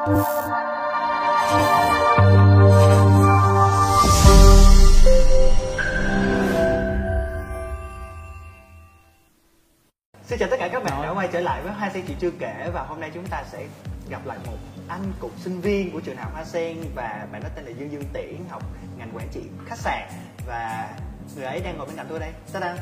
Xin 0.00 0.08
chào 10.38 10.48
tất 10.50 10.56
cả 10.58 10.68
các 10.72 10.84
bạn 10.84 11.02
đã 11.02 11.10
quay 11.14 11.28
trở 11.32 11.40
lại 11.40 11.62
với 11.62 11.72
Hoa 11.72 11.90
Sen 11.90 12.04
Chị 12.06 12.14
Chưa 12.20 12.30
Kể 12.38 12.70
Và 12.74 12.82
hôm 12.82 13.00
nay 13.00 13.10
chúng 13.14 13.26
ta 13.26 13.44
sẽ 13.52 13.66
gặp 14.10 14.26
lại 14.26 14.38
một 14.46 14.56
anh 14.88 15.12
cục 15.18 15.32
sinh 15.38 15.60
viên 15.60 15.90
của 15.92 16.00
trường 16.00 16.16
học 16.16 16.32
Hoa 16.34 16.44
Sen 16.44 16.76
Và 16.94 17.26
bạn 17.32 17.42
đó 17.42 17.48
tên 17.54 17.64
là 17.64 17.70
Dương 17.70 17.92
Dương 17.92 18.04
Tiễn, 18.12 18.36
học 18.50 18.62
ngành 18.98 19.10
quản 19.14 19.28
trị 19.32 19.40
khách 19.66 19.78
sạn 19.78 20.08
Và 20.46 20.90
người 21.36 21.44
ấy 21.44 21.60
đang 21.60 21.76
ngồi 21.76 21.86
bên 21.86 21.96
cạnh 21.96 22.06
tôi 22.08 22.18
đây 22.18 22.32
Ta-da. 22.52 22.76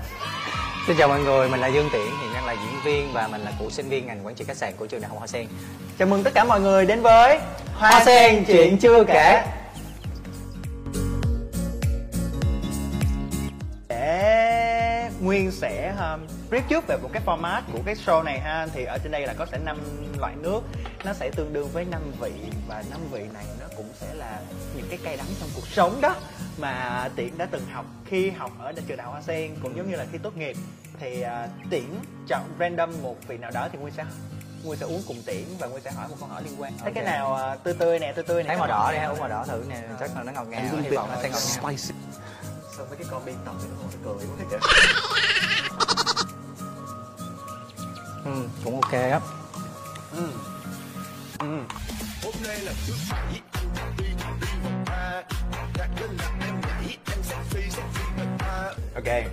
Xin 0.88 0.96
chào 0.96 1.08
mọi 1.08 1.20
người, 1.20 1.48
mình 1.48 1.60
là 1.60 1.66
Dương 1.66 1.88
Tiễn, 1.92 2.00
hiện 2.00 2.32
đang 2.34 2.46
là 2.46 2.52
diễn 2.52 2.80
viên 2.84 3.12
và 3.12 3.28
mình 3.28 3.40
là 3.40 3.52
cựu 3.58 3.70
sinh 3.70 3.88
viên 3.88 4.06
ngành 4.06 4.26
quản 4.26 4.34
trị 4.34 4.44
khách 4.44 4.56
sạn 4.56 4.72
của 4.76 4.86
trường 4.86 5.00
đại 5.00 5.08
học 5.08 5.18
Hoa 5.18 5.26
Sen. 5.26 5.46
Chào 5.98 6.08
mừng 6.08 6.22
tất 6.22 6.30
cả 6.34 6.44
mọi 6.44 6.60
người 6.60 6.86
đến 6.86 7.02
với 7.02 7.38
Hoa 7.74 8.04
Sen 8.04 8.44
Chuyện 8.44 8.78
Chưa 8.78 9.04
Kể. 9.04 9.42
Để 13.88 15.10
Nguyên 15.20 15.50
sẽ 15.50 15.94
um, 15.98 16.20
trước 16.68 16.86
về 16.86 16.96
một 16.96 17.10
cái 17.12 17.22
format 17.26 17.62
của 17.72 17.78
cái 17.86 17.94
show 17.94 18.22
này 18.22 18.40
ha. 18.40 18.66
Thì 18.74 18.84
ở 18.84 18.98
trên 19.02 19.12
đây 19.12 19.26
là 19.26 19.34
có 19.38 19.46
sẽ 19.46 19.58
năm 19.58 19.78
loại 20.18 20.34
nước. 20.42 20.60
Nó 21.04 21.12
sẽ 21.12 21.30
tương 21.36 21.52
đương 21.52 21.68
với 21.72 21.84
năm 21.84 22.02
vị. 22.20 22.32
Và 22.68 22.84
năm 22.90 23.00
vị 23.10 23.24
này 23.34 23.44
nó 23.60 23.66
cũng 23.76 23.88
sẽ 24.00 24.14
là 24.14 24.40
những 24.76 24.86
cái 24.88 24.98
cay 25.04 25.16
đắng 25.16 25.26
trong 25.40 25.48
cuộc 25.54 25.66
sống 25.66 26.00
đó 26.00 26.16
Mà 26.58 27.08
Tiễn 27.16 27.38
đã 27.38 27.46
từng 27.50 27.66
học 27.72 27.84
khi 28.06 28.30
học 28.30 28.50
ở 28.58 28.72
trường 28.72 28.96
đại 28.96 29.04
học 29.04 29.12
Hoa 29.12 29.22
Sen 29.22 29.54
Cũng 29.62 29.76
giống 29.76 29.90
như 29.90 29.96
là 29.96 30.06
khi 30.12 30.18
tốt 30.18 30.36
nghiệp. 30.36 30.56
Thì 31.00 31.22
uh, 31.22 31.70
Tiễn 31.70 31.86
chọn 32.28 32.42
random 32.58 32.90
một 33.02 33.16
vị 33.28 33.38
nào 33.38 33.50
đó 33.50 33.68
thì 33.72 33.78
Nguyên 33.78 33.94
sẽ 33.94 34.04
Nguyên 34.64 34.78
sẽ 34.78 34.86
uống 34.86 35.02
cùng 35.08 35.22
Tiễn 35.26 35.44
và 35.58 35.66
Nguyên 35.66 35.82
sẽ 35.82 35.90
hỏi 35.90 36.08
một 36.08 36.16
câu 36.20 36.28
hỏi 36.28 36.42
liên 36.44 36.60
quan. 36.60 36.72
Thấy 36.78 36.92
cái 36.92 37.04
Ok. 37.04 37.14
nào 37.14 37.52
uh, 37.54 37.64
tươi 37.64 37.74
tươi 37.74 37.98
nè, 37.98 38.12
tươi 38.12 38.24
tươi 38.24 38.42
nè. 38.42 38.48
Thấy 38.48 38.56
màu 38.56 38.66
cái 38.66 38.76
đỏ 38.76 38.92
đi 38.92 38.98
ha, 38.98 39.06
uống 39.06 39.18
màu 39.18 39.28
đỏ 39.28 39.44
thử 39.48 39.64
nè, 39.68 39.82
chắc 40.00 40.10
là 40.16 40.22
nó 40.22 40.32
ngọt 40.32 40.44
ngào, 40.44 40.62
hy 40.82 40.88
vọng 40.88 41.10
nó 41.14 41.22
sẽ 41.22 41.30
ngọt 41.30 41.38
ngào. 41.62 41.76
Xong 42.76 42.88
mấy 42.88 42.98
cái 42.98 43.06
con 43.10 43.24
biên 43.24 43.34
tập 43.44 43.54
thì 43.62 43.68
nó 43.70 43.76
ngồi 43.82 44.18
cười 44.18 44.28
quá 44.28 44.44
kìa 44.50 44.58
Ừ, 48.28 48.42
cũng 48.64 48.80
ok 48.80 48.92
á. 48.92 49.20
Ừ. 50.16 50.28
Ừ. 51.38 51.58
Ok. 58.94 59.24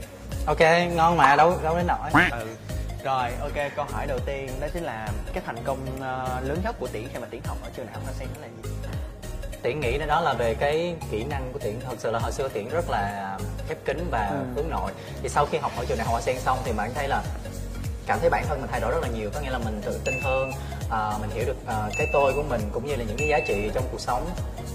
Ok, 0.47 0.59
ngon 0.95 1.17
mà, 1.17 1.35
đâu 1.35 1.57
đâu 1.63 1.77
đến 1.77 1.88
nổi. 1.88 2.09
Ừ. 2.31 2.47
Rồi, 3.03 3.31
ok, 3.41 3.71
câu 3.75 3.85
hỏi 3.91 4.07
đầu 4.07 4.19
tiên 4.25 4.49
đó 4.61 4.67
chính 4.73 4.83
là 4.83 5.07
cái 5.33 5.43
thành 5.45 5.57
công 5.63 5.77
ờ, 6.01 6.39
lớn 6.43 6.61
nhất 6.63 6.75
của 6.79 6.88
Tiễn 6.88 7.03
khi 7.13 7.19
mà 7.19 7.27
Tiễn 7.31 7.41
học 7.45 7.57
ở 7.63 7.69
trường 7.75 7.85
đại 7.85 7.93
học 7.95 8.03
Hoa 8.03 8.13
Sen 8.19 8.27
đó 8.35 8.41
là 8.41 8.47
gì? 8.63 8.69
Tiễn 9.63 9.79
nghĩ 9.79 9.97
đó 9.97 10.21
là 10.21 10.33
về 10.33 10.53
cái 10.59 10.95
kỹ 11.11 11.23
năng 11.23 11.53
của 11.53 11.59
Tiễn 11.59 11.79
Thật 11.85 11.95
sự 11.99 12.11
là 12.11 12.19
hồi 12.19 12.31
xưa 12.31 12.47
Tiễn 12.47 12.69
rất 12.69 12.89
là 12.89 13.38
khép 13.67 13.77
kín 13.85 14.07
và 14.11 14.27
Ừ. 14.27 14.35
hướng 14.55 14.69
nội 14.69 14.91
Thì 15.23 15.29
sau 15.29 15.45
khi 15.45 15.57
học 15.57 15.71
ở 15.77 15.85
trường 15.85 15.97
đại 15.97 16.05
học 16.05 16.11
Hoa 16.11 16.21
Sen 16.21 16.39
xong 16.39 16.57
thì 16.66 16.71
bạn 16.71 16.91
thấy 16.95 17.07
là 17.07 17.23
cảm 18.05 18.19
thấy 18.19 18.29
bản 18.29 18.45
thân 18.47 18.61
mình 18.61 18.69
thay 18.71 18.81
đổi 18.81 18.91
rất 18.91 19.01
là 19.01 19.07
nhiều. 19.07 19.29
Có 19.33 19.39
nghĩa 19.39 19.49
là 19.49 19.57
mình 19.57 19.81
tự 19.85 20.01
tin 20.05 20.13
hơn 20.23 20.51
à, 20.91 21.11
mình 21.21 21.29
hiểu 21.29 21.45
được 21.45 21.57
à, 21.67 21.75
cái 21.97 22.07
tôi 22.13 22.33
của 22.35 22.43
mình 22.49 22.61
cũng 22.73 22.85
như 22.85 22.95
là 22.95 23.03
những 23.03 23.17
cái 23.17 23.27
giá 23.27 23.39
trị 23.47 23.71
trong 23.73 23.83
cuộc 23.91 23.99
sống. 23.99 24.25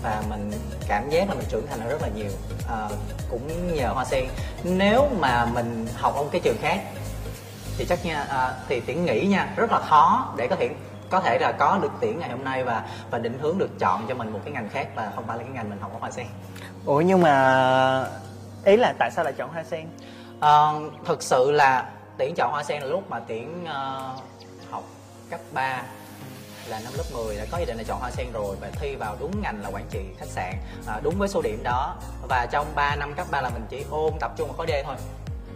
Và 0.02 0.22
mình 0.28 0.52
cảm 0.88 1.10
giác 1.10 1.28
là 1.28 1.34
mình 1.34 1.46
trưởng 1.48 1.66
thành 1.66 1.88
rất 1.88 2.02
là 2.02 2.08
nhiều 2.08 2.30
à, 2.68 2.88
cũng 3.30 3.74
nhờ 3.74 3.88
hoa 3.88 4.04
sen. 4.04 4.28
Nếu 4.64 5.08
mà 5.18 5.44
mình 5.44 5.86
học 5.96 6.14
ở 6.16 6.22
một 6.22 6.28
cái 6.32 6.40
trường 6.40 6.56
khác 6.60 6.80
thì 7.78 7.84
chắc 7.84 8.04
nha 8.04 8.22
à, 8.28 8.54
thì 8.68 8.80
tiễn 8.80 9.04
nghĩ 9.04 9.26
nha 9.26 9.52
rất 9.56 9.72
là 9.72 9.80
khó 9.88 10.34
để 10.36 10.46
có 10.48 10.56
thể 10.56 10.70
có 11.10 11.20
thể 11.20 11.38
là 11.38 11.52
có 11.52 11.78
được 11.82 11.92
tiễn 12.00 12.18
ngày 12.18 12.30
hôm 12.30 12.44
nay 12.44 12.64
và 12.64 12.82
và 13.10 13.18
định 13.18 13.38
hướng 13.42 13.58
được 13.58 13.78
chọn 13.78 14.06
cho 14.08 14.14
mình 14.14 14.32
một 14.32 14.40
cái 14.44 14.52
ngành 14.52 14.68
khác 14.68 14.88
và 14.94 15.12
không 15.14 15.26
phải 15.26 15.36
là 15.36 15.42
cái 15.42 15.52
ngành 15.52 15.70
mình 15.70 15.78
học 15.80 15.92
ở 15.92 15.98
hoa 16.00 16.10
sen. 16.10 16.26
Ủa 16.86 17.00
nhưng 17.00 17.22
mà 17.22 18.06
ý 18.64 18.76
là 18.76 18.94
tại 18.98 19.10
sao 19.10 19.24
lại 19.24 19.32
chọn 19.32 19.50
Hoa 19.52 19.64
Sen? 19.64 19.86
Ờ, 20.40 20.74
thực 21.06 21.22
sự 21.22 21.50
là 21.50 21.84
tiễn 22.20 22.34
chọn 22.34 22.50
hoa 22.50 22.62
sen 22.64 22.82
là 22.82 22.88
lúc 22.88 23.10
mà 23.10 23.20
tiễn 23.20 23.62
uh, 23.62 23.69
ờ, 23.69 24.16
học 24.70 24.84
cấp 25.31 25.41
3 25.53 25.82
là 26.66 26.81
năm 26.84 26.92
lớp 26.97 27.04
10 27.12 27.36
đã 27.36 27.47
có 27.50 27.58
ý 27.58 27.64
định 27.64 27.76
là 27.76 27.82
chọn 27.82 28.00
hoa 28.00 28.10
sen 28.10 28.26
rồi 28.32 28.56
và 28.60 28.70
thi 28.81 28.97
vào 28.97 29.16
đúng 29.20 29.42
ngành 29.42 29.62
là 29.62 29.69
quản 29.69 29.86
trị 29.91 30.00
khách 30.19 30.28
sạn 30.28 30.54
à, 30.86 31.00
đúng 31.03 31.14
với 31.19 31.28
số 31.28 31.42
điểm 31.42 31.62
đó. 31.62 31.97
Và 32.28 32.47
trong 32.50 32.66
3 32.75 32.97
năm 32.97 33.14
cấp 33.14 33.26
3 33.31 33.41
là 33.41 33.50
mình 33.50 33.62
chỉ 33.69 33.84
ôn 33.91 34.12
tập 34.20 34.32
trung 34.36 34.48
vào 34.48 34.56
khối 34.56 34.66
D 34.66 34.70
thôi. 34.84 34.97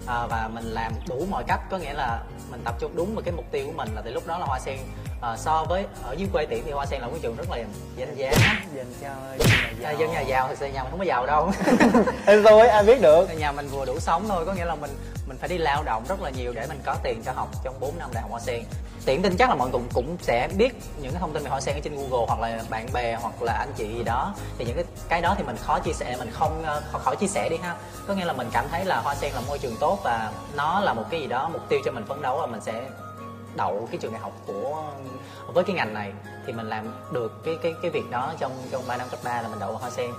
À, 0.07 0.27
và 0.27 0.51
mình 0.55 0.65
làm 0.65 0.93
đủ 1.09 1.27
mọi 1.31 1.45
cách 1.47 1.61
có 1.71 1.79
nghĩa 1.79 1.95
là 1.95 2.23
mình 2.51 2.61
tập 2.65 2.75
trung 2.81 2.97
đúng 2.97 3.15
vào 3.15 3.23
cái 3.25 3.35
mục 3.35 3.45
tiêu 3.51 3.67
của 3.67 3.73
mình 3.73 3.89
là 3.95 4.03
từ 4.05 4.11
lúc 4.11 4.27
đó 4.27 4.39
là 4.39 4.47
hoa 4.47 4.59
sen 4.59 4.79
à, 5.21 5.37
so 5.37 5.65
với 5.69 5.87
ở 6.03 6.13
dưới 6.13 6.29
quê 6.33 6.47
tiễn 6.47 6.63
thì 6.65 6.71
hoa 6.71 6.87
sen 6.87 7.01
là 7.01 7.07
một 7.07 7.13
cái 7.13 7.21
trường 7.23 7.37
rất 7.37 7.51
là 7.51 7.59
danh 7.97 8.15
giá. 8.17 8.31
Dành 8.75 8.93
cho 9.01 9.09
dân 9.39 9.49
nhà 9.51 9.89
à, 9.89 9.91
giàu. 9.91 9.95
dân 9.99 10.13
nhà 10.13 10.21
giàu 10.21 10.49
thực 10.49 10.59
sự 10.59 10.67
nhà 10.67 10.83
mình 10.83 10.91
không 10.91 10.99
có 10.99 11.05
giàu 11.05 11.27
đâu. 11.27 11.51
Ê, 12.27 12.37
rồi 12.37 12.69
ai 12.69 12.85
biết 12.85 13.03
được. 13.03 13.39
Nhà 13.39 13.53
mình 13.53 13.69
vừa 13.69 13.85
đủ 13.85 14.01
sống 14.01 14.25
thôi 14.29 14.47
có 14.47 14.55
nghĩa 14.55 14.65
là 14.65 14.75
mình 14.75 14.91
mình 15.27 15.37
phải 15.39 15.49
đi 15.49 15.59
lao 15.59 15.83
động 15.83 16.05
rất 16.09 16.23
là 16.23 16.31
nhiều 16.31 16.53
để 16.53 16.67
mình 16.69 16.81
có 16.85 16.97
tiền 17.03 17.23
cho 17.25 17.33
học 17.33 17.49
trong 17.65 17.81
4 17.81 17.99
năm 17.99 18.11
đại 18.13 18.23
học 18.23 18.31
hoa 18.31 18.41
sen. 18.41 18.65
Tiện 19.05 19.23
tin 19.23 19.37
chắc 19.37 19.49
là 19.49 19.55
mọi 19.55 19.69
người 19.69 19.73
cũng 19.73 19.89
cũng 19.95 20.17
sẽ 20.23 20.49
biết 20.57 20.75
những 21.01 21.13
cái 21.13 21.21
thông 21.21 21.33
tin 21.33 21.43
về 21.43 21.51
hoa 21.51 21.61
sen 21.61 21.75
ở 21.75 21.81
trên 21.85 21.97
google 21.97 22.27
hoặc 22.29 22.41
là 22.41 22.63
bạn 22.71 22.87
bè 22.93 23.19
hoặc 23.23 23.43
là 23.43 23.53
anh 23.53 23.73
chị 23.77 23.95
gì 23.95 24.03
đó. 24.03 24.35
Thì 24.59 24.65
những 24.65 24.77
cái 24.77 24.85
cái 25.09 25.21
đó 25.21 25.35
thì 25.39 25.45
mình 25.45 25.57
khó 25.57 25.79
chia 25.79 25.93
sẻ 25.93 26.17
mình 26.19 26.31
không 26.33 26.63
ờ, 26.65 26.83
khỏi, 26.93 27.01
khỏi 27.05 27.17
chia 27.17 27.27
sẻ 27.27 27.49
đi 27.49 27.57
ha. 27.57 27.77
Có 28.07 28.15
nghĩa 28.15 28.25
là 28.25 28.33
mình 28.33 28.49
cảm 28.53 28.65
thấy 28.71 28.85
là 28.85 29.01
hoa 29.01 29.15
sen 29.15 29.33
là 29.33 29.41
môi 29.49 29.59
trường 29.59 29.77
tốt 29.81 29.99
và 30.05 30.33
nó 30.57 30.81
là 30.81 30.95
một 30.95 31.05
cái 31.11 31.21
gì 31.21 31.27
đó 31.27 31.51
mục 31.53 31.63
tiêu 31.69 31.81
cho 31.85 31.93
mình 31.93 32.05
phấn 32.07 32.23
đấu 32.23 32.41
là 32.41 32.47
mình 32.47 32.61
sẽ 32.61 32.83
đậu 33.57 33.89
cái 33.91 33.99
trường 34.01 34.13
đại 34.13 34.21
học 34.21 34.33
của 34.47 34.83
với 35.47 35.65
cái 35.65 35.77
ngành 35.77 35.95
này 35.95 36.13
thì 36.47 36.53
mình 36.53 36.69
làm 36.69 36.95
được 37.13 37.45
cái 37.45 37.59
cái 37.63 37.75
cái 37.83 37.91
việc 37.91 38.11
đó 38.11 38.33
trong 38.39 38.53
trong 38.71 38.83
3 38.89 38.97
năm 38.97 39.09
cấp 39.11 39.21
3 39.25 39.43
là 39.43 39.49
mình 39.49 39.59
đậu 39.61 39.71
ở 39.71 39.77
hoa 39.77 39.91
sen. 39.91 40.11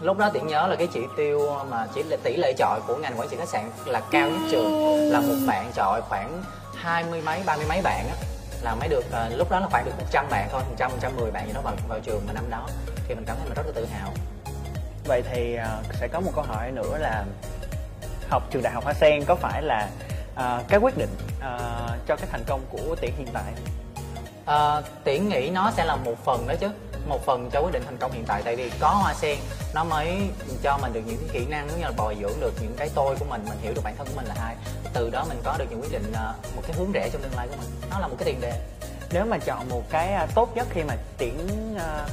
Lúc 0.00 0.18
đó 0.18 0.30
tiễn 0.30 0.46
nhớ 0.46 0.66
là 0.66 0.76
cái 0.76 0.86
chỉ 0.86 1.00
tiêu 1.16 1.50
mà 1.70 1.86
chỉ 1.94 2.02
là 2.02 2.16
tỷ 2.22 2.36
lệ 2.36 2.52
chọi 2.58 2.80
của 2.86 2.96
ngành 2.96 3.14
quản 3.18 3.28
trị 3.28 3.36
khách 3.36 3.48
sạn 3.48 3.70
là 3.86 4.00
cao 4.10 4.30
nhất 4.30 4.40
trường 4.50 4.72
là 5.12 5.20
một 5.20 5.34
bạn 5.46 5.70
chọi 5.74 6.02
khoảng 6.02 6.42
hai 6.74 7.04
mươi 7.10 7.22
mấy 7.22 7.42
ba 7.46 7.56
mươi 7.56 7.66
mấy 7.68 7.82
bạn 7.82 8.06
á. 8.08 8.16
Là 8.62 8.74
mới 8.74 8.88
được 8.88 9.04
ờ, 9.10 9.28
lúc 9.36 9.50
đó 9.50 9.60
là 9.60 9.66
khoảng 9.70 9.84
được 9.84 9.92
100 9.98 10.26
bạn 10.30 10.48
thôi 10.52 10.62
100 10.68 10.90
110 10.90 11.30
bạn 11.30 11.46
gì 11.46 11.52
đó 11.52 11.60
vào 11.60 11.74
vào 11.88 12.00
trường 12.00 12.22
mà 12.26 12.32
năm 12.32 12.44
đó. 12.50 12.68
Thì 13.08 13.14
mình 13.14 13.24
cảm 13.26 13.36
thấy 13.36 13.46
mình 13.46 13.54
rất 13.56 13.66
là 13.66 13.72
tự 13.74 13.84
hào. 13.84 14.12
Vậy 15.04 15.22
thì 15.30 15.56
uh, 15.56 15.94
sẽ 16.00 16.08
có 16.08 16.20
một 16.20 16.30
câu 16.34 16.44
hỏi 16.44 16.70
nữa 16.70 16.98
là 16.98 17.24
học 18.30 18.42
trường 18.50 18.62
đại 18.62 18.72
học 18.72 18.84
Hoa 18.84 18.94
Sen 18.94 19.24
có 19.24 19.34
phải 19.34 19.62
là 19.62 19.88
ờ, 20.34 20.62
cái 20.68 20.78
quyết 20.80 20.98
định 20.98 21.10
ờ, 21.40 21.88
cho 22.06 22.16
cái 22.16 22.26
thành 22.32 22.44
công 22.46 22.60
của 22.70 22.96
Tiễn 23.00 23.10
hiện 23.18 23.28
tại? 23.32 23.52
Ờ, 24.44 24.82
Tiễn 25.04 25.28
nghĩ 25.28 25.50
nó 25.50 25.70
sẽ 25.76 25.84
là 25.84 25.96
một 25.96 26.24
phần 26.24 26.46
đó 26.48 26.54
chứ 26.60 26.68
một 27.08 27.26
phần 27.26 27.50
cho 27.52 27.60
quyết 27.60 27.72
định 27.72 27.82
thành 27.84 27.96
công 27.96 28.12
hiện 28.12 28.24
tại 28.26 28.42
tại 28.44 28.56
vì 28.56 28.70
có 28.80 28.88
hoa 28.88 29.14
sen 29.14 29.38
nó 29.74 29.84
mới 29.84 30.16
cho 30.62 30.78
mình 30.82 30.92
được 30.92 31.00
những 31.06 31.16
cái 31.16 31.28
kỹ 31.32 31.46
năng 31.50 31.68
cũng 31.68 31.78
như 31.78 31.84
là 31.84 31.92
bồi 31.96 32.16
dưỡng 32.20 32.40
được 32.40 32.52
những 32.62 32.74
cái 32.76 32.90
tôi 32.94 33.16
của 33.16 33.24
mình 33.24 33.44
mình 33.48 33.58
hiểu 33.62 33.72
được 33.74 33.80
bản 33.84 33.94
thân 33.98 34.06
của 34.06 34.12
mình 34.16 34.26
là 34.26 34.34
ai 34.40 34.56
từ 34.92 35.10
đó 35.10 35.24
mình 35.28 35.40
có 35.44 35.56
được 35.58 35.64
những 35.70 35.80
quyết 35.82 35.92
định 35.92 36.12
ờ, 36.14 36.34
một 36.56 36.62
cái 36.66 36.76
hướng 36.76 36.92
rẽ 36.92 37.08
trong 37.12 37.22
tương 37.22 37.34
lai 37.36 37.48
của 37.48 37.56
mình 37.56 37.70
nó 37.90 37.98
là 37.98 38.08
một 38.08 38.16
cái 38.18 38.26
tiền 38.26 38.40
đề 38.40 38.52
Nếu 39.12 39.24
mà 39.24 39.38
chọn 39.38 39.68
một 39.68 39.82
cái 39.90 40.12
ờ, 40.14 40.26
tốt 40.34 40.56
nhất 40.56 40.66
khi 40.70 40.82
mà 40.82 40.96
Tiễn 41.18 41.34
ờ, 41.78 42.06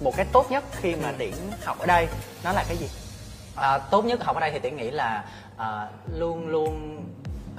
một 0.00 0.16
cái 0.16 0.26
tốt 0.32 0.46
nhất 0.50 0.64
khi 0.72 0.94
mà 0.94 1.08
Ừ. 1.08 1.14
Tiễn 1.18 1.34
học 1.64 1.78
ở 1.78 1.86
đây 1.86 2.08
nó 2.44 2.52
là 2.52 2.64
cái 2.68 2.76
gì? 2.76 2.88
À, 3.56 3.78
tốt 3.78 4.04
nhất 4.04 4.24
học 4.24 4.36
ở 4.36 4.40
đây 4.40 4.50
thì 4.50 4.58
tiễn 4.58 4.76
nghĩ 4.76 4.90
là 4.90 5.24
à, 5.56 5.88
luôn 6.14 6.48
luôn 6.48 7.04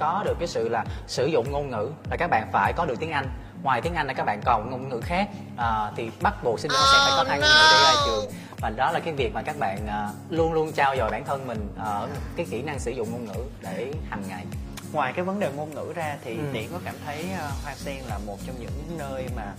có 0.02 0.22
được 0.24 0.36
cái 0.38 0.48
sự 0.48 0.68
là 0.68 0.84
sử 1.06 1.26
dụng 1.26 1.50
ngôn 1.52 1.70
ngữ 1.70 1.90
là 2.10 2.16
các 2.16 2.30
bạn 2.30 2.48
phải 2.52 2.72
có 2.76 2.84
được 2.84 2.94
tiếng 3.00 3.10
Anh. 3.10 3.26
Ngoài 3.62 3.80
tiếng 3.80 3.94
Anh 3.94 4.06
là 4.06 4.12
các 4.12 4.24
bạn 4.24 4.40
còn 4.44 4.70
ngôn 4.70 4.88
ngữ 4.88 5.00
khác. 5.04 5.28
À, 5.56 5.90
thì 5.96 6.10
bắt 6.20 6.44
buộc 6.44 6.60
sinh 6.60 6.70
viên 6.70 6.78
hoa 6.80 6.88
sen 6.92 7.00
phải 7.06 7.12
có 7.16 7.30
hai 7.30 7.38
ngôn 7.40 7.48
ngữ 7.48 7.68
để 7.72 7.82
ra 7.84 7.92
trường. 8.06 8.24
và 8.60 8.70
đó 8.70 8.90
là 8.92 9.00
cái 9.00 9.14
việc 9.14 9.34
mà 9.34 9.42
các 9.42 9.56
bạn 9.58 9.86
à, 9.86 10.08
luôn 10.30 10.52
luôn 10.52 10.72
trao 10.72 10.96
dồi 10.96 11.10
bản 11.10 11.24
thân 11.24 11.46
mình 11.46 11.68
ở 11.78 12.08
cái 12.36 12.46
kỹ 12.50 12.62
năng 12.62 12.78
sử 12.78 12.90
dụng 12.90 13.10
ngôn 13.12 13.24
ngữ 13.24 13.44
để 13.62 13.92
hàng 14.10 14.22
ngày. 14.28 14.44
Ngoài 14.92 15.12
cái 15.12 15.24
vấn 15.24 15.40
đề 15.40 15.50
ngôn 15.56 15.74
ngữ 15.74 15.92
ra 15.94 16.16
thì 16.24 16.36
Ừ. 16.36 16.42
Tiễn 16.52 16.64
có 16.72 16.78
cảm 16.84 16.94
thấy 17.06 17.26
ờ, 17.40 17.50
Hoa 17.64 17.74
Sen 17.74 17.96
là 18.08 18.18
một 18.26 18.38
trong 18.46 18.56
những 18.60 18.98
nơi 18.98 19.26
mà 19.36 19.52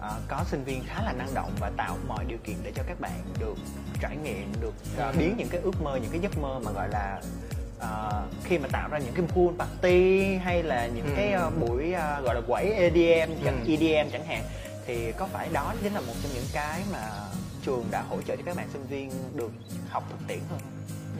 ờ, 0.00 0.12
có 0.28 0.40
sinh 0.46 0.64
viên 0.64 0.84
khá 0.86 1.02
là 1.04 1.12
năng 1.12 1.34
động 1.34 1.50
và 1.60 1.70
tạo 1.76 1.96
mọi 2.08 2.24
điều 2.24 2.38
kiện 2.44 2.56
để 2.62 2.72
cho 2.76 2.82
các 2.86 3.00
bạn 3.00 3.20
được 3.40 3.54
trải 4.00 4.16
nghiệm, 4.16 4.52
được 4.60 4.74
Ừ. 4.96 5.04
biến 5.18 5.34
những 5.38 5.48
cái 5.48 5.60
ước 5.60 5.82
mơ, 5.82 5.96
những 6.02 6.10
cái 6.10 6.20
giấc 6.20 6.38
mơ 6.38 6.60
mà 6.64 6.70
gọi 6.72 6.88
là 6.88 7.20
ờ, 7.90 8.22
khi 8.44 8.58
mà 8.58 8.68
tạo 8.72 8.88
ra 8.88 8.98
những 8.98 9.14
cái 9.14 9.24
pool 9.34 9.54
party 9.58 10.34
hay 10.36 10.62
là 10.62 10.86
những 10.86 11.06
Ừ. 11.06 11.12
cái 11.16 11.32
ờ, 11.32 11.50
buổi 11.50 11.92
ờ, 11.92 12.20
gọi 12.24 12.34
là 12.34 12.40
quẩy 12.46 12.64
EDM, 12.72 13.30
chẳng 13.44 13.64
Ừ. 13.66 13.70
EDM 13.72 14.10
chẳng 14.12 14.24
hạn 14.26 14.42
thì 14.86 15.12
có 15.12 15.26
phải 15.32 15.48
đó 15.52 15.72
chính 15.82 15.94
là 15.94 16.00
một 16.00 16.14
trong 16.22 16.32
những 16.34 16.44
cái 16.52 16.80
mà 16.92 17.10
trường 17.64 17.84
đã 17.90 18.02
hỗ 18.10 18.16
trợ 18.26 18.36
cho 18.36 18.42
các 18.46 18.56
bạn 18.56 18.66
sinh 18.72 18.86
viên 18.86 19.10
được 19.34 19.50
học 19.90 20.04
thực 20.10 20.28
tiễn 20.28 20.38
hơn? 20.50 20.60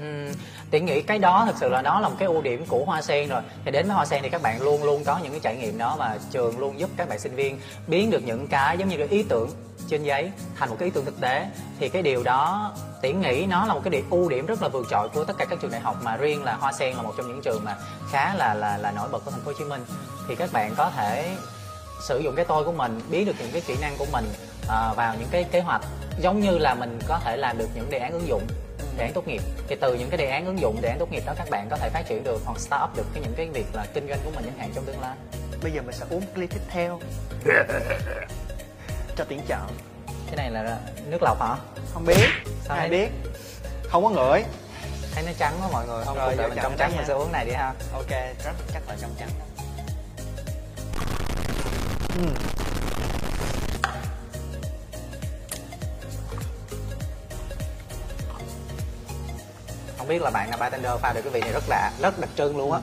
Ừm, 0.00 0.34
Tiễn 0.70 0.84
nghĩ 0.86 1.02
cái 1.02 1.18
đó 1.18 1.44
thực 1.46 1.56
sự 1.60 1.68
là 1.68 1.82
đó 1.82 2.00
là 2.00 2.08
một 2.08 2.14
cái 2.18 2.26
ưu 2.26 2.42
điểm 2.42 2.64
của 2.68 2.84
Hoa 2.84 3.02
Sen 3.02 3.28
rồi 3.28 3.42
Thì 3.64 3.70
đến 3.70 3.86
với 3.86 3.94
Hoa 3.94 4.04
Sen 4.06 4.22
thì 4.22 4.28
các 4.28 4.42
bạn 4.42 4.62
luôn 4.62 4.84
luôn 4.84 5.04
có 5.04 5.18
những 5.22 5.30
cái 5.30 5.40
trải 5.40 5.56
nghiệm 5.56 5.78
đó 5.78 5.96
Và 5.98 6.18
trường 6.30 6.58
luôn 6.58 6.78
giúp 6.80 6.90
các 6.96 7.08
bạn 7.08 7.18
sinh 7.18 7.34
viên 7.34 7.58
biến 7.86 8.10
được 8.10 8.22
những 8.26 8.46
cái 8.46 8.78
giống 8.78 8.88
như 8.88 8.96
cái 8.96 9.06
ý 9.08 9.22
tưởng 9.28 9.50
trên 9.88 10.02
giấy 10.02 10.30
thành 10.56 10.70
một 10.70 10.76
cái 10.78 10.86
ý 10.86 10.92
tưởng 10.94 11.04
thực 11.04 11.20
tế. 11.20 11.46
Thì 11.80 11.88
cái 11.88 12.02
điều 12.02 12.22
đó 12.22 12.72
Tiễn 13.04 13.20
nghĩ 13.20 13.46
nó 13.46 13.66
là 13.66 13.74
một 13.74 13.80
cái 13.84 13.90
điểm 13.90 14.10
ưu 14.10 14.28
điểm 14.28 14.46
rất 14.46 14.62
là 14.62 14.68
vượt 14.68 14.86
trội 14.90 15.08
của 15.08 15.24
tất 15.24 15.36
cả 15.38 15.44
các 15.44 15.58
trường 15.60 15.70
đại 15.70 15.80
học 15.80 15.96
Mà 16.02 16.16
riêng 16.16 16.44
là 16.44 16.54
Hoa 16.54 16.72
Sen 16.72 16.96
là 16.96 17.02
một 17.02 17.12
trong 17.16 17.28
những 17.28 17.42
trường 17.42 17.64
mà 17.64 17.76
khá 18.10 18.34
là 18.34 18.54
là 18.54 18.78
là 18.78 18.90
nổi 18.90 19.08
bật 19.12 19.24
của 19.24 19.30
thành 19.30 19.40
phố 19.40 19.46
Hồ 19.52 19.58
Chí 19.58 19.64
Minh. 19.64 19.84
Thì 20.28 20.34
các 20.34 20.52
bạn 20.52 20.74
có 20.76 20.90
thể 20.96 21.36
sử 22.08 22.18
dụng 22.18 22.34
cái 22.36 22.44
tôi 22.44 22.64
của 22.64 22.72
mình 22.72 23.00
biết 23.10 23.24
được 23.24 23.32
những 23.38 23.50
cái 23.52 23.62
kỹ 23.66 23.76
năng 23.80 23.96
của 23.98 24.06
mình 24.12 24.24
à, 24.68 24.92
vào 24.96 25.14
những 25.18 25.28
cái 25.30 25.44
kế 25.44 25.60
hoạch 25.60 25.82
giống 26.20 26.40
như 26.40 26.58
là 26.58 26.74
mình 26.74 26.98
có 27.08 27.20
thể 27.24 27.36
làm 27.36 27.58
được 27.58 27.68
những 27.74 27.90
đề 27.90 27.98
án 27.98 28.12
ứng 28.12 28.28
dụng 28.28 28.42
đề 28.96 29.04
án 29.04 29.12
tốt 29.12 29.28
nghiệp. 29.28 29.42
Thì 29.68 29.76
từ 29.80 29.94
những 29.94 30.10
cái 30.10 30.18
đề 30.18 30.30
án 30.30 30.46
ứng 30.46 30.60
dụng 30.60 30.76
đề 30.80 30.88
án 30.88 30.98
tốt 30.98 31.12
nghiệp 31.12 31.22
đó 31.26 31.32
các 31.36 31.50
bạn 31.50 31.66
có 31.70 31.76
thể 31.76 31.90
phát 31.90 32.02
triển 32.08 32.24
được 32.24 32.42
hoặc 32.44 32.60
start 32.60 32.82
up 32.84 32.96
được 32.96 33.06
cái 33.14 33.22
những 33.22 33.34
cái 33.36 33.48
việc 33.48 33.66
là 33.72 33.86
kinh 33.94 34.08
doanh 34.08 34.18
của 34.24 34.30
mình 34.34 34.44
chẳng 34.44 34.58
hạn 34.58 34.70
trong 34.74 34.84
tương 34.84 35.00
lai. 35.00 35.16
Bây 35.62 35.72
giờ 35.72 35.82
mình 35.82 35.94
sẽ 35.94 36.06
uống 36.10 36.22
ly 36.34 36.46
tiếp 36.46 36.60
theo 36.68 37.00
cho 39.16 39.24
tiến 39.24 39.40
chọn. 39.48 39.70
Cái 40.26 40.36
này 40.36 40.50
là 40.50 40.78
nước 41.06 41.22
lọc 41.22 41.40
hả? 41.40 41.56
Không 41.94 42.04
biết. 42.04 42.28
Sao 42.64 42.76
ai 42.76 42.88
thấy- 42.88 42.98
biết? 42.98 43.10
Không 43.90 44.04
có 44.04 44.10
ngửi. 44.10 44.44
Thấy 45.14 45.24
nó 45.26 45.32
trắng 45.38 45.54
quá 45.60 45.68
mọi 45.72 45.86
người 45.86 46.04
không 46.04 46.16
Rồi, 46.16 46.34
đợi 46.36 46.48
mình 46.48 46.58
trong 46.62 46.76
trắng 46.78 46.90
mình 46.90 46.98
nha. 46.98 47.04
sẽ 47.08 47.14
uống 47.14 47.32
này 47.32 47.44
đi 47.44 47.52
ha. 47.52 47.74
Ok 47.92 48.10
rất 48.44 48.52
chắc 48.72 48.82
là 48.88 48.96
trong 49.00 49.10
trắng. 49.18 49.28
Đó 49.38 49.44
ừ. 52.18 52.28
không 59.98 60.08
biết 60.08 60.22
là 60.22 60.30
bạn 60.30 60.50
là 60.50 60.56
bartender 60.56 60.92
pha 61.00 61.12
được 61.12 61.20
cái 61.22 61.32
vị 61.32 61.40
này 61.40 61.52
rất 61.52 61.64
là 61.68 61.90
rất 62.02 62.20
đặc 62.20 62.30
trưng 62.36 62.56
luôn 62.56 62.72
á. 62.72 62.80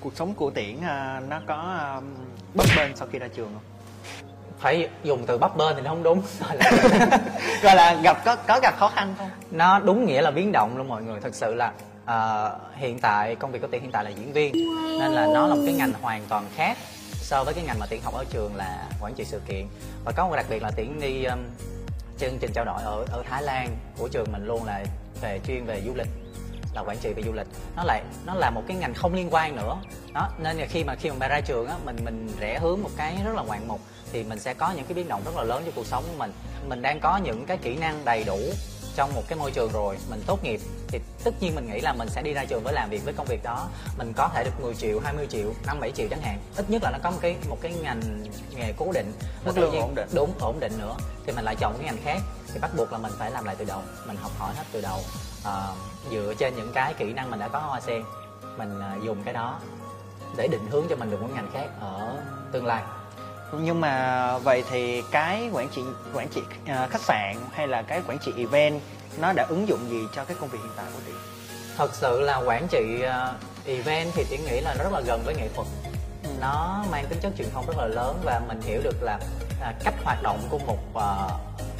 Cuộc 0.00 0.12
sống 0.16 0.34
của 0.34 0.50
tiễn 0.50 0.80
à, 0.84 1.20
nó 1.28 1.40
có 1.46 1.54
à, 1.54 2.00
bấp 2.54 2.66
bênh 2.76 2.96
sau 2.96 3.08
khi 3.12 3.18
ra 3.18 3.28
trường 3.36 3.52
không 3.54 3.62
phải 4.60 4.88
dùng 5.04 5.26
từ 5.26 5.38
bắp 5.38 5.56
bên 5.56 5.76
thì 5.76 5.82
nó 5.82 5.90
không 5.90 6.02
đúng. 6.02 6.22
Gọi 6.40 6.56
là- 6.56 6.70
gọi 7.62 7.74
là 7.76 7.94
gặp 7.94 8.24
có 8.24 8.36
có 8.36 8.60
gặp 8.62 8.74
khó 8.78 8.88
khăn 8.88 9.14
không 9.18 9.30
nó 9.50 9.78
đúng 9.78 10.06
nghĩa 10.06 10.22
là 10.22 10.30
biến 10.30 10.52
động 10.52 10.76
luôn 10.78 10.88
mọi 10.88 11.02
người. 11.02 11.20
Thật 11.20 11.34
sự 11.34 11.54
là 11.54 11.72
ờ, 12.04 12.56
hiện 12.76 12.98
tại 12.98 13.34
công 13.34 13.52
việc 13.52 13.62
của 13.62 13.68
tiện 13.68 13.82
hiện 13.82 13.92
tại 13.92 14.04
là 14.04 14.10
diễn 14.10 14.32
viên 14.32 14.52
nên 15.00 15.12
là 15.12 15.26
nó 15.34 15.46
là 15.46 15.54
một 15.54 15.62
cái 15.66 15.74
ngành 15.74 15.92
hoàn 16.02 16.22
toàn 16.28 16.44
khác 16.56 16.76
so 17.22 17.44
với 17.44 17.54
cái 17.54 17.64
ngành 17.64 17.78
mà 17.78 17.86
tiện 17.90 18.02
học 18.02 18.14
ở 18.14 18.24
trường 18.30 18.56
là 18.56 18.84
quản 19.00 19.14
trị 19.14 19.24
sự 19.24 19.40
kiện. 19.48 19.66
Và 20.04 20.12
có 20.12 20.28
một 20.28 20.36
đặc 20.36 20.46
biệt 20.50 20.62
là 20.62 20.70
tiện 20.76 21.00
đi 21.00 21.24
um, 21.24 21.38
chương 22.18 22.38
trình 22.40 22.50
trao 22.54 22.64
đổi 22.64 22.82
ở 22.82 23.04
ở 23.12 23.22
Thái 23.30 23.42
Lan 23.42 23.68
của 23.98 24.08
trường 24.08 24.32
mình 24.32 24.46
luôn 24.46 24.64
là 24.64 24.84
về 25.20 25.40
chuyên 25.46 25.64
về 25.64 25.82
du 25.86 25.94
lịch 25.94 26.08
là 26.74 26.82
quản 26.86 26.98
trị 26.98 27.12
về 27.12 27.22
du 27.22 27.32
lịch. 27.32 27.46
Nó 27.76 27.84
lại 27.84 28.02
nó 28.26 28.34
là 28.34 28.50
một 28.50 28.62
cái 28.68 28.76
ngành 28.76 28.94
không 28.94 29.14
liên 29.14 29.28
quan 29.34 29.56
nữa. 29.56 29.76
Đó 30.14 30.28
nên 30.38 30.56
là 30.56 30.66
khi 30.66 30.84
mà 30.84 30.94
khi 30.94 31.10
mà 31.10 31.28
ra 31.28 31.40
trường 31.40 31.66
á 31.68 31.74
mình 31.84 31.96
mình 32.04 32.28
rẽ 32.40 32.58
hướng 32.58 32.82
một 32.82 32.90
cái 32.96 33.16
rất 33.24 33.34
là 33.36 33.42
ngoạn 33.42 33.68
mục 33.68 33.80
thì 34.12 34.24
mình 34.24 34.38
sẽ 34.38 34.54
có 34.54 34.72
những 34.76 34.84
cái 34.84 34.94
biến 34.94 35.08
động 35.08 35.22
rất 35.24 35.36
là 35.36 35.42
lớn 35.42 35.62
trong 35.64 35.74
cuộc 35.74 35.86
sống 35.86 36.04
của 36.08 36.18
mình. 36.18 36.32
Mình 36.68 36.82
đang 36.82 37.00
có 37.00 37.16
những 37.16 37.46
cái 37.46 37.56
kỹ 37.56 37.76
năng 37.76 38.04
đầy 38.04 38.24
đủ 38.24 38.38
trong 38.96 39.14
một 39.14 39.22
cái 39.28 39.38
môi 39.38 39.50
trường 39.50 39.72
rồi 39.72 39.96
mình 40.10 40.22
tốt 40.26 40.44
nghiệp 40.44 40.60
thì 40.88 41.00
tất 41.24 41.30
nhiên 41.40 41.54
mình 41.54 41.70
nghĩ 41.72 41.80
là 41.80 41.92
mình 41.92 42.08
sẽ 42.08 42.22
đi 42.22 42.32
ra 42.32 42.44
trường 42.44 42.62
với 42.62 42.72
làm 42.72 42.90
việc 42.90 43.04
với 43.04 43.14
công 43.14 43.26
việc 43.26 43.42
đó. 43.42 43.68
Mình 43.98 44.12
có 44.16 44.28
thể 44.34 44.44
được 44.44 44.60
10 44.62 44.74
triệu 44.74 45.00
20 45.00 45.26
triệu 45.30 45.52
5 45.66 45.80
7 45.80 45.92
triệu 45.92 46.08
chẳng 46.10 46.22
hạn. 46.22 46.38
Ít 46.56 46.70
nhất 46.70 46.82
là 46.82 46.90
nó 46.90 46.98
có 47.02 47.10
một 47.10 47.18
cái 47.20 47.36
một 47.48 47.58
cái 47.60 47.72
ngành 47.82 48.24
nghề 48.56 48.72
cố 48.76 48.92
định. 48.92 49.12
Mức 49.44 49.58
lương 49.58 49.80
ổn 49.80 49.94
định. 49.94 50.08
đúng 50.12 50.32
ổn 50.40 50.60
định 50.60 50.72
nữa. 50.78 50.96
Thì 51.26 51.32
mình 51.32 51.44
lại 51.44 51.56
chọn 51.60 51.74
cái 51.78 51.84
ngành 51.86 52.02
khác. 52.04 52.18
Thì 52.54 52.60
bắt 52.60 52.70
buộc 52.76 52.92
là 52.92 52.98
mình 52.98 53.12
phải 53.18 53.30
làm 53.30 53.44
lại 53.44 53.56
từ 53.58 53.64
đầu. 53.64 53.82
Mình 54.06 54.16
học 54.16 54.32
hỏi 54.38 54.54
hết 54.56 54.64
từ 54.72 54.80
đầu. 54.80 54.98
Ờ, 55.44 55.74
dựa 56.10 56.34
trên 56.38 56.56
những 56.56 56.72
cái 56.74 56.94
kỹ 56.94 57.12
năng 57.12 57.30
mình 57.30 57.40
đã 57.40 57.48
có 57.48 57.58
hoa 57.58 57.80
sen 57.80 58.02
mình 58.56 58.80
ờ, 58.80 58.98
dùng 59.04 59.22
cái 59.24 59.34
đó 59.34 59.60
để 60.36 60.48
định 60.48 60.66
hướng 60.70 60.86
cho 60.90 60.96
mình 60.96 61.10
được 61.10 61.22
một 61.22 61.28
ngành 61.34 61.50
khác 61.52 61.68
ở 61.80 62.16
tương 62.52 62.66
lai 62.66 62.82
nhưng 63.52 63.80
mà 63.80 64.38
vậy 64.38 64.64
thì 64.70 65.02
cái 65.10 65.50
quản 65.52 65.68
trị 65.68 65.82
quản 66.14 66.28
trị 66.28 66.40
à, 66.66 66.88
khách 66.90 67.00
sạn 67.00 67.36
hay 67.52 67.68
là 67.68 67.82
cái 67.82 68.02
quản 68.08 68.18
trị 68.18 68.32
event 68.36 68.80
nó 69.18 69.32
đã 69.32 69.46
ứng 69.48 69.68
dụng 69.68 69.90
gì 69.90 70.00
cho 70.14 70.24
cái 70.24 70.36
công 70.40 70.48
việc 70.48 70.58
hiện 70.62 70.72
tại 70.76 70.86
của 70.94 71.00
chị? 71.06 71.12
Thật 71.76 71.94
sự 71.94 72.20
là 72.20 72.36
quản 72.36 72.68
trị 72.68 73.00
ờ, 73.02 73.34
event 73.66 74.10
thì 74.14 74.24
tiến 74.30 74.40
nghĩ 74.44 74.60
là 74.60 74.74
nó 74.78 74.84
rất 74.84 74.92
là 74.92 75.00
gần 75.06 75.22
với 75.24 75.34
nghệ 75.34 75.48
thuật. 75.54 75.66
Nó 76.40 76.84
mang 76.90 77.06
tính 77.08 77.18
chất 77.22 77.32
truyền 77.38 77.48
thông 77.54 77.66
rất 77.66 77.74
là 77.78 77.86
lớn 77.86 78.20
và 78.24 78.40
mình 78.48 78.60
hiểu 78.60 78.80
được 78.84 79.02
là 79.02 79.18
à, 79.60 79.74
cách 79.84 79.94
hoạt 80.04 80.22
động 80.22 80.38
của 80.50 80.58
một 80.58 80.78
ờ, 80.94 81.28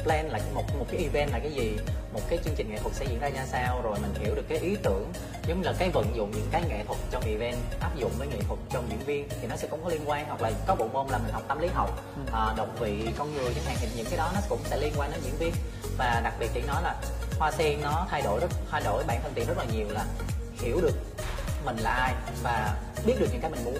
plan 0.03 0.29
là 0.29 0.39
một 0.53 0.63
một 0.79 0.85
cái 0.91 1.01
event 1.01 1.31
là 1.31 1.39
cái 1.39 1.51
gì? 1.51 1.77
Một 2.13 2.21
cái 2.29 2.39
chương 2.45 2.53
trình 2.57 2.69
nghệ 2.71 2.77
thuật 2.77 2.95
sẽ 2.95 3.05
diễn 3.09 3.19
ra 3.19 3.29
ra 3.29 3.45
sao? 3.45 3.81
Rồi 3.81 3.97
mình 4.01 4.13
hiểu 4.23 4.35
được 4.35 4.45
cái 4.49 4.57
ý 4.57 4.75
tưởng 4.83 5.11
giống 5.47 5.61
là 5.63 5.73
cái 5.79 5.89
vận 5.89 6.15
dụng 6.15 6.31
những 6.31 6.47
cái 6.51 6.63
nghệ 6.69 6.83
thuật 6.87 6.99
trong 7.11 7.23
event 7.25 7.57
áp 7.79 7.95
dụng 7.95 8.11
với 8.17 8.27
nghệ 8.27 8.37
thuật 8.47 8.59
trong 8.69 8.89
diễn 8.89 8.99
viên 8.99 9.29
thì 9.41 9.47
nó 9.47 9.55
sẽ 9.55 9.67
cũng 9.67 9.83
có 9.83 9.89
liên 9.89 10.09
quan. 10.09 10.25
Hoặc 10.27 10.41
là 10.41 10.51
có 10.67 10.75
bộ 10.75 10.87
môn 10.87 11.07
là 11.07 11.17
mình 11.17 11.31
học 11.31 11.43
tâm 11.47 11.59
lý 11.59 11.67
học 11.67 12.03
à, 12.31 12.53
động 12.57 12.75
vị 12.79 13.07
con 13.17 13.33
người 13.33 13.53
chẳng 13.53 13.63
hạn 13.65 13.77
thì 13.81 13.87
những 13.95 14.05
cái 14.05 14.17
đó 14.17 14.31
nó 14.35 14.41
cũng 14.49 14.59
sẽ 14.63 14.77
liên 14.77 14.93
quan 14.97 15.11
đến 15.11 15.19
diễn 15.23 15.35
viên. 15.37 15.53
Và 15.97 16.21
đặc 16.23 16.33
biệt 16.39 16.49
chị 16.53 16.61
nói 16.61 16.83
là 16.83 16.95
hoa 17.39 17.51
sen 17.51 17.81
nó 17.81 18.07
thay 18.09 18.21
đổi 18.21 18.39
rất 18.39 18.51
thay 18.71 18.81
đổi 18.83 19.03
bản 19.07 19.19
thân 19.23 19.31
tiền 19.35 19.47
rất 19.47 19.57
là 19.57 19.65
nhiều 19.73 19.87
là 19.89 20.05
hiểu 20.59 20.81
được 20.81 20.95
mình 21.65 21.77
là 21.77 21.91
ai 21.91 22.13
và 22.43 22.75
biết 23.05 23.15
được 23.19 23.27
những 23.31 23.41
cái 23.41 23.51
mình 23.51 23.63
muốn. 23.65 23.77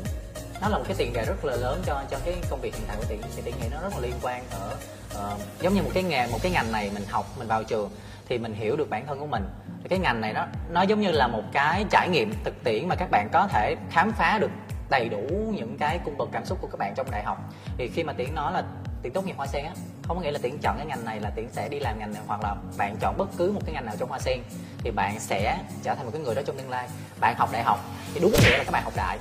Nó 0.62 0.70
là 0.70 0.78
một 0.78 0.84
cái 0.88 0.96
tiền 0.98 1.14
đề 1.14 1.26
rất 1.26 1.46
là 1.46 1.56
lớn 1.56 1.82
cho 1.86 2.04
cho 2.12 2.18
cái 2.26 2.36
công 2.50 2.62
việc 2.62 2.76
hiện 2.76 2.84
tại 2.88 2.98
của 2.98 3.06
tiền 3.08 3.22
thì 3.36 3.42
tiền 3.46 3.56
nghĩ 3.62 3.68
nó 3.72 3.82
rất 3.82 3.90
là 3.94 4.00
liên 4.00 4.14
quan 4.22 4.44
ở 4.52 4.76
Ờ, 5.16 5.38
giống 5.62 5.74
như 5.74 5.82
một 5.82 5.90
cái 5.94 6.04
nghề, 6.04 6.28
một 6.28 6.40
cái 6.42 6.52
ngành 6.52 6.72
này 6.72 6.92
mình 6.94 7.04
học, 7.10 7.26
mình 7.38 7.48
vào 7.48 7.64
trường 7.64 7.90
thì 8.30 8.38
mình 8.38 8.54
hiểu 8.54 8.76
được 8.76 8.90
bản 8.90 9.08
thân 9.08 9.20
của 9.20 9.28
mình. 9.28 9.44
Thì 9.84 9.90
cái 9.90 10.00
ngành 10.00 10.22
này 10.22 10.34
nó 10.34 10.46
nó 10.70 10.82
giống 10.82 11.02
như 11.02 11.12
là 11.12 11.28
một 11.28 11.44
cái 11.54 11.86
trải 11.90 12.10
nghiệm 12.10 12.34
thực 12.44 12.64
tiễn 12.64 12.88
mà 12.88 12.96
các 12.96 13.12
bạn 13.12 13.30
có 13.32 13.48
thể 13.48 13.76
khám 13.92 14.12
phá 14.12 14.38
được 14.42 14.52
đầy 14.90 15.10
đủ 15.10 15.54
những 15.56 15.78
cái 15.78 16.00
cung 16.06 16.18
bậc 16.18 16.30
cảm 16.32 16.46
xúc 16.46 16.58
của 16.62 16.68
các 16.68 16.78
bạn 16.80 16.94
trong 16.96 17.12
đại 17.12 17.24
học. 17.24 17.38
Thì 17.78 17.88
khi 17.88 18.04
mà 18.04 18.14
tiến 18.14 18.36
nói 18.36 18.54
là 18.54 18.64
tiến 19.02 19.14
tốt 19.14 19.26
nghiệp 19.26 19.34
hoa 19.38 19.48
sen 19.48 19.66
á, 19.66 19.72
không 20.04 20.18
có 20.18 20.24
nghĩa 20.24 20.32
là 20.32 20.40
tiến 20.42 20.58
chọn 20.62 20.78
cái 20.78 20.86
ngành 20.86 21.06
này 21.06 21.20
là 21.20 21.30
tiến 21.30 21.50
sẽ 21.52 21.70
đi 21.70 21.80
làm 21.80 22.00
ngành 22.00 22.14
này, 22.14 22.22
hoặc 22.28 22.42
là 22.44 22.56
bạn 22.78 22.96
chọn 23.02 23.18
bất 23.18 23.30
cứ 23.38 23.52
một 23.52 23.62
cái 23.66 23.74
ngành 23.74 23.86
nào 23.86 23.96
trong 24.00 24.10
hoa 24.10 24.20
sen 24.20 24.40
thì 24.78 24.92
bạn 24.92 25.20
sẽ 25.20 25.58
trở 25.84 25.96
thành 25.96 26.06
một 26.06 26.12
cái 26.14 26.22
người 26.22 26.36
đó 26.36 26.42
trong 26.46 26.58
tương 26.58 26.70
lai. 26.70 26.88
Bạn 27.20 27.36
học 27.38 27.50
đại 27.52 27.64
học 27.64 27.80
thì 28.14 28.20
đúng 28.20 28.32
nghĩa 28.32 28.58
là 28.58 28.64
các 28.64 28.72
bạn 28.72 28.84
học 28.84 28.94
đại 28.96 29.18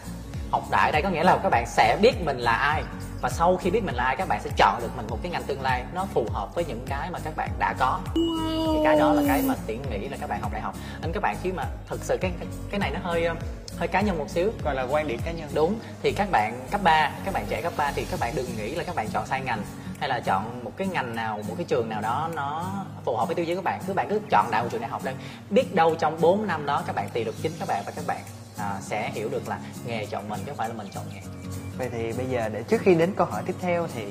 học 0.50 0.64
đại 0.70 0.92
đây 0.92 1.02
có 1.02 1.08
nghĩa 1.08 1.24
là 1.24 1.38
các 1.42 1.48
bạn 1.48 1.66
sẽ 1.66 1.98
biết 2.02 2.12
mình 2.24 2.38
là 2.38 2.52
ai 2.52 2.82
và 3.20 3.30
sau 3.30 3.56
khi 3.56 3.70
biết 3.70 3.84
mình 3.84 3.94
là 3.94 4.04
ai 4.04 4.16
các 4.16 4.28
bạn 4.28 4.40
sẽ 4.44 4.50
chọn 4.56 4.80
được 4.80 4.96
mình 4.96 5.06
một 5.10 5.18
cái 5.22 5.32
ngành 5.32 5.42
tương 5.42 5.62
lai 5.62 5.84
nó 5.94 6.06
phù 6.14 6.26
hợp 6.32 6.54
với 6.54 6.64
những 6.64 6.84
cái 6.88 7.10
mà 7.10 7.18
các 7.24 7.36
bạn 7.36 7.50
đã 7.58 7.74
có 7.78 8.00
thì 8.14 8.80
cái 8.84 8.98
đó 8.98 9.12
là 9.12 9.22
cái 9.28 9.42
mà 9.42 9.54
tiện 9.66 9.82
nghĩ 9.90 10.08
là 10.08 10.16
các 10.20 10.28
bạn 10.28 10.40
học 10.40 10.52
đại 10.52 10.60
học 10.60 10.74
nên 11.02 11.12
các 11.12 11.22
bạn 11.22 11.36
khi 11.42 11.52
mà 11.52 11.64
thực 11.88 12.04
sự 12.04 12.16
cái 12.20 12.32
cái, 12.70 12.80
này 12.80 12.90
nó 12.90 12.98
hơi 13.02 13.24
ờ, 13.24 13.34
hơi 13.78 13.88
cá 13.88 14.00
nhân 14.00 14.18
một 14.18 14.30
xíu 14.30 14.52
gọi 14.64 14.74
là 14.74 14.86
quan 14.90 15.08
điểm 15.08 15.20
cá 15.24 15.32
nhân 15.32 15.50
đúng 15.54 15.78
thì 16.02 16.12
các 16.12 16.30
bạn 16.30 16.60
cấp 16.70 16.80
3 16.84 17.10
các 17.24 17.34
bạn 17.34 17.46
trẻ 17.48 17.62
cấp 17.62 17.72
3 17.76 17.92
thì 17.94 18.06
các 18.10 18.20
bạn 18.20 18.32
đừng 18.36 18.56
nghĩ 18.56 18.74
là 18.74 18.84
các 18.84 18.96
bạn 18.96 19.08
chọn 19.08 19.26
sai 19.26 19.40
ngành 19.40 19.62
hay 20.00 20.08
là 20.08 20.20
chọn 20.20 20.64
một 20.64 20.72
cái 20.76 20.86
ngành 20.86 21.16
nào 21.16 21.40
một 21.48 21.54
cái 21.56 21.66
trường 21.68 21.88
nào 21.88 22.00
đó 22.00 22.30
nó 22.34 22.72
phù 23.04 23.16
hợp 23.16 23.26
với 23.26 23.34
tiêu 23.34 23.46
chí 23.46 23.54
của 23.54 23.62
bạn 23.62 23.80
cứ 23.86 23.92
bạn 23.92 24.06
cứ 24.08 24.20
chọn 24.30 24.50
đại 24.50 24.62
một 24.62 24.68
trường 24.72 24.80
đại 24.80 24.90
học 24.90 25.04
đây 25.04 25.14
biết 25.50 25.74
đâu 25.74 25.94
trong 25.94 26.20
4 26.20 26.46
năm 26.46 26.66
đó 26.66 26.82
các 26.86 26.96
bạn 26.96 27.08
tìm 27.12 27.24
được 27.24 27.34
chính 27.42 27.52
các 27.58 27.68
bạn 27.68 27.82
và 27.86 27.92
các 27.96 28.06
bạn 28.06 28.20
à, 28.60 28.80
sẽ 28.82 29.10
hiểu 29.14 29.28
được 29.28 29.48
là 29.48 29.58
nghề 29.86 30.06
chọn 30.06 30.28
mình 30.28 30.40
chứ 30.40 30.46
không 30.46 30.56
phải 30.56 30.68
là 30.68 30.74
mình 30.74 30.88
chọn 30.94 31.04
nghề. 31.14 31.20
Vậy 31.78 31.88
thì 31.92 32.12
bây 32.12 32.26
giờ 32.26 32.48
để 32.48 32.62
trước 32.62 32.80
khi 32.84 32.94
đến 32.94 33.14
câu 33.16 33.26
hỏi 33.26 33.42
tiếp 33.46 33.54
theo 33.60 33.86
thì 33.94 34.04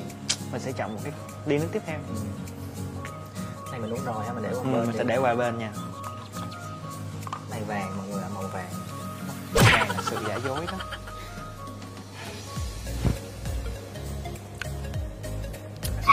mình 0.51 0.61
sẽ 0.61 0.71
chọn 0.71 0.93
một 0.93 0.99
cái 1.03 1.13
ly 1.45 1.57
nước 1.57 1.67
tiếp 1.71 1.81
theo. 1.85 1.97
Này 3.71 3.79
mình 3.79 3.93
uống 3.93 4.05
rồi 4.05 4.25
ha 4.25 4.33
mình 4.33 4.43
để 4.43 4.49
qua 4.53 4.63
ừ, 4.63 4.63
bên 4.63 4.73
mình 4.73 4.91
đi. 4.91 4.97
sẽ 4.97 5.03
để 5.03 5.17
qua 5.17 5.35
bên 5.35 5.57
nha. 5.57 5.71
Này 7.49 7.61
vàng 7.67 7.97
mọi 7.97 8.07
người 8.07 8.23
ạ 8.23 8.29
màu 8.35 8.43
vàng. 8.43 8.69
Này 9.55 9.87
là 9.89 10.01
sự 10.09 10.17
giả 10.27 10.39
dối 10.45 10.65
đó. 10.71 10.77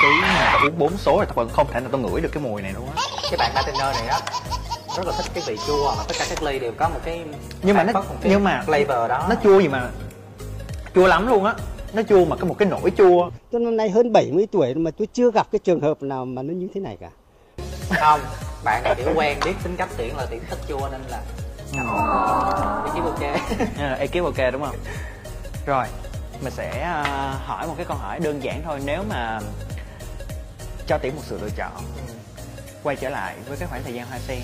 Tí 0.02 0.21
mà 0.23 0.59
uống 0.64 0.78
bốn 0.78 0.97
số 0.97 1.16
rồi 1.16 1.26
tao 1.26 1.35
vẫn 1.35 1.49
không 1.52 1.66
thể 1.73 1.81
nào 1.81 1.88
tao 1.93 2.00
ngửi 2.00 2.21
được 2.21 2.31
cái 2.33 2.43
mùi 2.43 2.62
này 2.62 2.73
luôn 2.73 2.88
á. 2.97 3.02
Cái 3.31 3.37
bạn 3.38 3.52
bartender 3.55 3.97
này 3.97 4.07
đó 4.09 4.21
rất 4.97 5.07
là 5.07 5.12
thích 5.17 5.31
cái 5.35 5.45
vị 5.47 5.57
chua 5.67 5.95
mà 5.97 6.05
tất 6.09 6.15
cả 6.19 6.26
các 6.29 6.43
ly 6.43 6.59
đều 6.59 6.73
có 6.76 6.88
một 6.88 7.00
cái 7.05 7.25
nhưng 7.62 7.76
mà 7.76 7.85
nó 7.85 8.03
nhưng 8.23 8.45
mà 8.45 8.65
flavor 8.67 9.09
đó. 9.09 9.26
nó 9.29 9.35
chua 9.43 9.61
gì 9.61 9.69
mà? 9.69 9.91
Chua 10.95 11.07
lắm 11.07 11.26
luôn 11.26 11.45
á. 11.45 11.55
Nó 11.93 12.03
chua 12.03 12.25
mà 12.25 12.37
cái 12.37 12.45
một 12.45 12.55
cái 12.59 12.69
nỗi 12.69 12.93
chua. 12.99 13.31
Tôi 13.50 13.61
năm 13.61 13.76
nay 13.76 13.91
hơn 13.91 14.12
70 14.12 14.47
tuổi 14.53 14.75
mà 14.75 14.91
tôi 14.91 15.09
chưa 15.12 15.31
gặp 15.31 15.47
cái 15.53 15.59
trường 15.59 15.81
hợp 15.81 16.03
nào 16.03 16.25
mà 16.25 16.43
nó 16.43 16.53
như 16.53 16.69
thế 16.75 16.81
này 16.81 16.97
cả. 17.00 17.11
không 18.00 18.21
bạn 18.65 18.83
này 18.83 18.95
kiểu 18.95 19.12
quen 19.15 19.38
biết 19.45 19.53
tính 19.62 19.76
cách 19.76 19.88
tiện 19.97 20.17
là 20.17 20.26
tiện 20.31 20.41
thích 20.50 20.59
chua 20.69 20.88
nên 20.93 21.00
là 21.09 21.23
vị 22.85 22.91
trí 22.95 23.00
ok. 23.00 23.23
À, 23.79 23.95
ekip 24.00 24.25
ok 24.25 24.53
đúng 24.53 24.62
không? 24.62 24.76
Rồi 25.67 25.87
mình 26.43 26.53
sẽ 26.53 26.81
à, 26.83 27.35
hỏi 27.45 27.67
một 27.67 27.75
cái 27.76 27.87
câu 27.87 27.97
hỏi 27.97 28.19
đơn 28.21 28.43
giản 28.43 28.62
thôi. 28.65 28.81
Nếu 28.85 29.03
mà 29.09 29.41
cho 30.87 30.99
tiễn 30.99 31.15
một 31.15 31.23
sự 31.25 31.38
lựa 31.43 31.50
chọn 31.57 31.73
quay 32.83 32.97
trở 32.97 33.09
lại 33.09 33.37
với 33.49 33.59
cái 33.59 33.69
khoảng 33.69 33.83
thời 33.83 33.95
gian 33.95 34.07
hoa 34.07 34.19
sen 34.19 34.41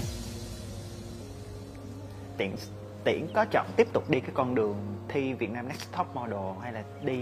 tiễn 2.36 2.50
tiễn 3.04 3.26
có 3.34 3.44
chọn 3.44 3.66
tiếp 3.76 3.88
tục 3.92 4.10
đi 4.10 4.20
cái 4.20 4.30
con 4.34 4.54
đường 4.54 4.76
thi 5.08 5.32
Việt 5.32 5.50
Nam 5.50 5.68
Next 5.68 5.92
Top 5.98 6.06
Model 6.14 6.62
hay 6.62 6.72
là 6.72 6.82
đi 7.02 7.18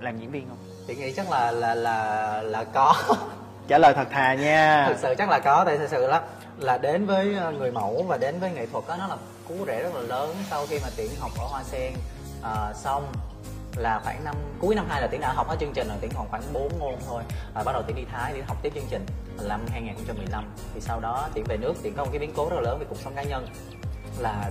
làm 0.00 0.18
diễn 0.18 0.30
viên 0.30 0.48
không? 0.48 0.58
Tiện 0.86 0.98
nghĩ 0.98 1.12
chắc 1.12 1.30
là 1.30 1.50
là 1.52 1.74
là 1.74 2.42
là 2.42 2.64
có. 2.64 2.94
Trả 3.68 3.78
lời 3.78 3.94
thật 3.94 4.08
thà 4.10 4.34
nha. 4.34 4.84
Thực 4.88 4.98
sự 4.98 5.14
chắc 5.18 5.28
là 5.28 5.38
có 5.38 5.64
tại 5.64 5.78
thực 5.78 5.90
sự 5.90 6.06
là 6.06 6.22
là 6.58 6.78
đến 6.78 7.06
với 7.06 7.34
ờ, 7.34 7.52
người 7.52 7.72
mẫu 7.72 8.04
và 8.08 8.18
đến 8.18 8.40
với 8.40 8.50
nghệ 8.50 8.66
thuật 8.66 8.84
đó 8.88 8.96
nó 8.98 9.06
là 9.06 9.16
cú 9.48 9.54
rễ 9.66 9.82
rất 9.82 9.94
là 9.94 10.00
lớn 10.00 10.34
sau 10.50 10.66
khi 10.66 10.78
mà 10.82 10.88
tiễn 10.96 11.06
học 11.18 11.30
ở 11.38 11.46
hoa 11.46 11.62
sen. 11.62 11.92
Ờ, 12.42 12.72
xong 12.76 13.06
là 13.76 14.00
khoảng 14.04 14.24
năm 14.24 14.34
cuối 14.60 14.74
năm 14.74 14.86
hai 14.88 15.00
là 15.00 15.06
tiễn 15.06 15.20
đã 15.20 15.32
học 15.32 15.48
hết 15.48 15.56
chương 15.60 15.72
trình 15.74 15.88
rồi 15.88 15.96
tiễn 16.00 16.10
còn 16.14 16.26
khoảng 16.30 16.42
4 16.52 16.78
môn 16.78 16.94
thôi. 17.08 17.22
Rồi 17.54 17.64
bắt 17.64 17.72
đầu 17.72 17.82
tiễn 17.82 17.96
đi 17.96 18.04
thái 18.12 18.32
tiễn 18.32 18.44
học 18.46 18.56
tiếp 18.62 18.72
chương 18.74 18.86
trình. 18.90 19.06
Năm 19.48 19.60
2015 19.70 20.44
thì 20.74 20.80
sau 20.80 21.00
đó 21.00 21.28
tiễn 21.34 21.44
về 21.48 21.56
nước 21.56 21.74
tiễn 21.82 21.94
có 21.94 22.04
một 22.04 22.10
cái 22.12 22.18
biến 22.18 22.32
cố 22.36 22.48
rất 22.50 22.56
là 22.56 22.62
lớn 22.62 22.78
về 22.78 22.86
cuộc 22.88 22.98
sống 22.98 23.12
cá 23.16 23.22
nhân 23.22 23.46
là 24.18 24.50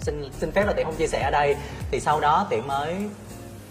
xin 0.00 0.30
xin, 0.40 0.52
phép 0.52 0.64
là 0.66 0.72
tiễn 0.72 0.84
không 0.86 0.96
chia 0.96 1.06
sẻ 1.06 1.22
ở 1.22 1.30
đây. 1.30 1.56
Thì 1.90 2.00
sau 2.00 2.20
đó 2.20 2.46
tiễn 2.50 2.66
mới 2.66 2.94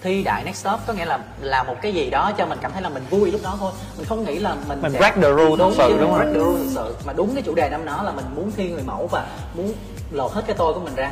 thi 0.02 0.24
đại 0.24 0.44
next 0.44 0.58
stop 0.58 0.80
có 0.88 0.94
nghĩa 0.94 1.06
là 1.06 1.20
là 1.42 1.64
một 1.64 1.76
cái 1.82 1.94
gì 1.94 2.10
đó 2.10 2.32
cho 2.38 2.46
mình 2.46 2.60
cảm 2.62 2.72
thấy 2.72 2.82
là 2.82 2.90
mình 2.90 3.04
vui 3.10 3.32
lúc 3.32 3.42
đó 3.44 3.56
thôi. 3.60 3.72
Mình 3.98 4.06
không 4.06 4.24
nghĩ 4.26 4.40
là 4.40 4.56
mình 4.68 4.82
Mình 4.82 4.92
sẽ- 4.94 5.00
break 5.00 5.16
the 5.16 5.22
rule 5.30 5.56
thật 5.58 5.72
sự, 5.78 5.98
đúng 6.00 6.10
không? 6.10 6.20
break 6.20 6.34
the 6.34 6.40
rule 6.40 6.58
thật 6.58 6.72
sự. 6.76 6.96
Mà 7.06 7.14
đúng 7.14 7.34
cái 7.34 7.44
chủ 7.44 7.56
đề 7.56 7.70
năm 7.70 7.86
đó 7.86 8.04
là 8.04 8.12
mình 8.12 8.26
muốn 8.36 8.52
thi 8.52 8.70
người 8.70 8.84
mẫu 8.86 9.08
và 9.12 9.26
muốn 9.54 9.74
lột 10.12 10.32
hết 10.32 10.42
cái 10.48 10.56
tôi 10.60 10.74
của 10.74 10.80
mình 10.80 10.96
ra. 10.96 11.12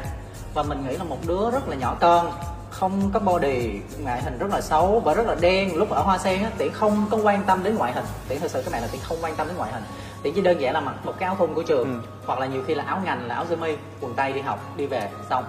Và 0.54 0.64
mình 0.64 0.86
nghĩ 0.90 0.98
là 0.98 1.04
một 1.04 1.18
đứa 1.28 1.52
rất 1.52 1.68
là 1.70 1.76
nhỏ 1.76 1.98
con 2.00 2.32
không 2.70 3.12
có 3.14 3.20
body 3.20 3.70
ngoại 4.00 4.22
hình 4.22 4.38
rất 4.38 4.48
là 4.52 4.62
xấu 4.62 5.00
và 5.00 5.14
rất 5.14 5.28
là 5.28 5.36
đen. 5.36 5.76
Lúc 5.76 5.90
ở 5.90 6.02
hoa 6.02 6.18
sen 6.18 6.44
á 6.44 6.50
tiễn 6.58 6.72
không 6.74 7.06
có 7.12 7.18
quan 7.18 7.44
tâm 7.44 7.64
đến 7.64 7.76
ngoại 7.76 7.92
hình. 7.92 8.06
Tiễn 8.28 8.40
thật 8.40 8.52
sự 8.52 8.62
các 8.62 8.72
bạn 8.74 8.82
là 8.82 8.88
tiễn 8.88 9.02
không 9.04 9.18
quan 9.22 9.36
tâm 9.36 9.48
đến 9.48 9.58
ngoại 9.58 9.72
hình 9.72 9.84
tiễn 10.24 10.34
chỉ 10.34 10.42
đơn 10.42 10.62
giản 10.62 10.74
là 10.74 10.80
mặc 10.80 10.96
một 11.06 11.14
cái 11.20 11.28
áo 11.28 11.36
thun 11.36 11.54
của 11.54 11.64
trường 11.64 12.02
Ừ. 12.02 12.08
hoặc 12.26 12.40
là 12.40 12.46
nhiều 12.46 12.64
khi 12.68 12.76
là 12.76 12.84
áo 12.84 13.02
ngành 13.06 13.28
là 13.28 13.36
áo 13.36 13.46
sơ 13.50 13.56
mi 13.56 13.76
quần 14.02 14.14
tây 14.14 14.34
đi 14.34 14.42
học 14.42 14.60
đi 14.78 14.86
về 14.86 15.10
xong. 15.30 15.46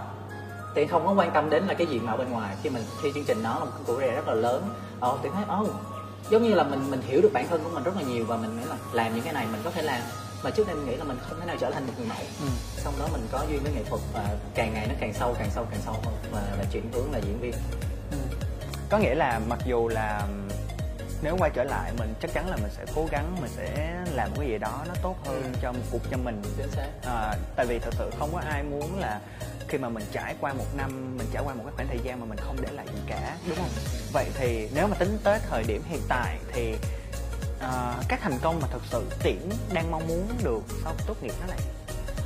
Tiện 0.75 0.89
không 0.89 1.07
có 1.07 1.13
quan 1.13 1.31
tâm 1.31 1.51
đến 1.51 1.65
là 1.67 1.75
cái 1.75 1.87
diện 1.87 2.07
mạo 2.07 2.17
bên 2.17 2.31
ngoài. 2.31 2.57
Khi 2.63 2.71
mình 2.71 2.83
thi 3.03 3.13
chương 3.15 3.25
trình 3.25 3.43
đó 3.43 3.57
là 3.59 3.65
một 3.65 3.71
cái 3.75 3.85
củ 3.87 4.01
rè 4.01 4.11
rất 4.11 4.29
là 4.29 4.35
lớn. 4.35 4.63
Ờ 5.01 5.19
tiện 5.23 5.33
thấy 5.33 5.45
oh 5.63 5.71
giống 6.31 6.43
như 6.43 6.55
là 6.55 6.65
mình 6.65 6.91
mình 6.91 7.01
hiểu 7.07 7.21
được 7.23 7.31
bản 7.33 7.49
thân 7.49 7.65
của 7.65 7.71
mình 7.75 7.83
rất 7.83 7.97
là 7.97 8.03
nhiều 8.03 8.25
và 8.29 8.37
mình 8.37 8.57
nghĩ 8.57 8.65
là 8.65 8.77
làm 8.93 9.15
những 9.15 9.25
cái 9.25 9.33
này 9.33 9.47
mình 9.53 9.61
có 9.65 9.71
thể 9.71 9.83
làm. 9.83 10.01
Mà 10.45 10.51
trước 10.51 10.67
đây 10.67 10.77
mình 10.77 10.87
nghĩ 10.87 10.97
là 10.97 11.05
mình 11.05 11.19
không 11.29 11.41
thể 11.41 11.47
nào 11.47 11.57
trở 11.61 11.71
thành 11.71 11.87
một 11.87 11.93
người 11.99 12.07
mẫu. 12.09 12.19
Ừ. 12.41 12.47
xong 12.77 12.95
đó 13.01 13.07
mình 13.13 13.27
có 13.33 13.45
duyên 13.51 13.61
với 13.63 13.73
nghệ 13.73 13.85
thuật 13.89 14.01
và 14.15 14.25
càng 14.55 14.75
ngày 14.75 14.87
nó 14.89 14.95
càng 15.01 15.13
sâu 15.15 15.35
càng 15.39 15.51
sâu 15.55 15.67
càng 15.71 15.81
sâu 15.85 15.95
hơn. 16.05 16.15
Và, 16.33 16.41
và 16.59 16.65
chuyển 16.73 16.93
hướng 16.93 17.13
là 17.13 17.19
diễn 17.19 17.41
viên. 17.41 17.53
Có 18.91 18.99
nghĩa 18.99 19.15
là 19.15 19.41
mặc 19.49 19.59
dù 19.67 19.89
là 19.89 20.23
nếu 21.23 21.37
quay 21.39 21.51
trở 21.55 21.65
lại 21.65 21.93
mình 21.99 22.15
chắc 22.23 22.33
chắn 22.35 22.49
là 22.51 22.57
mình 22.57 22.71
sẽ 22.77 22.85
cố 22.95 23.07
gắng 23.11 23.37
mình 23.41 23.51
sẽ 23.57 23.97
làm 24.15 24.31
cái 24.37 24.49
gì 24.49 24.59
đó 24.59 24.85
nó 24.89 24.95
tốt 25.03 25.17
hơn 25.25 25.43
Ừ. 25.43 25.59
cho 25.63 25.73
cuộc 25.91 26.03
cho 26.11 26.17
mình. 26.17 26.43
À, 27.07 27.35
tại 27.57 27.67
vì 27.67 27.79
thật 27.79 27.95
sự 27.99 28.11
không 28.19 28.31
có 28.33 28.41
ai 28.47 28.63
muốn 28.63 28.99
là 29.01 29.21
khi 29.69 29.79
mà 29.79 29.89
mình 29.89 30.05
trải 30.13 30.35
qua 30.41 30.53
một 30.53 30.65
năm 30.77 31.17
mình 31.19 31.27
trải 31.33 31.43
qua 31.47 31.55
một 31.55 31.63
cái 31.67 31.73
khoảng 31.77 31.89
thời 31.89 31.99
gian 32.05 32.21
mà 32.21 32.27
mình 32.27 32.39
không 32.39 32.57
để 32.63 32.69
lại 32.73 32.87
gì 32.95 33.01
cả 33.07 33.37
đúng 33.49 33.57
không? 33.57 33.69
Vậy 34.13 34.27
thì 34.39 34.69
nếu 34.75 34.87
mà 34.87 34.97
tính 34.97 35.19
tới 35.25 35.41
thời 35.51 35.65
điểm 35.65 35.83
hiện 35.89 36.01
tại 36.09 36.39
thì 36.53 36.75
à, 37.61 37.95
các 38.09 38.21
thành 38.23 38.39
công 38.43 38.61
mà 38.61 38.69
thật 38.73 38.83
sự 38.91 39.05
tiễn 39.23 39.49
đang 39.73 39.91
mong 39.91 40.09
muốn 40.09 40.29
được 40.45 40.63
sau 40.85 40.93
khi 40.99 41.05
tốt 41.07 41.23
nghiệp 41.23 41.33
đó 41.41 41.47
là 41.49 41.57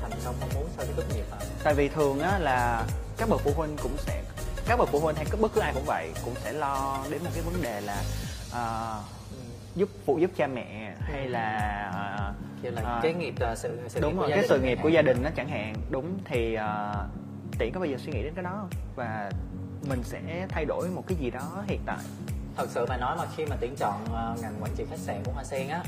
thành 0.00 0.10
công 0.24 0.34
mong 0.40 0.50
muốn 0.54 0.68
sau 0.76 0.86
khi 0.86 0.92
tốt 0.96 1.02
nghiệp 1.14 1.24
à 1.32 1.38
tại 1.64 1.74
vì 1.74 1.88
thường 1.88 2.20
á 2.20 2.38
là 2.38 2.84
các 3.18 3.28
bậc 3.28 3.40
phụ 3.44 3.52
huynh 3.56 3.76
cũng 3.82 3.96
sẽ 3.98 4.22
các 4.66 4.76
bậc 4.78 4.88
phụ 4.92 5.00
huynh 5.00 5.16
hay 5.16 5.26
bất 5.40 5.52
cứ 5.54 5.60
ai 5.60 5.72
cũng 5.74 5.84
vậy 5.86 6.10
cũng 6.24 6.34
sẽ 6.44 6.52
lo 6.52 7.04
đến 7.10 7.24
một 7.24 7.30
cái 7.34 7.42
vấn 7.42 7.62
đề 7.62 7.80
là 7.80 8.02
à, 8.52 8.98
giúp 9.74 9.88
phụ 10.04 10.18
giúp 10.18 10.30
cha 10.36 10.46
mẹ 10.46 10.94
hay 11.00 11.28
là 11.28 11.48
à, 11.94 12.32
kiểu 12.62 12.72
là 12.72 12.82
à, 12.82 13.00
cái 13.02 13.14
nghiệp 13.14 13.34
à, 13.40 13.56
sự, 13.56 13.78
sự 13.88 14.00
đúng 14.00 14.12
nghiệp 14.12 14.20
rồi 14.20 14.28
của 14.28 14.34
cái 14.34 14.44
sự 14.48 14.60
nghiệp 14.60 14.78
của 14.82 14.88
gia 14.88 15.02
đình 15.02 15.22
nó 15.22 15.30
chẳng 15.36 15.48
hạn. 15.48 15.74
Đúng 15.90 16.18
thì 16.24 16.54
à, 16.54 16.94
tiễn 17.58 17.72
có 17.72 17.80
bao 17.80 17.86
giờ 17.86 17.96
suy 17.98 18.12
nghĩ 18.12 18.22
đến 18.22 18.32
cái 18.34 18.44
đó 18.44 18.50
không? 18.56 18.70
Và 18.96 19.30
mình 19.88 20.02
sẽ 20.04 20.46
thay 20.48 20.64
đổi 20.64 20.88
một 20.88 21.04
cái 21.06 21.18
gì 21.18 21.30
đó 21.30 21.64
hiện 21.66 21.80
tại 21.86 21.98
thật 22.58 22.66
sự 22.70 22.86
mà 22.88 22.96
nói 22.96 23.16
mà 23.16 23.24
khi 23.36 23.46
mà 23.46 23.56
tuyển 23.60 23.76
chọn 23.76 23.94
ờ, 24.12 24.34
ngành 24.42 24.54
quản 24.60 24.70
trị 24.76 24.84
khách 24.90 24.98
sạn 24.98 25.22
của 25.24 25.32
hoa 25.32 25.44
sen 25.44 25.68
á 25.68 25.80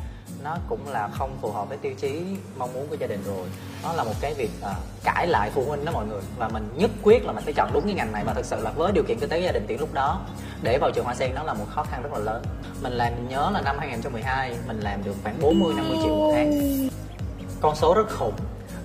nó 0.42 0.56
cũng 0.68 0.88
là 0.88 1.08
không 1.12 1.38
phù 1.40 1.50
hợp 1.52 1.68
với 1.68 1.78
tiêu 1.78 1.92
chí 2.00 2.22
mong 2.56 2.72
muốn 2.72 2.86
của 2.86 2.96
gia 3.00 3.06
đình 3.06 3.22
rồi. 3.26 3.46
Nó 3.82 3.92
là 3.92 4.04
một 4.04 4.12
cái 4.20 4.34
việc 4.34 4.50
ờ, 4.60 4.74
cãi 5.04 5.26
lại 5.26 5.50
phụ 5.54 5.64
huynh 5.68 5.84
đó 5.84 5.92
mọi 5.92 6.06
người. 6.06 6.20
Và 6.38 6.48
mình 6.48 6.68
nhất 6.76 6.90
quyết 7.02 7.24
là 7.24 7.32
mình 7.32 7.44
phải 7.44 7.52
chọn 7.52 7.70
đúng 7.72 7.84
cái 7.84 7.94
ngành 7.94 8.12
này 8.12 8.24
và 8.26 8.34
thật 8.34 8.44
sự 8.44 8.56
là 8.60 8.70
với 8.70 8.92
điều 8.92 9.04
kiện 9.04 9.18
kinh 9.18 9.28
tế 9.28 9.40
gia 9.40 9.52
đình 9.52 9.64
tuyển 9.68 9.80
lúc 9.80 9.94
đó 9.94 10.20
để 10.62 10.78
vào 10.78 10.90
trường 10.90 11.04
hoa 11.04 11.14
sen 11.14 11.34
nó 11.34 11.42
là 11.42 11.54
một 11.54 11.64
khó 11.70 11.82
khăn 11.82 12.02
rất 12.02 12.12
là 12.12 12.18
lớn. 12.18 12.42
Mình 12.82 12.92
làm 12.92 13.12
mình 13.14 13.28
nhớ 13.28 13.50
là 13.54 13.60
năm 13.60 13.76
2012 13.78 14.56
mình 14.66 14.80
làm 14.80 15.04
được 15.04 15.14
khoảng 15.22 15.40
40 15.40 15.74
50 15.76 15.98
triệu 16.02 16.14
một 16.14 16.32
tháng. 16.34 16.88
Con 17.60 17.76
số 17.76 17.94
rất 17.94 18.10
khủng. 18.10 18.34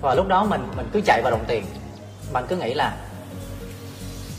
Và 0.00 0.14
lúc 0.14 0.28
đó 0.28 0.44
mình 0.44 0.68
mình 0.76 0.88
cứ 0.92 1.00
chạy 1.00 1.22
vào 1.22 1.30
đồng 1.30 1.44
tiền. 1.48 1.64
Mình 2.32 2.44
cứ 2.48 2.56
nghĩ 2.56 2.74
là 2.74 2.96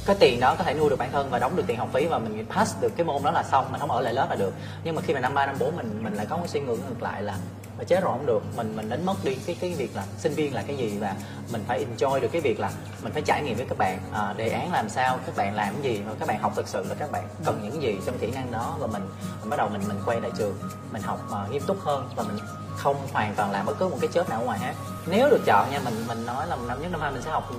cái 0.08 0.16
tiền 0.20 0.40
đó 0.40 0.56
có 0.58 0.64
thể 0.64 0.74
nuôi 0.74 0.90
được 0.90 1.00
bản 1.00 1.12
thân 1.12 1.30
và 1.30 1.40
đóng 1.40 1.56
được 1.56 1.64
tiền 1.68 1.78
học 1.78 1.90
phí 1.94 2.06
và 2.06 2.20
mình 2.20 2.46
pass 2.56 2.82
được 2.82 2.92
cái 2.98 3.06
môn 3.06 3.24
đó 3.24 3.32
là 3.32 3.44
xong 3.44 3.72
mình 3.72 3.80
không 3.80 3.92
ở 3.92 4.02
lại 4.02 4.14
lớp 4.14 4.28
là 4.30 4.36
được. 4.36 4.54
Nhưng 4.84 4.96
mà 4.96 5.02
khi 5.02 5.14
mà 5.14 5.20
năm 5.20 5.34
ba 5.34 5.46
năm 5.46 5.56
bốn 5.60 5.76
mình 5.76 6.00
mình 6.04 6.14
lại 6.14 6.26
có 6.26 6.38
cái 6.38 6.48
suy 6.48 6.60
ngược 6.60 6.78
ngược 6.90 7.02
lại 7.02 7.24
là 7.24 7.38
mà 7.78 7.84
chết 7.84 8.04
rồi 8.04 8.12
không 8.18 8.26
được 8.26 8.44
mình 8.56 8.76
mình 8.76 8.90
đánh 8.90 9.06
mất 9.06 9.16
đi 9.24 9.36
cái 9.36 9.58
cái 9.62 9.74
việc 9.74 9.96
là 9.96 10.04
sinh 10.18 10.34
viên 10.34 10.54
là 10.54 10.64
cái 10.68 10.76
gì 10.76 10.98
và 11.00 11.16
mình 11.52 11.64
phải 11.68 11.86
enjoy 11.86 12.20
được 12.20 12.28
cái 12.32 12.42
việc 12.42 12.60
là 12.60 12.72
mình 13.02 13.14
phải 13.14 13.22
trải 13.22 13.42
nghiệm 13.44 13.58
với 13.58 13.66
các 13.66 13.78
bạn 13.78 14.00
à, 14.14 14.34
đề 14.38 14.50
án 14.50 14.72
làm 14.72 14.90
sao 14.90 15.20
các 15.26 15.36
bạn 15.36 15.56
làm 15.56 15.74
cái 15.74 15.84
gì 15.84 16.02
và 16.06 16.14
các 16.20 16.28
bạn 16.28 16.40
học 16.40 16.54
thực 16.56 16.68
sự 16.68 16.86
là 16.90 16.96
các 16.96 17.12
bạn 17.12 17.28
cần 17.46 17.60
những 17.64 17.82
gì 17.82 17.98
trong 18.06 18.18
kỹ 18.18 18.32
năng 18.32 18.52
đó. 18.52 18.76
Và 18.80 18.88
mình 18.88 19.04
mình 19.42 19.50
bắt 19.50 19.58
đầu 19.58 19.70
mình 19.70 19.82
mình 19.88 19.98
quay 20.06 20.22
lại 20.22 20.32
trường 20.38 20.56
mình 20.92 21.02
học 21.02 21.20
uh, 21.46 21.52
nghiêm 21.52 21.62
túc 21.68 21.80
hơn 21.80 22.10
và 22.16 22.24
mình 22.24 22.38
không 22.78 22.96
hoàn 23.14 23.36
toàn 23.36 23.52
làm 23.52 23.66
bất 23.66 23.80
cứ 23.80 23.88
một 23.88 23.98
cái 24.02 24.10
chớp 24.14 24.30
nào 24.30 24.40
ở 24.40 24.46
ngoài 24.46 24.60
hết 24.60 24.74
nếu 25.10 25.30
được 25.30 25.42
chọn 25.46 25.72
nha, 25.72 25.80
mình 25.86 25.94
mình 26.08 26.26
nói 26.26 26.48
là 26.48 26.56
năm 26.68 26.82
nhất, 26.82 26.92
năm 26.92 27.02
hai 27.02 27.12
mình 27.12 27.22
sẽ 27.22 27.32
học 27.32 27.50
ừ, 27.50 27.58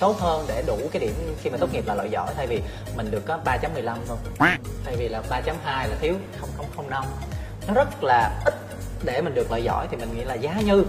tốt 0.00 0.16
hơn 0.20 0.44
để 0.48 0.62
đủ 0.66 0.78
cái 0.92 1.00
điểm 1.00 1.14
khi 1.42 1.50
mà 1.50 1.58
tốt 1.58 1.72
nghiệp 1.72 1.86
là 1.86 1.94
loại 1.94 2.10
giỏi. 2.10 2.34
Thay 2.36 2.46
vì 2.46 2.60
mình 2.96 3.10
được 3.10 3.22
có 3.26 3.38
3.15 3.44 3.96
thôi. 4.08 4.16
Thay 4.84 4.96
vì 4.96 5.08
là 5.08 5.22
3.2 5.30 5.88
là 5.88 5.96
thiếu 6.00 6.14
không 6.40 6.48
không 6.56 6.66
không 6.76 6.90
năm. 6.90 7.04
Nó 7.68 7.74
rất 7.74 8.04
là 8.04 8.40
ít 8.44 8.54
để 9.04 9.22
mình 9.22 9.34
được 9.34 9.50
loại 9.50 9.64
giỏi 9.64 9.86
thì 9.90 9.96
mình 9.96 10.14
nghĩ 10.14 10.24
là 10.24 10.34
giá 10.34 10.60
như 10.66 10.84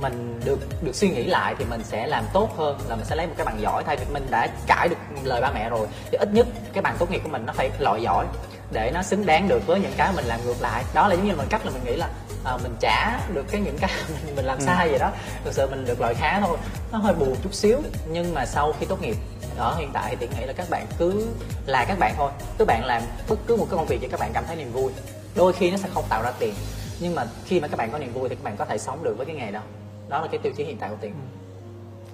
mình 0.00 0.40
được 0.44 0.58
được 0.82 0.94
suy 0.94 1.08
nghĩ 1.08 1.24
lại 1.24 1.54
thì 1.58 1.64
mình 1.64 1.80
sẽ 1.84 2.06
làm 2.06 2.24
tốt 2.32 2.56
hơn, 2.56 2.78
là 2.88 2.96
mình 2.96 3.04
sẽ 3.04 3.16
lấy 3.16 3.26
một 3.26 3.34
cái 3.36 3.46
bằng 3.46 3.60
giỏi. 3.60 3.84
Thay 3.84 3.96
vì 3.96 4.04
mình 4.12 4.26
đã 4.30 4.48
cãi 4.66 4.88
được 4.88 4.96
lời 5.24 5.40
ba 5.40 5.50
mẹ 5.54 5.68
rồi 5.68 5.86
thì 6.10 6.18
ít 6.18 6.28
nhất 6.32 6.46
cái 6.72 6.82
bằng 6.82 6.96
tốt 6.98 7.10
nghiệp 7.10 7.20
của 7.22 7.28
mình 7.28 7.46
nó 7.46 7.52
phải 7.52 7.70
loại 7.78 8.02
giỏi 8.02 8.26
để 8.72 8.90
nó 8.94 9.02
xứng 9.02 9.26
đáng 9.26 9.48
được 9.48 9.66
với 9.66 9.80
những 9.80 9.92
cái 9.96 10.12
mình 10.16 10.24
làm 10.24 10.40
ngược 10.44 10.60
lại. 10.60 10.84
Đó 10.94 11.08
là 11.08 11.14
giống 11.14 11.26
như 11.26 11.34
mình 11.36 11.48
cách 11.50 11.66
là 11.66 11.70
mình 11.70 11.84
nghĩ 11.84 11.96
là 11.96 12.08
à, 12.48 12.56
mình 12.62 12.74
trả 12.80 13.20
được 13.34 13.44
cái 13.50 13.60
những 13.60 13.78
cái 13.80 13.90
mình, 14.24 14.36
mình 14.36 14.44
làm 14.44 14.60
sai 14.60 14.88
vậy 14.88 14.98
đó. 14.98 15.10
Thực 15.44 15.54
sự 15.54 15.66
mình 15.70 15.84
được 15.84 16.00
loại 16.00 16.14
khá 16.14 16.40
thôi. 16.40 16.58
Nó 16.92 16.98
hơi 16.98 17.14
buồn 17.14 17.36
chút 17.42 17.54
xíu 17.54 17.78
nhưng 18.10 18.34
mà 18.34 18.46
sau 18.46 18.72
khi 18.80 18.86
tốt 18.86 19.02
nghiệp 19.02 19.16
ở 19.56 19.76
hiện 19.78 19.90
tại 19.92 20.10
thì 20.10 20.16
tiện 20.20 20.30
nghĩ 20.30 20.46
là 20.46 20.52
các 20.52 20.66
bạn 20.70 20.86
cứ 20.98 21.26
là 21.66 21.84
các 21.88 21.98
bạn 21.98 22.14
thôi. 22.16 22.30
Các 22.58 22.66
bạn 22.66 22.84
làm 22.84 23.02
bất 23.28 23.38
cứ 23.46 23.56
một 23.56 23.66
cái 23.70 23.76
công 23.76 23.86
việc 23.86 23.98
cho 24.02 24.08
các 24.10 24.20
bạn 24.20 24.30
cảm 24.34 24.44
thấy 24.46 24.56
niềm 24.56 24.72
vui. 24.72 24.92
Đôi 25.34 25.52
khi 25.52 25.70
nó 25.70 25.76
sẽ 25.76 25.88
không 25.94 26.04
tạo 26.08 26.22
ra 26.22 26.32
tiền 26.38 26.54
nhưng 27.00 27.14
mà 27.14 27.26
khi 27.44 27.60
mà 27.60 27.68
các 27.68 27.76
bạn 27.76 27.90
có 27.92 27.98
niềm 27.98 28.12
vui 28.12 28.28
thì 28.28 28.34
các 28.34 28.44
bạn 28.44 28.56
có 28.56 28.64
thể 28.64 28.78
sống 28.78 29.04
được 29.04 29.14
với 29.16 29.26
cái 29.26 29.36
nghề 29.36 29.50
đó. 29.50 29.60
Đó 30.08 30.20
là 30.20 30.28
cái 30.28 30.40
tiêu 30.42 30.52
chí 30.56 30.64
hiện 30.64 30.76
tại 30.78 30.90
của 30.90 30.96
tiền 31.00 31.14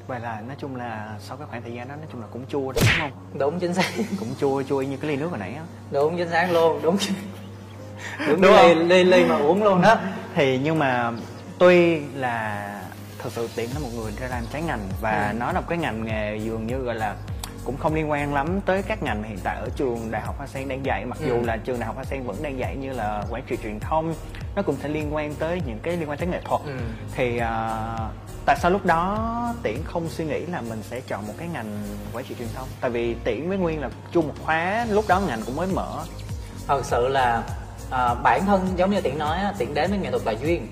vậy 0.07 0.21
là 0.21 0.41
nói 0.41 0.57
chung 0.59 0.77
là 0.77 1.17
sau 1.21 1.37
cái 1.37 1.47
khoảng 1.51 1.63
thời 1.63 1.73
gian 1.73 1.89
đó 1.89 1.97
nói 1.97 2.07
chung 2.13 2.21
là 2.21 2.27
cũng 2.33 2.47
chua 2.47 2.73
đó 2.73 2.81
đúng 2.81 2.95
không? 3.01 3.39
Đúng 3.39 3.61
chính 3.61 3.75
xác. 3.75 3.91
Cũng 4.19 4.29
chua 4.41 4.63
chua 4.63 4.83
như 4.83 4.97
cái 4.97 5.11
ly 5.11 5.17
nước 5.17 5.29
hồi 5.31 5.39
nãy 5.39 5.55
á. 5.55 5.63
Đúng 5.91 6.17
chính 6.17 6.31
xác 6.31 6.51
luôn 6.51 6.81
đúng 6.83 6.97
đúng, 8.29 8.41
Đúng 8.43 8.89
ly 8.89 9.05
ly 9.05 9.25
mà 9.25 9.37
uống 9.37 9.63
luôn 9.65 9.83
đó. 9.83 9.97
Thì 10.35 10.59
nhưng 10.59 10.79
mà 10.79 11.13
tuy 11.59 12.01
là 12.15 12.71
thật 13.19 13.31
sự 13.33 13.49
tiện 13.57 13.71
là 13.75 13.79
một 13.81 13.89
người 13.97 14.13
ra 14.21 14.29
làm 14.29 14.43
trái 14.53 14.63
ngành 14.63 14.81
và 15.01 15.29
Ừ. 15.33 15.39
nó 15.39 15.53
là 15.53 15.61
một 15.61 15.67
cái 15.69 15.79
ngành 15.79 16.05
nghề 16.05 16.37
dường 16.37 16.67
như 16.67 16.77
gọi 16.79 16.95
là 16.95 17.15
cũng 17.65 17.77
không 17.77 17.95
liên 17.95 18.11
quan 18.11 18.35
lắm 18.35 18.61
tới 18.67 18.83
các 18.83 19.03
ngành 19.03 19.23
hiện 19.23 19.39
tại 19.45 19.57
ở 19.57 19.69
trường 19.77 20.11
đại 20.11 20.23
học 20.23 20.35
Hoa 20.39 20.47
Sen 20.47 20.69
đang 20.69 20.87
dạy. 20.87 21.05
Mặc 21.05 21.19
Ừ. 21.21 21.27
dù 21.29 21.43
là 21.47 21.57
trường 21.57 21.79
đại 21.81 21.87
học 21.87 21.95
Hoa 21.97 22.05
Sen 22.05 22.23
vẫn 22.23 22.37
đang 22.43 22.59
dạy 22.59 22.77
như 22.77 22.93
là 22.93 23.23
quản 23.31 23.43
trị 23.47 23.57
truyền 23.63 23.81
thông 23.81 24.15
nó 24.57 24.63
cũng 24.63 24.77
sẽ 24.83 24.89
liên 24.89 25.15
quan 25.15 25.35
tới 25.35 25.63
những 25.67 25.79
cái 25.83 25.97
liên 25.97 26.09
quan 26.11 26.19
tới 26.19 26.29
nghệ 26.29 26.41
thuật. 26.45 26.61
Ừ. 26.67 26.73
thì 27.15 27.39
à, 27.39 27.79
tại 28.47 28.57
sao 28.61 28.71
lúc 28.71 28.87
đó 28.87 29.19
tiễn 29.63 29.77
không 29.85 30.09
suy 30.09 30.25
nghĩ 30.25 30.41
là 30.47 30.61
mình 30.61 30.83
sẽ 30.83 31.01
chọn 31.01 31.27
một 31.27 31.35
cái 31.39 31.49
ngành 31.53 31.83
quản 32.13 32.25
trị 32.25 32.35
truyền 32.39 32.49
thông? 32.55 32.69
Tại 32.81 32.91
vì 32.91 33.15
tiễn 33.25 33.49
với 33.49 33.59
nguyên 33.59 33.81
là 33.81 33.91
chung 34.13 34.29
một 34.29 34.35
khóa 34.45 34.87
lúc 34.91 35.05
đó 35.09 35.21
ngành 35.21 35.41
cũng 35.47 35.57
mới 35.57 35.67
mở. 35.75 35.89
Thật 36.69 36.81
sự 36.85 37.09
là 37.09 37.43
à, 37.91 38.15
bản 38.15 38.47
thân 38.47 38.69
giống 38.77 38.91
như 38.91 39.01
tiện 39.01 39.19
nói 39.19 39.39
tiện 39.59 39.75
đến 39.75 39.91
với 39.91 39.99
nghệ 39.99 40.11
thuật 40.11 40.23
là 40.25 40.33
duyên. 40.33 40.69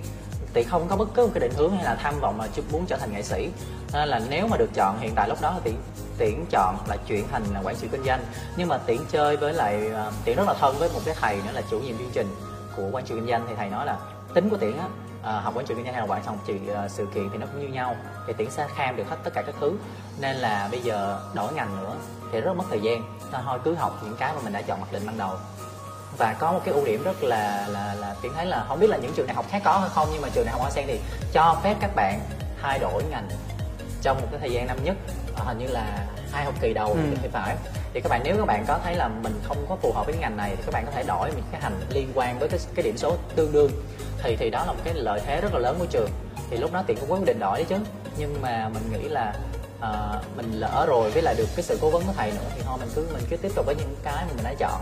Tiện 0.52 0.68
không 0.68 0.88
có 0.88 0.96
bất 0.96 1.08
cứ 1.14 1.22
một 1.22 1.30
cái 1.34 1.40
định 1.40 1.52
hướng 1.56 1.76
hay 1.76 1.84
là 1.84 1.94
tham 1.94 2.20
vọng 2.20 2.38
mà 2.38 2.46
chúc 2.54 2.72
muốn 2.72 2.86
trở 2.86 2.96
thành 2.96 3.12
nghệ 3.12 3.22
sĩ. 3.22 3.50
Nên 3.92 4.08
là 4.08 4.20
nếu 4.28 4.46
mà 4.46 4.56
được 4.56 4.70
chọn 4.74 4.98
hiện 5.00 5.12
tại 5.14 5.28
lúc 5.28 5.40
đó 5.40 5.54
tiện 5.64 5.76
tiện 6.18 6.46
chọn 6.50 6.76
là 6.88 6.96
chuyển 7.06 7.28
thành 7.28 7.42
là 7.54 7.60
quản 7.64 7.76
trị 7.76 7.88
kinh 7.92 8.04
doanh. 8.04 8.20
Nhưng 8.56 8.68
mà 8.68 8.78
tiện 8.78 9.06
chơi 9.10 9.36
với 9.36 9.54
lại 9.54 9.90
à, 9.94 10.10
tiện 10.24 10.36
rất 10.36 10.48
là 10.48 10.54
thân 10.54 10.78
với 10.78 10.88
một 10.94 11.00
cái 11.04 11.14
thầy 11.20 11.36
nữa 11.36 11.52
là 11.52 11.62
chủ 11.70 11.78
nhiệm 11.78 11.98
chương 11.98 12.10
trình 12.12 12.34
của 12.76 12.88
quản 12.92 13.04
trị 13.04 13.14
kinh 13.14 13.26
doanh. 13.26 13.46
Thì 13.48 13.54
thầy 13.56 13.70
nói 13.70 13.86
là 13.86 13.96
tính 14.34 14.50
của 14.50 14.56
tiện 14.56 14.78
á 14.78 14.88
à, 15.22 15.40
học 15.40 15.56
quản 15.56 15.66
trị 15.66 15.74
kinh 15.74 15.84
doanh 15.84 15.94
hay 15.94 16.06
là 16.06 16.14
quản 16.14 16.38
trị 16.46 16.54
à, 16.74 16.88
sự 16.88 17.06
kiện 17.14 17.30
thì 17.32 17.38
nó 17.38 17.46
cũng 17.46 17.60
như 17.60 17.68
nhau. 17.68 17.96
Thì 18.26 18.32
tiện 18.36 18.50
sẽ 18.50 18.66
kham 18.74 18.96
được 18.96 19.04
hết 19.10 19.16
tất 19.24 19.30
cả 19.34 19.42
các 19.42 19.54
thứ. 19.60 19.72
Nên 20.20 20.36
là 20.36 20.68
bây 20.70 20.80
giờ 20.80 21.20
đổi 21.34 21.52
ngành 21.52 21.76
nữa 21.76 21.94
thì 22.32 22.40
rất 22.40 22.56
mất 22.56 22.64
thời 22.70 22.80
gian. 22.80 23.02
Nên 23.32 23.40
thôi 23.44 23.58
cứ 23.64 23.74
học 23.74 24.00
những 24.04 24.16
cái 24.16 24.32
mà 24.34 24.40
mình 24.44 24.52
đã 24.52 24.62
chọn 24.62 24.80
mặc 24.80 24.92
định 24.92 25.06
ban 25.06 25.18
đầu 25.18 25.36
và 26.18 26.32
có 26.38 26.52
một 26.52 26.60
cái 26.64 26.74
ưu 26.74 26.84
điểm 26.84 27.02
rất 27.04 27.22
là 27.22 27.66
là 27.68 27.94
là 28.00 28.14
tiến 28.22 28.32
thấy 28.36 28.46
là 28.46 28.64
không 28.68 28.80
biết 28.80 28.90
là 28.90 28.96
những 28.96 29.12
trường 29.16 29.26
đại 29.26 29.34
học 29.34 29.44
khác 29.50 29.62
có 29.64 29.78
hay 29.78 29.88
không 29.94 30.08
nhưng 30.12 30.22
mà 30.22 30.28
trường 30.28 30.44
đại 30.44 30.52
học 30.52 30.60
hoa 30.60 30.70
sen 30.70 30.84
thì 30.86 31.00
cho 31.32 31.60
phép 31.64 31.76
các 31.80 31.90
bạn 31.94 32.20
thay 32.62 32.78
đổi 32.78 33.02
ngành 33.10 33.28
trong 34.02 34.20
một 34.20 34.26
cái 34.30 34.40
thời 34.40 34.52
gian 34.52 34.66
năm 34.66 34.84
nhất. 34.84 34.96
Ờ, 35.36 35.44
hình 35.44 35.58
như 35.58 35.66
là 35.66 36.06
hai 36.32 36.44
học 36.44 36.54
kỳ 36.60 36.72
đầu 36.74 36.88
Ừ. 36.92 36.98
thì 37.22 37.28
phải. 37.32 37.56
Thì 37.94 38.00
các 38.00 38.08
bạn 38.10 38.20
nếu 38.24 38.36
các 38.36 38.44
bạn 38.46 38.64
có 38.68 38.78
thấy 38.84 38.94
là 38.94 39.08
mình 39.08 39.40
không 39.44 39.66
có 39.68 39.76
phù 39.76 39.92
hợp 39.92 40.06
với 40.06 40.12
cái 40.14 40.20
ngành 40.22 40.36
này 40.36 40.56
thì 40.56 40.62
các 40.66 40.72
bạn 40.72 40.86
có 40.86 40.92
thể 40.92 41.02
đổi 41.02 41.30
một 41.32 41.40
cái 41.52 41.60
ngành 41.60 41.80
liên 41.90 42.12
quan 42.14 42.38
với 42.38 42.48
cái 42.48 42.60
cái 42.74 42.82
điểm 42.82 42.96
số 42.96 43.16
tương 43.36 43.52
đương. 43.52 43.70
Thì 44.22 44.36
thì 44.36 44.50
đó 44.50 44.64
là 44.66 44.72
một 44.72 44.78
cái 44.84 44.94
lợi 44.94 45.20
thế 45.26 45.40
rất 45.40 45.52
là 45.52 45.58
lớn 45.58 45.76
của 45.78 45.86
trường. 45.90 46.10
Thì 46.50 46.56
lúc 46.56 46.72
đó 46.72 46.82
tiện 46.86 46.96
cũng 47.00 47.08
có 47.10 47.14
quyết 47.16 47.26
định 47.26 47.38
đổi 47.38 47.58
đấy 47.58 47.66
chứ. 47.68 47.76
Nhưng 48.16 48.42
mà 48.42 48.68
mình 48.74 48.82
nghĩ 48.92 49.08
là 49.08 49.34
ờ, 49.80 50.20
mình 50.36 50.52
lỡ 50.52 50.86
rồi 50.88 51.10
với 51.10 51.22
lại 51.22 51.34
được 51.38 51.46
cái 51.56 51.62
sự 51.62 51.78
cố 51.80 51.90
vấn 51.90 52.02
của 52.06 52.12
thầy 52.16 52.30
nữa 52.30 52.50
thì 52.56 52.62
thôi 52.66 52.76
mình 52.80 52.88
cứ 52.94 53.06
mình 53.12 53.22
cứ 53.30 53.36
tiếp 53.36 53.52
tục 53.54 53.66
với 53.66 53.74
những 53.74 53.96
cái 54.02 54.14
mà 54.14 54.32
mình 54.36 54.44
đã 54.44 54.54
chọn 54.58 54.80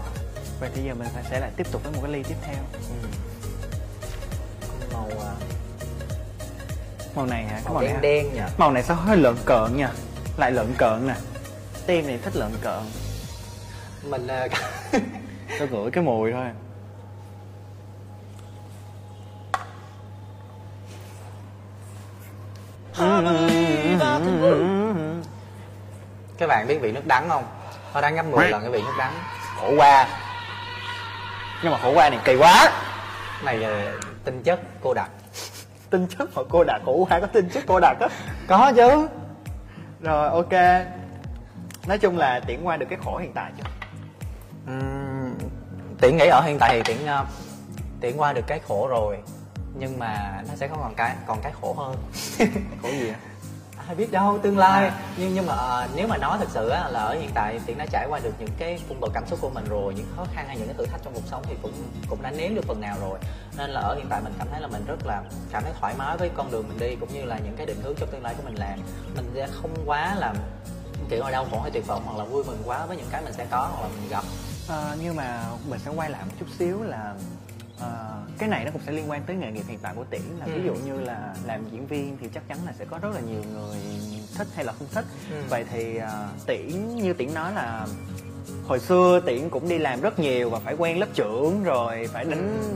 vậy 0.60 0.70
thì 0.74 0.82
giờ 0.82 0.94
mình 0.94 1.08
phải 1.14 1.24
sẽ 1.30 1.40
lại 1.40 1.50
tiếp 1.56 1.66
tục 1.72 1.82
với 1.84 1.92
một 1.92 2.00
cái 2.02 2.12
ly 2.12 2.22
tiếp 2.22 2.34
theo. 2.42 2.62
Ừ. 2.72 3.08
màu 4.92 5.08
à, 5.20 5.32
màu 7.14 7.26
này 7.26 7.44
hả? 7.44 7.60
Màu 7.64 7.80
này 7.80 7.88
đen 7.88 7.94
hả? 7.94 8.00
đen 8.00 8.32
nhỉ? 8.34 8.40
Màu 8.58 8.72
này 8.72 8.82
sao 8.82 8.96
hơi 8.96 9.16
lợn 9.16 9.36
cợn 9.44 9.76
nha. 9.76 9.90
Lại 10.36 10.50
lợn 10.50 10.74
cợn 10.78 11.06
nè. 11.06 11.14
Tim 11.86 12.06
này 12.06 12.18
thích 12.22 12.36
lợn 12.36 12.52
cợn. 12.60 12.82
Mình 14.02 14.26
ờ, 14.26 14.48
tôi 15.58 15.68
ngửi 15.68 15.90
cái 15.90 16.04
mùi 16.04 16.32
thôi. 16.32 16.46
Các 26.38 26.46
bạn 26.46 26.66
biết 26.68 26.78
vị 26.80 26.92
nước 26.92 27.06
đắng 27.06 27.28
không? 27.28 27.44
Nó 27.94 28.00
đáng 28.00 28.14
gấp 28.14 28.22
10 28.22 28.48
lần 28.48 28.62
cái 28.62 28.70
vị 28.70 28.82
nước 28.82 28.94
đắng. 28.98 29.12
Khổ 29.56 29.72
qua 29.76 30.08
nhưng 31.62 31.72
mà 31.72 31.78
khổ 31.78 31.92
qua 31.94 32.10
này 32.10 32.18
kỳ 32.24 32.36
quá. 32.36 32.72
Này 33.44 33.62
ờ, 33.62 33.92
tinh 34.24 34.42
chất 34.42 34.60
cô 34.80 34.94
đặc 34.94 35.10
tinh 35.90 36.06
chất 36.06 36.28
mà 36.34 36.42
cô 36.48 36.64
đạt 36.64 36.82
khổ 36.84 37.06
qua 37.08 37.20
có 37.20 37.26
tinh 37.26 37.48
chất 37.48 37.64
cô 37.66 37.80
đạt 37.80 37.96
á. 38.00 38.08
Có 38.48 38.72
chứ. 38.76 39.08
Rồi 40.00 40.28
ok. 40.28 40.52
Nói 41.86 41.98
chung 41.98 42.18
là 42.18 42.40
tiễn 42.40 42.62
qua 42.62 42.76
được 42.76 42.86
cái 42.90 42.98
khổ 43.04 43.16
hiện 43.16 43.32
tại 43.34 43.52
chưa? 43.58 43.64
Ừm, 44.66 45.34
tiễn 46.00 46.16
nghĩ 46.16 46.26
ở 46.26 46.40
hiện 46.40 46.58
tại 46.58 46.76
thì 46.76 46.94
tiễn 46.94 47.06
ờ, 47.06 47.24
tiễn 48.00 48.16
qua 48.16 48.32
được 48.32 48.46
cái 48.46 48.60
khổ 48.68 48.88
rồi 48.90 49.18
nhưng 49.74 49.98
mà 49.98 50.42
nó 50.48 50.54
sẽ 50.56 50.68
có 50.68 50.76
còn 50.76 50.94
cái 50.94 51.16
còn 51.26 51.40
cái 51.42 51.52
khổ 51.60 51.72
hơn. 51.72 51.96
Khổ 52.82 52.88
gì 52.90 53.08
ạ 53.08 53.29
ai 53.90 53.96
biết 53.96 54.12
đâu 54.12 54.38
tương 54.42 54.58
lai. 54.58 54.88
À. 54.88 55.00
nhưng 55.16 55.34
nhưng 55.34 55.46
mà 55.46 55.54
ờ, 55.54 55.88
nếu 55.94 56.08
mà 56.08 56.16
nói 56.16 56.38
thật 56.38 56.48
sự 56.50 56.68
á, 56.68 56.88
là 56.88 57.00
ở 57.00 57.14
hiện 57.14 57.30
tại 57.34 57.60
tiện 57.66 57.78
đã 57.78 57.86
trải 57.86 58.06
qua 58.08 58.18
được 58.18 58.32
những 58.38 58.48
cái 58.58 58.80
cung 58.88 59.00
bậc 59.00 59.10
cảm 59.14 59.26
xúc 59.26 59.38
của 59.42 59.50
mình 59.50 59.64
rồi 59.68 59.94
những 59.94 60.06
khó 60.16 60.24
khăn 60.34 60.44
hay 60.48 60.58
những 60.58 60.66
cái 60.66 60.74
thử 60.78 60.86
thách 60.86 61.00
trong 61.04 61.14
cuộc 61.14 61.26
sống 61.26 61.42
thì 61.46 61.54
cũng 61.62 61.72
cũng 62.08 62.22
đã 62.22 62.30
nếm 62.30 62.54
được 62.54 62.64
phần 62.66 62.80
nào 62.80 62.96
rồi. 63.00 63.18
Nên 63.58 63.70
là 63.70 63.80
ở 63.80 63.94
hiện 63.94 64.06
tại 64.10 64.20
mình 64.24 64.32
cảm 64.38 64.48
thấy 64.50 64.60
là 64.60 64.66
mình 64.66 64.84
rất 64.86 65.06
là 65.06 65.22
cảm 65.52 65.62
thấy 65.62 65.72
thoải 65.80 65.94
mái 65.98 66.16
với 66.16 66.30
con 66.34 66.50
đường 66.50 66.68
mình 66.68 66.78
đi 66.78 66.96
cũng 67.00 67.14
như 67.14 67.24
là 67.24 67.38
những 67.38 67.56
cái 67.56 67.66
định 67.66 67.80
hướng 67.82 67.94
trong 67.94 68.08
tương 68.12 68.22
lai 68.22 68.34
của 68.36 68.42
mình 68.44 68.54
làm. 68.54 68.78
Mình 69.16 69.30
sẽ 69.34 69.46
không 69.62 69.70
quá 69.86 70.14
là 70.14 70.34
kiểu 71.10 71.20
là 71.20 71.30
đau 71.30 71.46
khổ 71.50 71.60
hay 71.60 71.70
tuyệt 71.70 71.86
vọng 71.86 72.02
hoặc 72.04 72.18
là 72.18 72.24
vui 72.24 72.44
mừng 72.44 72.62
quá 72.64 72.86
với 72.86 72.96
những 72.96 73.08
cái 73.10 73.22
mình 73.22 73.32
sẽ 73.32 73.46
có 73.50 73.70
hoặc 73.72 73.82
là 73.82 73.88
mình 73.88 74.10
gặp. 74.10 74.24
À, 74.68 74.96
nhưng 75.02 75.16
mà 75.16 75.44
mình 75.68 75.80
sẽ 75.84 75.90
quay 75.90 76.10
lại 76.10 76.22
một 76.24 76.32
chút 76.40 76.46
xíu 76.58 76.82
là 76.82 77.14
ờ, 77.80 78.22
cái 78.38 78.48
này 78.48 78.64
nó 78.64 78.70
cũng 78.70 78.82
sẽ 78.86 78.92
liên 78.92 79.10
quan 79.10 79.22
tới 79.26 79.36
nghề 79.36 79.52
nghiệp 79.52 79.64
hiện 79.68 79.78
tại 79.82 79.92
của 79.96 80.04
tiễn 80.10 80.20
là 80.38 80.46
Ừ. 80.46 80.52
ví 80.54 80.62
dụ 80.66 80.74
như 80.74 81.00
là 81.00 81.34
làm 81.44 81.64
diễn 81.72 81.86
viên 81.86 82.16
thì 82.20 82.28
chắc 82.34 82.48
chắn 82.48 82.58
là 82.66 82.72
sẽ 82.78 82.84
có 82.84 82.98
rất 82.98 83.08
là 83.14 83.20
nhiều 83.20 83.42
người 83.54 83.76
thích 84.38 84.46
hay 84.54 84.64
là 84.64 84.72
không 84.72 84.88
thích. 84.94 85.04
Ừ. 85.30 85.36
vậy 85.48 85.64
thì 85.72 85.96
ờ, 85.96 86.28
tiễn 86.46 86.94
như 86.96 87.12
tiễn 87.12 87.34
nói 87.34 87.52
là 87.52 87.86
hồi 88.66 88.80
xưa 88.80 89.20
tiễn 89.26 89.50
cũng 89.50 89.68
đi 89.68 89.78
làm 89.78 90.00
rất 90.00 90.18
nhiều 90.18 90.50
và 90.50 90.58
phải 90.58 90.74
quen 90.78 90.98
lớp 91.00 91.06
trưởng 91.14 91.64
rồi 91.64 92.08
phải 92.12 92.24
đánh 92.24 92.74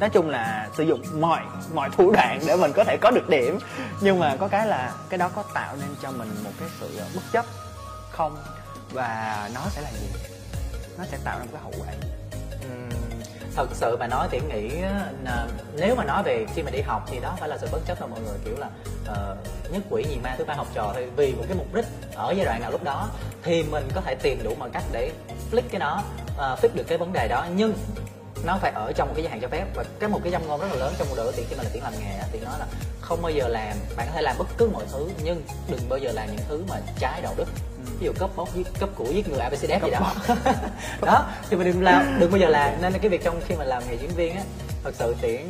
nói 0.00 0.10
chung 0.10 0.28
là 0.28 0.68
sử 0.76 0.82
dụng 0.82 1.02
mọi 1.20 1.40
mọi 1.74 1.90
thủ 1.96 2.12
đoạn 2.12 2.40
để 2.46 2.56
mình 2.56 2.72
có 2.74 2.84
thể 2.84 2.96
có 3.00 3.10
được 3.10 3.28
điểm. 3.28 3.58
Nhưng 4.00 4.18
mà 4.18 4.36
có 4.36 4.48
cái 4.48 4.66
là 4.66 4.94
cái 5.10 5.18
đó 5.18 5.30
có 5.34 5.42
tạo 5.54 5.76
nên 5.76 5.88
cho 6.02 6.10
mình 6.10 6.28
một 6.44 6.50
cái 6.60 6.68
sự 6.80 6.88
bất 7.14 7.22
chấp 7.32 7.44
không? 8.10 8.36
Và 8.92 9.50
nó 9.54 9.60
sẽ 9.70 9.80
là 9.82 9.90
gì? 9.92 10.06
Nó 10.98 11.04
sẽ 11.04 11.18
tạo 11.24 11.38
ra 11.38 11.44
một 11.44 11.50
cái 11.52 11.62
hậu 11.62 11.72
quả 11.78 11.92
thật 13.56 13.68
sự 13.72 13.96
mà 13.96 14.06
nói 14.06 14.28
thì 14.30 14.40
nghĩ 14.40 14.70
nếu 15.76 15.94
mà 15.94 16.04
nói 16.04 16.22
về 16.22 16.46
khi 16.54 16.62
mà 16.62 16.70
đi 16.70 16.80
học 16.80 17.06
thì 17.10 17.20
đó 17.20 17.36
phải 17.40 17.48
là 17.48 17.58
sự 17.58 17.68
bất 17.72 17.80
chấp 17.86 18.00
mà 18.00 18.06
mọi 18.06 18.20
người 18.20 18.38
kiểu 18.44 18.56
là 18.58 18.68
uh, 19.10 19.72
nhất 19.72 19.82
quỷ 19.90 20.04
nhì 20.10 20.16
ma 20.16 20.34
thứ 20.38 20.44
ba 20.44 20.54
học 20.54 20.66
trò 20.74 20.92
thì 20.96 21.04
vì 21.16 21.32
một 21.32 21.44
cái 21.48 21.56
mục 21.56 21.74
đích 21.74 21.84
ở 22.14 22.32
giai 22.36 22.44
đoạn 22.44 22.60
nào 22.60 22.70
lúc 22.70 22.82
đó 22.82 23.08
thì 23.42 23.62
mình 23.62 23.88
có 23.94 24.00
thể 24.00 24.14
tìm 24.14 24.42
đủ 24.42 24.54
mọi 24.58 24.70
cách 24.70 24.84
để 24.92 25.12
flick 25.52 25.68
cái 25.70 25.80
đó 25.80 26.02
uh, 26.34 26.58
fix 26.64 26.68
được 26.74 26.84
cái 26.88 26.98
vấn 26.98 27.12
đề 27.12 27.28
đó. 27.28 27.46
Nhưng 27.56 27.74
nó 28.44 28.58
phải 28.60 28.72
ở 28.74 28.92
trong 28.92 29.08
một 29.08 29.14
cái 29.16 29.22
giới 29.22 29.30
hạn 29.30 29.40
cho 29.40 29.48
phép. 29.48 29.64
Và 29.74 29.84
cái 29.98 30.08
một 30.08 30.20
cái 30.22 30.32
dâm 30.32 30.46
ngôn 30.46 30.60
rất 30.60 30.66
là 30.70 30.76
lớn 30.76 30.94
trong 30.98 31.08
một 31.08 31.14
đội 31.16 31.32
của 31.32 31.42
khi 31.48 31.56
mà 31.56 31.62
là 31.62 31.70
tiễn 31.72 31.82
làm 31.82 31.92
nghề 31.92 32.22
thì 32.32 32.40
nói 32.40 32.58
là 32.58 32.66
không 33.00 33.22
bao 33.22 33.32
giờ 33.32 33.48
làm 33.48 33.76
bạn 33.96 34.06
có 34.06 34.12
thể 34.14 34.22
làm 34.22 34.36
bất 34.38 34.46
cứ 34.58 34.68
mọi 34.72 34.84
thứ 34.92 35.08
nhưng 35.24 35.42
đừng 35.68 35.88
bao 35.88 35.98
giờ 35.98 36.12
làm 36.12 36.28
những 36.30 36.44
thứ 36.48 36.64
mà 36.68 36.76
trái 36.98 37.22
đạo 37.22 37.34
đức 37.36 37.48
ví 37.84 38.06
dụ 38.06 38.12
cấp 38.18 38.30
bóc 38.36 38.54
giết 38.54 38.66
cấp 38.80 38.88
của 38.94 39.04
giết 39.04 39.28
người 39.28 39.38
abcd 39.38 39.64
gì 39.84 39.90
đó. 39.90 40.14
đó 41.02 41.26
thì 41.50 41.56
mình 41.56 41.66
đừng 41.72 41.82
làm 41.82 42.16
đừng 42.20 42.30
bao 42.30 42.38
giờ 42.38 42.48
làm. 42.48 42.82
Nên 42.82 42.92
cái 42.92 43.08
việc 43.08 43.24
trong 43.24 43.40
khi 43.46 43.54
mà 43.54 43.64
làm 43.64 43.82
nghề 43.88 43.96
diễn 43.96 44.10
viên 44.10 44.36
á 44.36 44.42
thật 44.84 44.94
sự 44.94 45.14
tiễn 45.20 45.46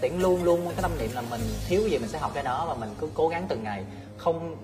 tiễn 0.00 0.12
luôn 0.18 0.44
luôn 0.44 0.60
cái 0.64 0.82
tâm 0.82 0.90
niệm 0.98 1.10
là 1.14 1.22
mình 1.30 1.40
thiếu 1.68 1.88
gì 1.88 1.98
mình 1.98 2.08
sẽ 2.08 2.18
học 2.18 2.30
cái 2.34 2.42
đó 2.42 2.64
và 2.68 2.74
mình 2.74 2.94
cứ 3.00 3.08
cố 3.14 3.28
gắng 3.28 3.46
từng 3.48 3.62
ngày. 3.62 3.84
Không 4.16 4.56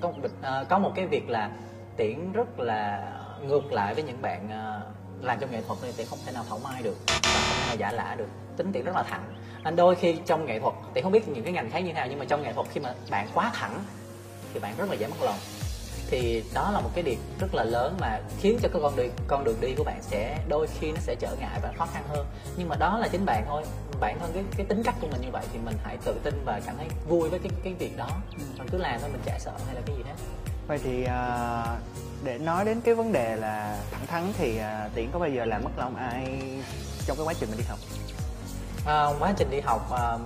có 0.00 0.08
một, 0.08 0.28
à, 0.42 0.64
có 0.68 0.78
một 0.78 0.92
cái 0.94 1.06
việc 1.06 1.28
là 1.28 1.50
tiễn 1.96 2.32
rất 2.32 2.60
là 2.60 3.12
ngược 3.42 3.72
lại 3.72 3.94
với 3.94 4.04
những 4.04 4.22
bạn 4.22 4.48
à, 4.50 4.80
làm 5.22 5.38
trong 5.40 5.50
nghệ 5.50 5.62
thuật 5.66 5.78
thì 5.82 5.92
tiễn 5.96 6.06
không 6.06 6.18
thể 6.26 6.32
nào 6.32 6.44
thảo 6.48 6.60
mai 6.64 6.82
được 6.82 6.96
và 7.06 7.14
không 7.22 7.56
thể 7.60 7.66
nào 7.66 7.76
giả 7.76 7.92
lả 7.92 8.14
được. 8.18 8.28
Tính 8.56 8.72
tiễn 8.72 8.84
rất 8.84 8.96
là 8.96 9.02
thẳng. 9.02 9.24
Nên 9.64 9.76
đôi 9.76 9.94
khi 9.94 10.16
trong 10.26 10.46
nghệ 10.46 10.60
thuật 10.60 10.74
tiễn 10.94 11.04
không 11.04 11.12
biết 11.12 11.28
những 11.28 11.44
cái 11.44 11.52
ngành 11.52 11.70
khác 11.70 11.78
như 11.78 11.86
thế 11.86 11.92
nào 11.92 12.06
nhưng 12.10 12.18
mà 12.18 12.24
trong 12.24 12.42
nghệ 12.42 12.52
thuật 12.52 12.66
khi 12.72 12.80
mà 12.80 12.94
bạn 13.10 13.28
quá 13.34 13.50
thẳng 13.54 13.84
thì 14.54 14.60
bạn 14.60 14.74
rất 14.78 14.90
là 14.90 14.94
dễ 14.94 15.06
mất 15.06 15.16
lòng 15.20 15.36
thì 16.10 16.44
đó 16.54 16.70
là 16.70 16.80
một 16.80 16.90
cái 16.94 17.04
điểm 17.04 17.18
rất 17.40 17.54
là 17.54 17.64
lớn 17.64 17.96
mà 18.00 18.20
khiến 18.38 18.58
cho 18.62 18.68
cái 18.72 18.82
con 18.82 18.96
đường 18.96 19.10
con 19.26 19.44
đường 19.44 19.60
đi 19.60 19.74
của 19.74 19.84
bạn 19.84 20.02
sẽ 20.02 20.38
đôi 20.48 20.66
khi 20.66 20.92
nó 20.92 20.98
sẽ 21.00 21.14
trở 21.14 21.36
ngại 21.40 21.60
và 21.62 21.72
khó 21.78 21.86
khăn 21.92 22.04
hơn. 22.08 22.26
Nhưng 22.56 22.68
mà 22.68 22.76
đó 22.76 22.98
là 22.98 23.08
chính 23.08 23.24
bạn 23.24 23.44
thôi. 23.46 23.62
Bản 24.00 24.18
thân 24.20 24.30
cái 24.34 24.44
cái 24.56 24.66
tính 24.66 24.82
cách 24.82 24.94
của 25.00 25.06
mình 25.06 25.20
như 25.20 25.28
vậy 25.32 25.44
thì 25.52 25.58
mình 25.64 25.76
hãy 25.84 25.96
tự 26.04 26.14
tin 26.22 26.42
và 26.44 26.60
cảm 26.66 26.76
thấy 26.76 26.86
vui 27.08 27.28
với 27.28 27.38
cái 27.38 27.50
cái 27.64 27.74
việc 27.74 27.96
đó. 27.96 28.08
Mình 28.58 28.68
cứ 28.72 28.78
làm 28.78 29.00
thôi 29.00 29.10
mình 29.12 29.22
chả 29.24 29.38
sợ 29.38 29.52
hay 29.66 29.74
là 29.74 29.80
cái 29.86 29.96
gì 29.96 30.02
hết. 30.06 30.14
Vậy 30.66 30.78
thì 30.84 31.04
à, 31.04 31.64
để 32.24 32.38
nói 32.38 32.64
đến 32.64 32.80
cái 32.80 32.94
vấn 32.94 33.12
đề 33.12 33.36
là 33.36 33.78
thẳng 33.90 34.06
thắn 34.06 34.32
thì 34.38 34.58
à, 34.58 34.88
tiễn 34.94 35.10
có 35.12 35.18
bao 35.18 35.28
giờ 35.28 35.44
làm 35.44 35.64
mất 35.64 35.70
lòng 35.76 35.96
ai 35.96 36.40
trong 37.06 37.16
cái 37.16 37.26
quá 37.26 37.34
trình 37.40 37.48
mình 37.50 37.58
đi 37.58 37.64
học? 37.68 37.78
À, 38.86 39.06
quá 39.18 39.32
trình 39.36 39.50
đi 39.50 39.60
học 39.60 39.90
à, 39.92 40.18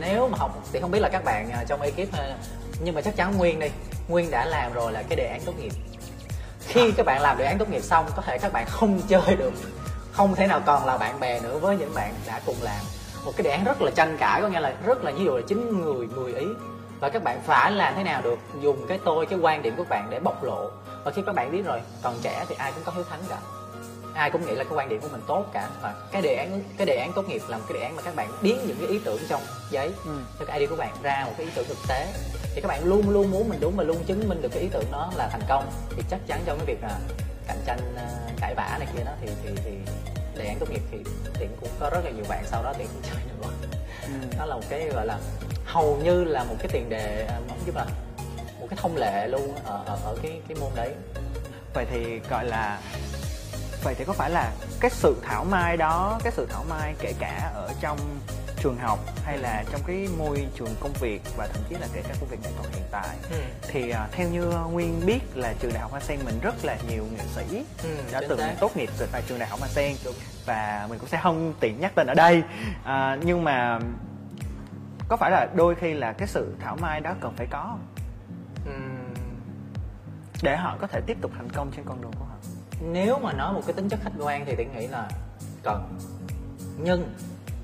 nếu 0.00 0.28
mà 0.28 0.38
học 0.38 0.62
thì 0.72 0.80
không 0.80 0.90
biết 0.90 1.00
là 1.00 1.08
các 1.08 1.24
bạn 1.24 1.50
à, 1.50 1.64
trong 1.68 1.80
ekip 1.80 2.12
à, 2.12 2.36
nhưng 2.80 2.94
mà 2.94 3.00
chắc 3.00 3.16
chắn 3.16 3.36
nguyên 3.36 3.58
đi. 3.58 3.68
Nguyên 4.08 4.30
đã 4.30 4.44
làm 4.44 4.72
rồi 4.72 4.92
là 4.92 5.02
cái 5.02 5.16
đề 5.16 5.26
án 5.26 5.40
tốt 5.44 5.52
nghiệp. 5.58 5.72
Khi 6.60 6.92
các 6.96 7.06
bạn 7.06 7.22
làm 7.22 7.38
đề 7.38 7.44
án 7.44 7.58
tốt 7.58 7.68
nghiệp 7.70 7.82
xong 7.82 8.06
có 8.16 8.22
thể 8.22 8.38
các 8.38 8.52
bạn 8.52 8.66
không 8.68 9.00
chơi 9.08 9.36
được. 9.36 9.52
Không 10.12 10.34
thể 10.34 10.46
nào 10.46 10.60
còn 10.66 10.86
là 10.86 10.98
bạn 10.98 11.20
bè 11.20 11.40
nữa 11.40 11.58
với 11.58 11.76
những 11.76 11.94
bạn 11.94 12.14
đã 12.26 12.40
cùng 12.46 12.56
làm. 12.62 12.84
Một 13.24 13.32
cái 13.36 13.44
đề 13.44 13.50
án 13.50 13.64
rất 13.64 13.82
là 13.82 13.90
tranh 13.90 14.16
cãi 14.18 14.42
có 14.42 14.48
nghĩa 14.48 14.60
là 14.60 14.74
rất 14.86 15.04
là 15.04 15.10
ví 15.10 15.24
dụ 15.24 15.36
là 15.36 15.42
chín 15.46 15.80
người 15.80 16.06
10 16.06 16.34
ý. 16.34 16.46
Và 17.00 17.08
các 17.08 17.22
bạn 17.22 17.42
phải 17.46 17.72
làm 17.72 17.94
thế 17.96 18.02
nào 18.02 18.22
được? 18.22 18.38
Dùng 18.60 18.86
cái 18.88 18.98
tôi 19.04 19.26
cái 19.26 19.38
quan 19.38 19.62
điểm 19.62 19.74
của 19.76 19.84
bạn 19.88 20.08
để 20.10 20.20
bộc 20.20 20.42
lộ. 20.42 20.70
Và 21.04 21.12
khi 21.12 21.22
các 21.26 21.34
bạn 21.34 21.52
biết 21.52 21.62
rồi 21.64 21.80
còn 22.02 22.14
trẻ 22.22 22.44
thì 22.48 22.54
ai 22.58 22.72
cũng 22.72 22.84
có 22.84 22.92
hiếu 22.92 23.04
thắng 23.10 23.20
cả. 23.28 23.38
Ai 24.14 24.30
cũng 24.30 24.46
nghĩ 24.46 24.54
là 24.54 24.64
cái 24.64 24.72
quan 24.72 24.88
điểm 24.88 25.00
của 25.00 25.08
mình 25.12 25.20
tốt 25.26 25.44
cả. 25.52 25.68
Và 25.82 25.94
cái 26.12 26.22
đề 26.22 26.34
án 26.34 26.62
cái 26.76 26.86
đề 26.86 26.96
án 26.96 27.12
tốt 27.12 27.28
nghiệp 27.28 27.42
là 27.48 27.58
một 27.58 27.64
cái 27.68 27.78
đề 27.78 27.84
án 27.84 27.96
mà 27.96 28.02
các 28.02 28.16
bạn 28.16 28.28
biến 28.42 28.58
những 28.66 28.76
cái 28.80 28.88
ý 28.88 29.00
tưởng 29.04 29.20
trong 29.28 29.40
giấy. 29.70 29.92
Ừ. 30.04 30.18
cho 30.38 30.44
cái 30.44 30.58
idea 30.58 30.70
của 30.70 30.76
bạn 30.76 30.94
ra 31.02 31.22
một 31.26 31.32
cái 31.36 31.46
ý 31.46 31.52
tưởng 31.54 31.66
thực 31.68 31.78
tế 31.88 32.06
thì 32.56 32.62
các 32.62 32.68
bạn 32.68 32.84
luôn 32.84 33.10
luôn 33.10 33.30
muốn 33.30 33.48
mình 33.48 33.60
đúng 33.60 33.76
và 33.76 33.84
luôn 33.84 34.04
chứng 34.04 34.28
minh 34.28 34.42
được 34.42 34.48
cái 34.52 34.62
ý 34.62 34.68
tưởng 34.72 34.84
đó 34.92 35.12
là 35.16 35.28
thành 35.32 35.40
công. 35.48 35.70
Thì 35.96 36.02
chắc 36.10 36.20
chắn 36.26 36.42
trong 36.44 36.58
cái 36.58 36.66
việc 36.66 36.82
là 36.82 36.98
cạnh 37.46 37.58
tranh 37.66 37.94
ờ, 37.96 38.02
cãi 38.40 38.54
vã 38.54 38.76
này 38.78 38.88
kia 38.96 39.04
đó 39.04 39.12
thì 39.20 39.28
thì 39.42 39.50
thì 39.64 39.70
đề 40.36 40.46
án 40.46 40.58
tốt 40.58 40.70
nghiệp 40.70 40.82
thì 40.90 40.98
tiện 41.38 41.48
cũng 41.60 41.68
có 41.80 41.90
rất 41.90 42.00
là 42.04 42.10
nhiều 42.10 42.24
bạn 42.28 42.44
sau 42.50 42.62
đó 42.62 42.72
tiện 42.78 42.86
cũng 42.92 43.02
chơi 43.02 43.22
nữa 43.28 43.50
Ừ. 44.02 44.12
đó 44.38 44.46
là 44.46 44.54
một 44.54 44.62
cái 44.68 44.88
gọi 44.88 45.06
là 45.06 45.18
hầu 45.64 45.96
như 46.04 46.24
là 46.24 46.44
một 46.44 46.54
cái 46.58 46.68
tiền 46.72 46.88
đề 46.88 47.26
ờ, 47.28 47.34
nói 47.48 47.58
chung 47.66 47.76
là 47.76 47.84
một 48.60 48.66
cái 48.70 48.78
thông 48.82 48.96
lệ 48.96 49.26
luôn 49.28 49.54
ở 49.64 49.82
ở, 49.86 49.98
ở 50.04 50.16
cái 50.22 50.40
cái 50.48 50.56
môn 50.60 50.70
đấy. 50.74 50.94
Vậy 51.74 51.86
thì 51.90 52.20
gọi 52.30 52.44
là 52.44 52.78
vậy 53.84 53.94
thì 53.98 54.04
có 54.04 54.12
phải 54.12 54.30
là 54.30 54.52
cái 54.80 54.90
sự 54.90 55.16
thảo 55.22 55.44
mai 55.44 55.76
đó 55.76 56.18
cái 56.24 56.32
sự 56.36 56.46
thảo 56.50 56.64
mai 56.68 56.94
kể 56.98 57.12
cả 57.18 57.50
ở 57.54 57.70
trong 57.80 57.98
trường 58.66 58.76
học 58.78 58.98
hay 59.24 59.38
là 59.38 59.64
trong 59.72 59.80
cái 59.86 60.08
môi 60.18 60.46
trường 60.54 60.68
công 60.80 60.92
việc 61.00 61.22
và 61.36 61.46
thậm 61.46 61.62
chí 61.68 61.74
là 61.74 61.86
kể 61.92 62.02
cả 62.08 62.14
công 62.20 62.28
việc 62.28 62.38
nghệ 62.42 62.50
thuật 62.56 62.74
hiện 62.74 62.84
tại 62.90 63.16
Ừ. 63.30 63.36
thì 63.68 63.90
à, 63.90 64.08
theo 64.12 64.28
như 64.28 64.44
nguyên 64.70 65.06
biết 65.06 65.20
là 65.34 65.54
trường 65.60 65.72
đại 65.72 65.80
học 65.82 65.90
hoa 65.90 66.00
sen 66.00 66.18
mình 66.24 66.38
rất 66.42 66.54
là 66.64 66.76
nhiều 66.88 67.04
nghệ 67.16 67.24
sĩ 67.36 67.64
Ừ, 67.82 67.88
đã 68.12 68.20
từng 68.28 68.38
xác. 68.38 68.54
tốt 68.60 68.76
nghiệp 68.76 68.88
từ 68.98 69.06
tại 69.12 69.22
trường 69.28 69.38
đại 69.38 69.48
học 69.48 69.58
hoa 69.58 69.68
sen 69.68 69.96
và 70.46 70.86
mình 70.90 70.98
cũng 70.98 71.08
sẽ 71.08 71.20
không 71.22 71.54
tiện 71.60 71.80
nhắc 71.80 71.92
tên 71.94 72.06
ở 72.06 72.14
đây 72.14 72.42
à, 72.84 73.18
nhưng 73.24 73.44
mà 73.44 73.78
có 75.08 75.16
phải 75.16 75.30
là 75.30 75.48
đôi 75.54 75.74
khi 75.74 75.94
là 75.94 76.12
cái 76.12 76.28
sự 76.28 76.54
thảo 76.60 76.76
mai 76.80 77.00
đó 77.00 77.14
cần 77.20 77.32
phải 77.36 77.46
có 77.50 77.62
không? 77.70 77.86
Ừm, 78.66 79.14
để 80.42 80.56
họ 80.56 80.76
có 80.80 80.86
thể 80.86 81.00
tiếp 81.06 81.16
tục 81.20 81.30
thành 81.36 81.50
công 81.50 81.70
trên 81.76 81.84
con 81.84 82.02
đường 82.02 82.12
của 82.18 82.24
họ 82.24 82.34
nếu 82.80 83.18
mà 83.18 83.32
nói 83.32 83.52
một 83.52 83.62
cái 83.66 83.72
tính 83.72 83.88
chất 83.88 84.00
khách 84.02 84.12
quan 84.20 84.44
thì 84.46 84.54
tiện 84.56 84.72
nghĩ 84.76 84.86
là 84.86 85.08
cần 85.62 85.98
nhưng 86.78 87.14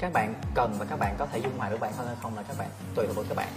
các 0.02 0.12
bạn 0.12 0.34
cần 0.54 0.74
và 0.78 0.84
các 0.84 0.98
bạn 0.98 1.14
có 1.18 1.26
thể 1.26 1.38
dung 1.38 1.58
hòa 1.58 1.68
được 1.68 1.80
bản 1.80 1.92
thân 1.96 2.06
hay 2.06 2.16
không 2.22 2.36
là 2.36 2.42
các 2.42 2.58
bạn, 2.58 2.68
tùy 2.94 3.06
thuộc 3.06 3.16
vào 3.16 3.24
các 3.28 3.36
bạn. 3.36 3.48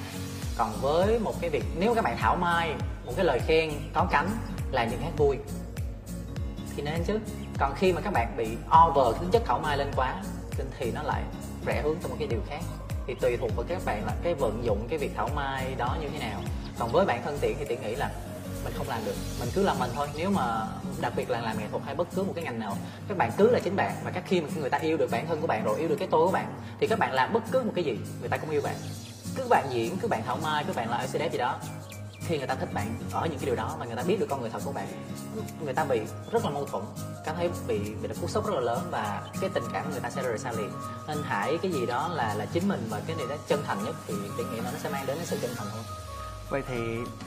Còn 0.58 0.72
với 0.82 1.20
một 1.20 1.34
cái 1.42 1.50
việc, 1.50 1.64
nếu 1.80 1.96
các 1.96 2.04
bạn 2.04 2.18
thảo 2.18 2.36
mai 2.36 2.76
một 3.06 3.14
cái 3.16 3.26
lời 3.26 3.40
khen 3.40 3.72
có 3.94 4.08
cánh 4.12 4.30
là 4.72 4.84
những 4.84 5.02
hát 5.02 5.12
vui, 5.18 5.38
thì 6.76 6.84
nên 6.84 7.04
chứ. 7.04 7.20
Còn 7.60 7.74
khi 7.76 7.94
mà 7.94 8.02
các 8.02 8.14
bạn 8.14 8.38
bị 8.38 8.48
over 8.88 9.22
tính 9.22 9.30
chất 9.32 9.42
thảo 9.46 9.60
mai 9.60 9.78
lên 9.78 9.92
quá 9.96 10.22
thì 10.80 10.92
nó 10.92 11.04
lại 11.04 11.24
rẽ 11.66 11.82
hướng 11.82 12.02
sang 12.02 12.10
một 12.10 12.16
cái 12.20 12.28
điều 12.28 12.42
khác. 12.50 12.62
Thì 13.08 13.16
tùy 13.22 13.38
thuộc 13.38 13.56
vào 13.56 13.66
các 13.70 13.82
bạn 13.86 14.06
là 14.06 14.14
cái 14.24 14.34
vận 14.34 14.66
dụng 14.66 14.88
cái 14.90 15.00
việc 15.00 15.12
thảo 15.16 15.30
mai 15.36 15.76
đó 15.78 15.98
như 16.02 16.10
thế 16.10 16.20
nào. 16.20 16.42
Còn 16.80 16.92
với 16.92 17.06
bản 17.06 17.22
thân 17.26 17.38
tiện 17.42 17.56
thì 17.60 17.66
tiện 17.66 17.82
nghĩ 17.82 17.96
là 17.96 18.12
mình 18.66 18.74
không 18.78 18.90
làm 18.90 19.06
được. 19.06 19.16
Mình 19.40 19.50
cứ 19.56 19.64
làm 19.64 19.80
mình 19.80 19.92
thôi. 19.96 20.08
Nếu 20.16 20.30
mà 20.30 20.68
đặc 21.02 21.14
biệt 21.16 21.30
là 21.30 21.42
làm 21.42 21.58
nghệ 21.58 21.66
thuật 21.72 21.84
hay 21.86 21.96
bất 21.96 22.08
cứ 22.16 22.24
một 22.24 22.34
cái 22.36 22.44
ngành 22.44 22.60
nào, 22.60 22.78
các 23.08 23.18
bạn 23.18 23.32
cứ 23.38 23.52
là 23.52 23.60
chính 23.60 23.76
bạn. 23.76 23.96
Và 24.04 24.12
các 24.12 24.24
khi 24.28 24.42
mà 24.42 24.48
người 24.56 24.70
ta 24.70 24.78
yêu 24.78 24.98
được 24.98 25.12
bản 25.12 25.28
thân 25.28 25.42
của 25.42 25.48
bạn 25.48 25.64
rồi, 25.64 25.80
yêu 25.80 25.90
được 25.90 25.98
cái 26.00 26.08
tôi 26.12 26.26
của 26.26 26.32
bạn, 26.32 26.54
thì 26.80 26.88
các 26.88 27.00
bạn 27.00 27.14
làm 27.14 27.34
bất 27.34 27.44
cứ 27.52 27.62
một 27.62 27.72
cái 27.76 27.84
gì, 27.84 27.98
người 28.20 28.30
ta 28.30 28.38
cũng 28.38 28.50
yêu 28.50 28.62
bạn. 28.62 28.76
Cứ 29.36 29.44
bạn 29.50 29.68
diễn, 29.70 29.98
cứ 29.98 30.08
bạn 30.08 30.22
thảo 30.26 30.38
mai, 30.44 30.64
cứ 30.68 30.74
bạn 30.74 30.90
là 30.90 30.98
ICD 30.98 31.32
gì 31.32 31.38
đó 31.38 31.60
khi 32.28 32.38
người 32.38 32.48
ta 32.48 32.56
thích 32.56 32.74
bạn 32.74 32.96
ở 33.12 33.26
những 33.26 33.40
cái 33.40 33.46
điều 33.46 33.56
đó 33.56 33.76
và 33.80 33.86
người 33.86 33.96
ta 33.96 34.04
biết 34.04 34.20
được 34.20 34.26
con 34.30 34.42
người 34.42 34.50
thật 34.50 34.62
của 34.66 34.72
bạn. 34.72 34.88
Người 35.64 35.74
ta 35.74 35.84
bị 35.84 36.02
rất 36.32 36.46
là 36.46 36.50
mâu 36.52 36.66
thuẫn, 36.66 36.84
cảm 37.26 37.36
thấy 37.36 37.50
bị 37.68 37.80
bị 37.80 38.08
được 38.08 38.16
cú 38.22 38.28
sốc 38.28 38.46
rất 38.46 38.54
là 38.54 38.62
lớn 38.62 38.88
và 38.92 39.22
cái 39.42 39.50
tình 39.54 39.64
cảm 39.74 39.84
của 39.84 39.92
người 39.92 40.00
ta 40.00 40.10
sẽ 40.10 40.24
rời 40.24 40.38
xa 40.38 40.52
liền. 40.52 40.72
Nên 41.08 41.18
hãy 41.24 41.58
cái 41.62 41.72
gì 41.72 41.86
đó 41.86 42.08
là 42.08 42.34
là 42.34 42.46
chính 42.46 42.68
mình 42.68 42.88
và 42.90 43.02
cái 43.08 43.16
này 43.16 43.26
đó 43.30 43.36
chân 43.48 43.64
thành 43.68 43.84
nhất 43.84 43.96
thì 44.08 44.14
tôi 44.38 44.46
nghĩ 44.46 44.60
nó 44.64 44.70
sẽ 44.84 44.90
mang 44.90 45.06
đến 45.06 45.18
cái 45.18 45.26
sự 45.26 45.38
chân 45.42 45.52
thành 45.56 45.68
thôi 45.72 46.05
vậy 46.50 46.62
thì 46.68 46.76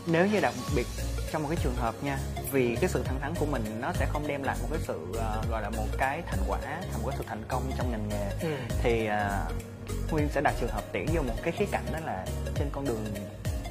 nếu 0.07 0.27
như 0.27 0.41
đặc 0.41 0.55
biệt 0.77 0.87
trong 1.33 1.43
một 1.43 1.49
cái 1.49 1.59
trường 1.63 1.75
hợp 1.77 1.95
nha 2.03 2.19
vì 2.53 2.77
cái 2.81 2.91
sự 2.91 3.03
thẳng 3.05 3.21
thắn 3.21 3.35
của 3.35 3.47
mình 3.47 3.81
nó 3.81 3.93
sẽ 3.93 4.07
không 4.13 4.27
đem 4.27 4.43
lại 4.43 4.57
một 4.63 4.69
cái 4.71 4.81
sự 4.87 4.99
uh, 5.11 5.51
gọi 5.51 5.63
là 5.63 5.71
một 5.71 5.87
cái 5.99 6.23
thành 6.27 6.41
quả 6.49 6.59
thành 6.63 7.03
một 7.03 7.09
cái 7.09 7.17
sự 7.19 7.25
thành 7.29 7.43
công 7.49 7.71
trong 7.79 7.91
ngành 7.91 8.09
nghề 8.09 8.29
Ừ. 8.43 8.49
thì 8.83 9.09
uh, 9.09 10.13
nguyên 10.13 10.29
sẽ 10.35 10.41
đặt 10.41 10.55
trường 10.61 10.71
hợp 10.71 10.83
tiễn 10.93 11.07
vô 11.15 11.23
một 11.23 11.35
cái 11.43 11.53
khía 11.53 11.67
cạnh 11.71 11.85
đó 11.93 11.99
là 12.07 12.27
trên 12.55 12.69
con 12.73 12.85
đường 12.85 13.05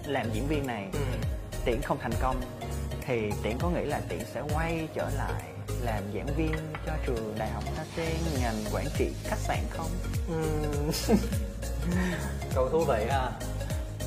làm 0.05 0.31
diễn 0.33 0.47
viên 0.47 0.67
này 0.67 0.87
ừ. 0.93 0.99
tiễn 1.65 1.81
không 1.81 1.97
thành 2.01 2.11
công 2.21 2.41
thì 3.07 3.31
tiễn 3.43 3.57
có 3.59 3.69
nghĩ 3.69 3.83
là 3.85 4.01
tiễn 4.09 4.19
sẽ 4.33 4.41
quay 4.53 4.87
trở 4.95 5.09
lại 5.17 5.43
làm 5.81 6.03
giảng 6.15 6.27
viên 6.37 6.55
cho 6.85 6.93
trường 7.05 7.35
đại 7.37 7.49
học 7.49 7.63
Sen 7.95 8.15
ngành 8.41 8.55
quản 8.73 8.85
trị 8.97 9.11
khách 9.23 9.37
sạn 9.39 9.59
không 9.69 9.89
Ừm. 10.29 10.91
câu 12.55 12.69
thú 12.69 12.85
vị 12.87 13.05
ha 13.09 13.31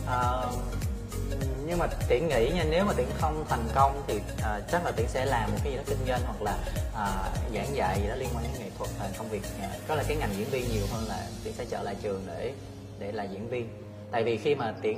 à, 0.07 0.46
nhưng 1.71 1.79
mà 1.79 1.87
tiễn 2.09 2.29
nghĩ 2.29 2.51
nha 2.55 2.65
nếu 2.71 2.85
mà 2.85 2.93
tiễn 2.93 3.07
không 3.19 3.45
thành 3.49 3.65
công 3.75 4.03
thì 4.07 4.21
à, 4.43 4.61
chắc 4.73 4.85
là 4.85 4.91
tiễn 4.91 5.09
sẽ 5.09 5.25
làm 5.25 5.51
một 5.51 5.59
cái 5.65 5.73
gì 5.73 5.77
đó 5.77 5.83
kinh 5.87 6.07
doanh 6.09 6.21
hoặc 6.27 6.43
là 6.43 6.59
à, 6.95 7.31
giảng 7.55 7.77
dạy 7.77 8.01
gì 8.03 8.09
đó 8.09 8.15
liên 8.15 8.29
quan 8.35 8.45
đến 8.45 8.53
nghệ 8.59 8.71
thuật 8.79 8.91
hay 8.99 9.11
công 9.19 9.29
việc 9.29 9.43
à, 9.63 9.69
có 9.89 9.95
là 9.95 10.03
cái 10.09 10.17
ngành 10.17 10.31
diễn 10.37 10.49
viên 10.49 10.69
nhiều 10.69 10.83
hơn 10.93 11.09
là 11.09 11.27
tiễn 11.45 11.53
sẽ 11.53 11.65
trở 11.65 11.83
lại 11.83 11.97
trường 12.03 12.25
để 12.27 12.53
để 12.99 13.13
là 13.13 13.25
diễn 13.25 13.49
viên. 13.49 13.69
Tại 14.11 14.25
vì 14.25 14.37
khi 14.37 14.55
mà 14.55 14.75
tiễn 14.83 14.97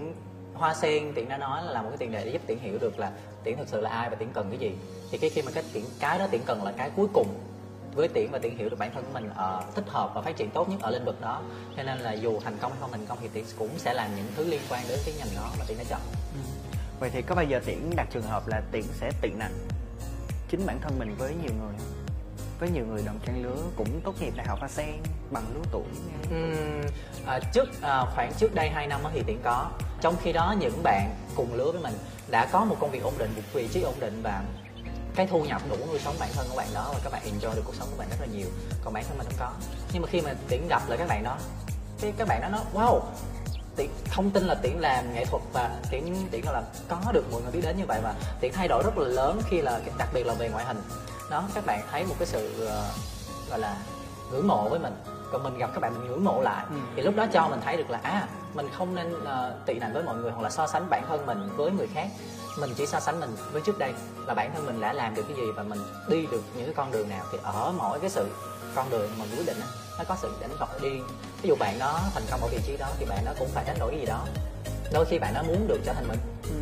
hoa 0.55 0.75
sen 0.75 1.13
tiễn 1.15 1.29
đã 1.29 1.39
nói 1.39 1.65
là 1.65 1.73
làm 1.73 1.85
một 1.85 1.91
cái 1.91 1.99
tiền 1.99 2.13
đề 2.13 2.25
để 2.25 2.31
giúp 2.31 2.43
tiễn 2.47 2.59
hiểu 2.59 2.79
được 2.79 2.99
là 2.99 3.11
tiễn 3.45 3.57
thực 3.57 3.69
sự 3.69 3.81
là 3.81 3.91
ai 3.91 4.11
và 4.11 4.17
tiễn 4.17 4.29
cần 4.35 4.47
cái 4.51 4.59
gì. 4.59 4.73
Thì 5.11 5.19
cái 5.19 5.31
khi 5.31 5.43
mà 5.43 5.51
cái 5.55 5.65
tiễn 5.73 5.83
cái 6.01 6.19
đó 6.19 6.27
tiễn 6.31 6.41
cần 6.47 6.65
là 6.65 6.73
cái 6.73 6.91
cuối 6.97 7.07
cùng 7.13 7.29
với 7.95 8.09
tiễn 8.09 8.31
và 8.31 8.39
tiễn 8.39 8.57
hiểu 8.57 8.69
được 8.69 8.79
bản 8.79 8.91
thân 8.95 9.05
của 9.05 9.13
mình 9.13 9.31
ờ, 9.37 9.63
thích 9.75 9.85
hợp 9.89 10.11
và 10.15 10.23
phát 10.23 10.37
triển 10.37 10.51
tốt 10.51 10.69
nhất 10.69 10.81
ở 10.81 10.91
lĩnh 10.91 11.05
vực 11.05 11.21
đó. 11.21 11.43
Cho 11.77 11.83
nên 11.83 11.99
là 11.99 12.13
dù 12.13 12.41
thành 12.45 12.59
công 12.61 12.73
hay 12.73 12.81
không 12.81 12.91
thành 12.91 13.07
công 13.07 13.19
thì 13.21 13.29
tiễn 13.33 13.45
cũng 13.59 13.71
sẽ 13.77 13.95
làm 13.95 14.17
những 14.17 14.27
thứ 14.37 14.45
liên 14.45 14.61
quan 14.71 14.83
đến 14.89 14.99
cái 15.07 15.15
ngành 15.19 15.29
đó 15.37 15.51
mà 15.59 15.65
tiễn 15.69 15.79
đã 15.79 15.85
chọn. 15.91 16.01
Ừ 16.35 16.62
vậy 17.03 17.11
thì 17.11 17.23
có 17.23 17.35
bao 17.35 17.45
giờ 17.45 17.61
tiễn 17.67 17.79
đặt 17.97 18.09
trường 18.12 18.23
hợp 18.23 18.49
là 18.49 18.62
tiễn 18.73 18.83
sẽ 19.01 19.11
tị 19.21 19.31
nạnh 19.31 19.53
chính 20.49 20.67
bản 20.67 20.81
thân 20.81 20.99
mình 20.99 21.15
với 21.19 21.35
nhiều 21.43 21.53
người 21.61 21.75
không? 21.79 22.05
với 22.61 22.71
nhiều 22.71 22.85
người 22.87 23.03
đồng 23.07 23.19
trang 23.27 23.43
lứa 23.43 23.57
cũng 23.77 24.01
tốt 24.05 24.15
nghiệp 24.21 24.33
đại 24.37 24.47
học 24.47 24.59
Hoa 24.59 24.69
Sen 24.69 24.95
bằng 25.31 25.45
lứa 25.55 25.61
tuổi 25.73 25.85
ừ, 26.31 26.37
à, 27.27 27.41
trước 27.53 27.69
à, 27.81 28.05
khoảng 28.15 28.33
trước 28.38 28.55
đây 28.55 28.71
2 28.71 28.87
năm 28.87 29.01
thì 29.12 29.23
tiễn 29.27 29.38
có. 29.43 29.71
Trong 30.01 30.17
khi 30.23 30.33
đó 30.33 30.55
những 30.61 30.83
bạn 30.83 31.15
cùng 31.35 31.55
lứa 31.55 31.73
với 31.73 31.83
mình 31.83 31.95
đã 32.31 32.47
có 32.53 32.65
một 32.65 32.77
công 32.81 32.91
việc 32.91 33.03
ổn 33.03 33.15
định 33.19 33.31
một 33.37 33.43
vị 33.53 33.69
trí 33.73 33.83
ổn 33.83 33.95
định 34.01 34.21
và 34.23 34.45
cái 35.15 35.27
thu 35.27 35.45
nhập 35.45 35.62
đủ 35.71 35.77
nuôi 35.88 35.99
sống 35.99 36.15
bản 36.21 36.29
thân 36.35 36.47
của 36.51 36.57
bạn 36.57 36.69
đó 36.75 36.91
và 36.95 37.01
các 37.05 37.12
bạn 37.12 37.23
enjoy 37.23 37.55
được 37.55 37.62
cuộc 37.65 37.75
sống 37.75 37.88
của 37.91 37.97
bạn 37.99 38.09
rất 38.11 38.17
là 38.21 38.27
nhiều. 38.27 38.47
Còn 38.85 38.95
bản 38.95 39.05
thân 39.09 39.19
mình 39.19 39.27
không 39.27 39.38
có. 39.38 39.53
Nhưng 39.93 40.03
mà 40.03 40.09
khi 40.09 40.21
mà 40.21 40.35
tiễn 40.49 40.69
gặp 40.69 40.83
lại 40.88 40.99
các 40.99 41.09
bạn 41.09 41.25
đó 41.25 41.38
thì 41.99 42.12
các 42.19 42.29
bạn 42.29 42.41
đó 42.41 42.49
nói 42.49 42.61
wow 42.75 43.01
tiễn 43.77 43.87
không 44.11 44.31
tin 44.31 44.43
là 44.45 44.55
tiễn 44.55 44.73
làm 44.79 45.15
nghệ 45.15 45.25
thuật 45.25 45.43
và 45.53 45.71
tiễn 45.91 46.05
tiễn 46.31 46.41
là 46.45 46.63
có 46.89 47.13
được 47.13 47.25
mọi 47.33 47.43
người 47.43 47.51
biết 47.53 47.61
đến 47.63 47.77
như 47.77 47.85
vậy 47.89 48.01
và 48.03 48.15
tiễn 48.41 48.53
thay 48.53 48.69
đổi 48.69 48.83
rất 48.83 48.99
là 48.99 49.09
lớn 49.09 49.41
khi 49.51 49.63
là 49.63 49.81
đặc 49.99 50.09
biệt 50.15 50.27
là 50.27 50.35
về 50.35 50.49
ngoại 50.49 50.65
hình. 50.65 50.83
Đó 51.31 51.45
các 51.55 51.67
bạn 51.67 51.81
thấy 51.91 52.05
một 52.05 52.15
cái 52.19 52.27
sự 52.27 52.67
ờ, 52.67 52.85
gọi 53.51 53.59
là 53.59 53.77
ngưỡng 54.31 54.49
mộ 54.49 54.69
với 54.69 54.79
mình. 54.79 54.95
Còn 55.33 55.43
mình 55.43 55.59
gặp 55.59 55.71
các 55.75 55.81
bạn 55.81 55.95
mình 55.95 56.09
ngưỡng 56.11 56.25
mộ 56.25 56.43
lại 56.43 56.65
Ừ. 56.69 56.75
thì 56.97 57.03
lúc 57.03 57.17
đó 57.17 57.27
cho 57.33 57.49
mình 57.49 57.61
thấy 57.65 57.77
được 57.77 57.91
là 57.91 58.01
à 58.03 58.29
mình 58.55 58.69
không 58.79 58.95
nên 58.95 59.25
ờ, 59.25 59.55
tị 59.67 59.75
nạnh 59.75 59.93
với 59.95 60.03
mọi 60.03 60.17
người 60.17 60.31
hoặc 60.31 60.43
là 60.43 60.51
so 60.51 60.67
sánh 60.67 60.91
bản 60.91 61.03
thân 61.09 61.27
mình 61.27 61.49
với 61.57 61.71
người 61.71 61.89
khác. 61.95 62.09
Mình 62.61 62.71
chỉ 62.77 62.87
so 62.87 63.01
sánh 63.01 63.21
mình 63.21 63.31
với 63.53 63.63
trước 63.63 63.79
đây 63.79 63.93
là 64.27 64.35
bản 64.35 64.51
thân 64.55 64.67
mình 64.67 64.81
đã 64.81 64.93
làm 64.93 65.15
được 65.15 65.23
cái 65.29 65.37
gì 65.37 65.53
và 65.57 65.63
mình 65.63 65.79
đi 66.09 66.27
được 66.27 66.43
những 66.57 66.65
cái 66.65 66.75
con 66.75 66.93
đường 66.93 67.09
nào. 67.09 67.25
Thì 67.33 67.39
ở 67.43 67.73
mỗi 67.79 68.01
cái 68.01 68.11
sự 68.11 68.27
con 68.75 68.91
đường 68.91 69.11
mà 69.19 69.25
mình 69.25 69.39
quyết 69.39 69.47
định 69.47 69.61
nó 69.98 70.05
có 70.09 70.16
sự 70.22 70.37
đánh 70.40 70.50
đổi 70.61 70.81
đi. 70.83 71.00
Ví 71.42 71.48
dụ 71.48 71.55
bạn 71.55 71.78
đó 71.78 72.00
thành 72.14 72.22
công 72.31 72.40
ở 72.42 72.48
vị 72.48 72.59
trí 72.66 72.76
đó 72.76 72.88
thì 72.98 73.05
bạn 73.05 73.24
nó 73.24 73.33
cũng 73.38 73.48
phải 73.48 73.64
đánh 73.64 73.78
đổi 73.78 73.90
cái 73.90 74.00
gì 74.00 74.07
đó. 74.07 74.26
Đôi 74.92 75.05
khi 75.05 75.18
bạn 75.18 75.35
nó 75.35 75.42
muốn 75.42 75.68
được 75.68 75.81
trở 75.85 75.92
thành 75.92 76.09
mình 76.09 76.18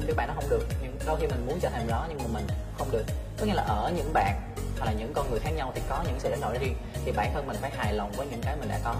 nhưng 0.06 0.16
bạn 0.16 0.28
nó 0.28 0.34
không 0.34 0.50
được 0.50 0.66
nhưng 0.82 0.98
đôi 1.06 1.16
khi 1.20 1.26
mình 1.26 1.46
muốn 1.46 1.58
trở 1.60 1.68
thành 1.68 1.86
đó 1.88 2.06
nhưng 2.08 2.18
mà 2.18 2.24
mình 2.32 2.46
không 2.78 2.90
được. 2.90 3.04
Có 3.38 3.46
nghĩa 3.46 3.54
là 3.54 3.62
ở 3.62 3.92
những 3.96 4.12
bạn 4.12 4.40
hoặc 4.78 4.86
là 4.86 4.92
những 4.92 5.12
con 5.14 5.30
người 5.30 5.40
khác 5.40 5.50
nhau 5.50 5.72
thì 5.74 5.80
có 5.88 6.02
những 6.06 6.20
sự 6.20 6.30
đánh 6.30 6.40
đổi 6.40 6.58
riêng. 6.58 6.76
Thì 7.04 7.12
bản 7.12 7.30
thân 7.34 7.46
mình 7.46 7.56
phải 7.60 7.70
hài 7.76 7.92
lòng 7.92 8.12
với 8.12 8.26
những 8.26 8.40
cái 8.42 8.56
mình 8.56 8.68
đã 8.68 8.80
có. 8.84 8.94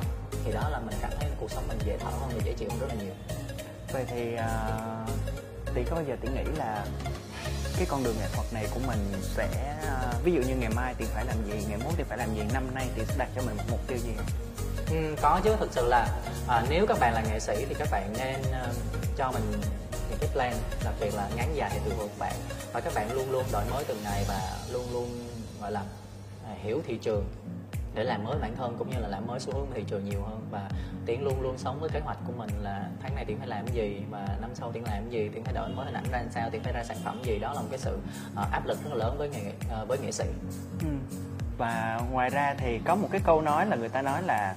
Thì 0.45 0.53
đó 0.53 0.69
là 0.69 0.79
mình 0.79 0.95
cảm 1.03 1.11
thấy 1.21 1.31
cuộc 1.41 1.51
sống 1.51 1.69
mình 1.69 1.79
dễ 1.87 1.99
thở 1.99 2.11
hơn 2.11 2.31
và 2.35 2.43
dễ 2.45 2.53
chịu 2.53 2.69
hơn 2.71 2.81
rất 2.81 2.87
là 2.89 2.95
nhiều. 2.95 3.13
Vậy 3.93 4.05
thì 4.11 4.35
à, 4.35 4.69
uh, 5.03 5.75
tỷ 5.75 5.85
có 5.85 5.95
bao 5.95 6.05
giờ 6.09 6.17
tỷ 6.21 6.29
nghĩ 6.29 6.45
là 6.57 6.85
cái 7.81 7.89
con 7.91 8.05
đường 8.05 8.15
nghệ 8.19 8.27
thuật 8.33 8.53
này 8.53 8.67
của 8.75 8.81
mình 8.87 8.99
sẽ 9.37 9.49
à, 9.83 10.13
ví 10.25 10.33
dụ 10.33 10.41
như 10.41 10.57
ngày 10.57 10.71
mai 10.77 10.95
thì 10.99 11.05
phải 11.05 11.25
làm 11.25 11.37
gì 11.47 11.65
ngày 11.69 11.79
mốt 11.85 11.93
thì 11.97 12.05
phải 12.09 12.19
làm 12.19 12.35
gì 12.35 12.43
năm 12.53 12.75
nay 12.75 12.89
thì 12.95 13.03
sẽ 13.09 13.15
đặt 13.19 13.29
cho 13.37 13.43
mình 13.43 13.57
một 13.57 13.65
mục 13.71 13.81
tiêu 13.87 13.99
gì 13.99 14.13
Ừ, 14.91 15.15
có 15.23 15.41
chứ. 15.45 15.57
Thực 15.61 15.73
sự 15.73 15.89
là 15.89 16.09
à, 16.49 16.65
nếu 16.71 16.87
các 16.87 16.99
bạn 17.01 17.15
là 17.15 17.23
nghệ 17.23 17.41
sĩ 17.41 17.65
thì 17.69 17.75
các 17.79 17.89
bạn 17.91 18.13
nên 18.19 18.41
uh, 18.41 18.77
cho 19.17 19.33
mình 19.33 19.43
những 20.11 20.19
cái 20.21 20.31
plan 20.33 20.55
đặc 20.85 20.95
biệt 21.01 21.15
là 21.15 21.29
ngắn 21.37 21.57
dài 21.57 21.71
thì 21.73 21.79
tùy 21.85 21.95
thuộc 21.99 22.11
bạn. 22.19 22.35
Và 22.73 22.81
các 22.81 22.95
bạn 22.95 23.13
luôn 23.13 23.31
luôn 23.31 23.45
đổi 23.53 23.63
mới 23.71 23.85
từng 23.85 24.03
ngày 24.03 24.25
và 24.29 24.59
luôn 24.73 24.93
luôn 24.93 25.29
gọi 25.61 25.73
là 25.73 25.83
à, 26.47 26.55
hiểu 26.63 26.83
thị 26.87 26.99
trường 27.03 27.25
để 27.95 28.05
làm 28.05 28.25
mới 28.25 28.39
bản 28.39 28.57
thân 28.57 28.77
cũng 28.79 28.91
như 28.91 28.99
là 28.99 29.09
làm 29.09 29.27
mới 29.27 29.41
xu 29.41 29.55
hướng 29.55 29.67
thị 29.75 29.85
trường 29.87 30.05
nhiều 30.05 30.23
hơn. 30.23 30.47
Và 30.51 30.69
tiến 31.07 31.25
luôn 31.25 31.41
luôn 31.43 31.59
sống 31.59 31.81
với 31.81 31.91
kế 31.91 32.01
hoạch 32.01 32.19
của 32.27 32.33
mình 32.33 32.51
là 32.63 32.89
tháng 33.03 33.15
này 33.15 33.25
tiến 33.25 33.39
phải 33.39 33.49
làm 33.49 33.67
cái 33.67 33.75
gì 33.75 34.03
và 34.11 34.37
năm 34.41 34.51
sau 34.55 34.73
tiến 34.73 34.85
làm 34.85 35.03
cái 35.03 35.11
gì, 35.11 35.31
tiến 35.35 35.45
phải 35.45 35.55
đổi 35.55 35.69
mới 35.69 35.87
hình 35.87 35.95
ảnh 35.95 36.05
ra 36.13 36.19
làm 36.19 36.31
sao, 36.31 36.51
tiến 36.51 36.63
phải 36.63 36.73
ra 36.73 36.85
sản 36.85 36.97
phẩm 37.05 37.23
gì. 37.25 37.39
Đó 37.39 37.53
là 37.53 37.61
một 37.61 37.69
cái 37.71 37.79
sự 37.79 37.99
ờ, 38.35 38.47
áp 38.53 38.67
lực 38.67 38.85
rất 38.85 38.91
là 38.91 38.97
lớn 38.97 39.19
với 39.19 39.29
nghệ 39.29 39.53
ờ, 39.71 39.85
với 39.85 39.99
nghệ 39.99 40.13
sĩ. 40.13 40.25
Ừ. 40.81 40.89
và 41.59 42.01
ngoài 42.11 42.31
ra 42.31 42.55
thì 42.59 42.81
có 42.85 42.95
một 42.95 43.09
cái 43.13 43.21
câu 43.25 43.41
nói 43.41 43.67
là 43.67 43.77
người 43.77 43.89
ta 43.89 44.03
nói 44.03 44.23
là, 44.23 44.55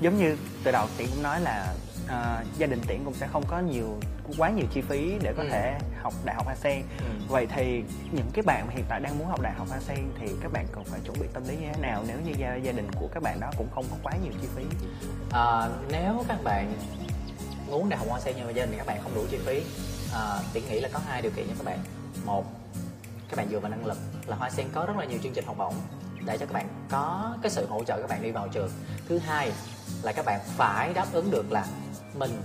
giống 0.00 0.16
như 0.18 0.36
từ 0.64 0.72
đầu 0.72 0.86
tiến 0.96 1.08
cũng 1.14 1.22
nói 1.22 1.40
là 1.40 1.74
à, 2.10 2.44
gia 2.58 2.66
đình 2.66 2.80
tiễn 2.86 3.04
cũng 3.04 3.14
sẽ 3.14 3.26
không 3.32 3.44
có 3.46 3.58
nhiều 3.60 3.96
quá 4.38 4.50
nhiều 4.50 4.66
chi 4.74 4.80
phí 4.80 5.18
để 5.22 5.32
có 5.36 5.42
Ừ. 5.42 5.48
thể 5.50 5.78
học 6.02 6.14
đại 6.24 6.34
học 6.36 6.44
Hoa 6.46 6.54
Sen 6.54 6.82
Ừ. 6.98 7.04
vậy 7.28 7.46
thì 7.54 7.82
những 8.12 8.30
cái 8.32 8.42
bạn 8.42 8.66
mà 8.66 8.72
hiện 8.76 8.84
tại 8.88 9.00
đang 9.00 9.18
muốn 9.18 9.28
học 9.28 9.40
đại 9.40 9.52
học 9.52 9.68
Hoa 9.68 9.80
Sen 9.80 9.98
thì 10.20 10.26
các 10.42 10.52
bạn 10.52 10.66
cần 10.72 10.84
phải 10.84 11.00
chuẩn 11.04 11.20
bị 11.20 11.26
tâm 11.34 11.42
lý 11.48 11.56
như 11.56 11.66
thế 11.74 11.80
nào? 11.80 12.04
Nếu 12.08 12.16
như 12.26 12.32
gia, 12.38 12.54
gia 12.54 12.72
đình 12.72 12.90
của 13.00 13.08
các 13.14 13.22
bạn 13.22 13.40
đó 13.40 13.50
cũng 13.58 13.68
không 13.74 13.84
có 13.90 13.96
quá 14.02 14.12
nhiều 14.24 14.32
chi 14.42 14.48
phí? 14.56 14.64
À, 15.32 15.68
nếu 15.90 16.24
các 16.28 16.38
bạn 16.44 16.72
muốn 17.70 17.88
đại 17.88 17.98
học 17.98 18.08
hoa 18.10 18.20
sen 18.20 18.34
nhưng 18.36 18.46
mà 18.46 18.52
gia 18.52 18.66
đình 18.66 18.74
các 18.78 18.86
bạn 18.86 18.98
không 19.02 19.14
đủ 19.14 19.24
chi 19.30 19.38
phí 19.46 19.62
à, 20.12 20.38
tiện 20.52 20.64
nghĩ 20.68 20.80
là 20.80 20.88
có 20.92 21.00
hai 21.08 21.22
điều 21.22 21.32
kiện 21.36 21.46
cho 21.48 21.54
các 21.58 21.64
bạn. 21.64 21.78
Một 22.24 22.44
các 23.28 23.36
bạn 23.36 23.48
dựa 23.50 23.58
vào 23.58 23.70
năng 23.70 23.86
lực 23.86 23.98
là 24.26 24.36
hoa 24.36 24.50
sen 24.50 24.66
có 24.74 24.84
rất 24.86 24.96
là 24.96 25.04
nhiều 25.04 25.18
chương 25.22 25.32
trình 25.32 25.44
học 25.46 25.56
bổng 25.58 25.74
để 26.24 26.38
cho 26.38 26.46
các 26.46 26.52
bạn 26.52 26.68
có 26.90 27.34
cái 27.42 27.50
sự 27.50 27.66
hỗ 27.66 27.84
trợ 27.84 27.96
các 28.00 28.10
bạn 28.10 28.22
đi 28.22 28.30
vào 28.30 28.48
trường. 28.48 28.70
Thứ 29.08 29.18
hai 29.18 29.52
là 30.02 30.12
các 30.12 30.24
bạn 30.24 30.40
phải 30.56 30.92
đáp 30.94 31.06
ứng 31.12 31.30
được 31.30 31.52
là 31.52 31.66
mình 32.14 32.42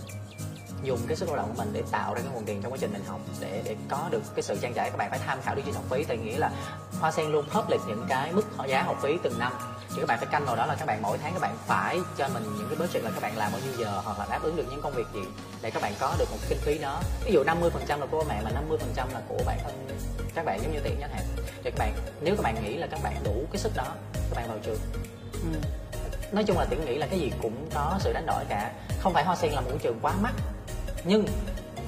dùng 0.84 0.99
cái 1.08 1.15
sức 1.15 1.30
lao 1.30 1.38
động 1.38 1.47
của 1.47 1.63
mình 1.63 1.69
để 1.73 1.84
tạo 1.91 2.13
ra 2.13 2.21
cái 2.21 2.32
nguồn 2.34 2.45
tiền 2.45 2.62
trong 2.62 2.71
quá 2.71 2.78
trình 2.82 2.93
mình 2.93 3.06
học 3.08 3.19
để 3.39 3.62
để 3.65 3.75
có 3.89 4.08
được 4.12 4.21
cái 4.36 4.43
sự 4.43 4.58
trang 4.62 4.73
trải. 4.73 4.89
Các 4.89 4.97
bạn 4.97 5.10
phải 5.10 5.19
tham 5.19 5.39
khảo 5.41 5.56
đi 5.56 5.62
chi 5.65 5.71
học 5.71 5.84
phí, 5.89 6.04
tại 6.04 6.17
nghĩa 6.17 6.38
là 6.38 6.51
hoa 6.99 7.12
sen 7.12 7.32
luôn 7.32 7.45
public 7.49 7.82
những 7.88 8.06
cái 8.10 8.34
mức 8.34 8.43
giá 8.67 8.84
học 8.84 8.97
phí 9.01 9.17
từng 9.23 9.39
năm. 9.39 9.54
Thì 9.89 10.01
các 10.01 10.08
bạn 10.08 10.17
phải 10.17 10.28
canh 10.32 10.45
vào 10.45 10.56
đó 10.56 10.65
là 10.65 10.75
các 10.75 10.86
bạn 10.86 11.01
mỗi 11.01 11.17
tháng 11.17 11.34
các 11.34 11.41
bạn 11.41 11.58
phải 11.67 11.99
cho 12.17 12.30
mình 12.34 12.43
những 12.58 12.67
cái 12.69 12.78
budget 12.80 13.04
là 13.04 13.12
các 13.12 13.21
bạn 13.21 13.38
làm 13.38 13.51
bao 13.51 13.62
nhiêu 13.62 13.73
giờ 13.78 14.01
hoặc 14.06 14.19
là 14.19 14.25
đáp 14.30 14.39
ứng 14.43 14.56
được 14.56 14.65
những 14.69 14.82
công 14.82 14.93
việc 14.93 15.08
gì 15.13 15.21
để 15.62 15.71
các 15.71 15.82
bạn 15.82 15.93
có 15.99 16.15
được 16.19 16.25
một 16.32 16.38
cái 16.41 16.49
kinh 16.49 16.60
phí 16.62 16.78
đó. 16.78 17.01
Ví 17.25 17.32
dụ 17.32 17.43
50% 17.43 17.99
là 17.99 18.06
của 18.06 18.23
mẹ 18.30 18.41
mà 18.43 18.49
50% 18.49 19.13
là 19.13 19.21
của 19.28 19.39
bản 19.45 19.60
thân 19.63 19.86
các 20.36 20.45
bạn, 20.45 20.60
giống 20.63 20.73
như 20.73 20.80
tiện 20.84 20.99
nhất 20.99 21.10
hạn. 21.13 21.23
Thì 21.63 21.71
các 21.71 21.78
bạn, 21.78 21.93
nếu 22.21 22.36
các 22.36 22.43
bạn 22.43 22.63
nghĩ 22.63 22.78
là 22.78 22.88
các 22.88 22.99
bạn 23.04 23.15
đủ 23.23 23.45
cái 23.51 23.60
sức 23.60 23.71
đó, 23.75 23.88
các 24.13 24.36
bạn 24.36 24.47
vào 24.47 24.58
trường. 24.63 24.80
Ừ 25.34 25.60
nói 26.36 26.43
chung 26.43 26.58
là 26.58 26.65
tiễn 26.65 26.86
nghĩ 26.86 26.98
là 26.98 27.08
cái 27.08 27.19
gì 27.19 27.32
cũng 27.41 27.69
có 27.74 27.98
sự 28.00 28.13
đánh 28.13 28.26
đổi 28.26 28.43
cả. 28.50 28.71
Không 29.00 29.13
phải 29.13 29.24
hoa 29.24 29.36
sen 29.36 29.52
là 29.52 29.62
một 29.62 29.69
cái 29.69 29.80
trường 29.82 30.00
quá 30.02 30.13
mắc 30.21 30.34
nhưng 31.04 31.26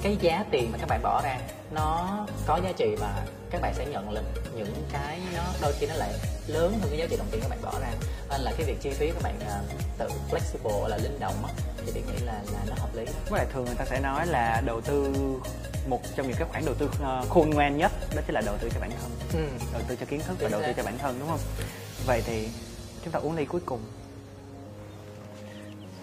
cái 0.02 0.16
giá 0.20 0.44
tiền 0.50 0.72
mà 0.72 0.78
các 0.78 0.88
bạn 0.88 1.02
bỏ 1.02 1.22
ra 1.24 1.38
nó 1.70 2.26
có 2.46 2.60
giá 2.64 2.72
trị 2.76 2.94
và 2.98 3.22
các 3.50 3.60
bạn 3.60 3.74
sẽ 3.74 3.86
nhận 3.86 4.14
được 4.14 4.22
những 4.56 4.74
cái 4.92 5.20
nó 5.36 5.42
đôi 5.60 5.72
khi 5.72 5.86
nó 5.86 5.94
lại 5.94 6.12
lớn 6.46 6.78
hơn 6.80 6.90
cái 6.90 6.98
giá 6.98 7.06
trị 7.10 7.16
đồng 7.16 7.26
tiền 7.30 7.40
các 7.40 7.48
bạn 7.48 7.58
bỏ 7.62 7.72
ra. 7.80 7.88
Nên 8.30 8.40
là 8.40 8.52
cái 8.56 8.66
việc 8.66 8.80
chi 8.80 8.90
phí 8.90 9.10
các 9.10 9.22
bạn 9.22 9.40
à, 9.40 9.60
tự 9.98 10.08
flexible 10.30 10.88
là 10.88 10.96
linh 10.96 11.20
động 11.20 11.34
á 11.46 11.52
thì 11.86 11.92
tiễn 11.92 12.06
nghĩ 12.06 12.24
là 12.26 12.40
là 12.52 12.58
nó 12.68 12.74
hợp 12.78 12.94
lý. 12.94 13.04
Với 13.30 13.38
lại 13.38 13.46
thường 13.52 13.64
người 13.64 13.74
ta 13.74 13.84
sẽ 13.84 14.00
nói 14.00 14.26
là 14.26 14.62
đầu 14.66 14.80
tư 14.80 15.12
một 15.88 16.00
trong 16.16 16.26
những 16.26 16.36
cái 16.38 16.48
khoản 16.50 16.64
đầu 16.64 16.74
tư 16.74 16.90
ờ, 17.02 17.24
khôn 17.28 17.50
ngoan 17.50 17.78
nhất 17.78 17.92
đó 18.16 18.22
chính 18.26 18.34
là 18.34 18.40
đầu 18.46 18.56
tư 18.60 18.68
cho 18.74 18.80
bản 18.80 18.90
thân. 19.00 19.10
Ừ. 19.32 19.64
đầu 19.72 19.82
tư 19.88 19.96
cho 20.00 20.06
kiến 20.06 20.20
thức 20.20 20.36
và 20.40 20.48
Chính 20.48 20.52
đầu 20.52 20.62
tư 20.66 20.72
cho 20.76 20.82
bản 20.82 20.98
thân 20.98 21.16
đúng 21.20 21.28
không? 21.28 21.40
Vậy 22.06 22.22
thì 22.26 22.48
chúng 23.04 23.12
ta 23.12 23.18
uống 23.18 23.36
ly 23.36 23.44
cuối 23.44 23.60
cùng 23.66 23.80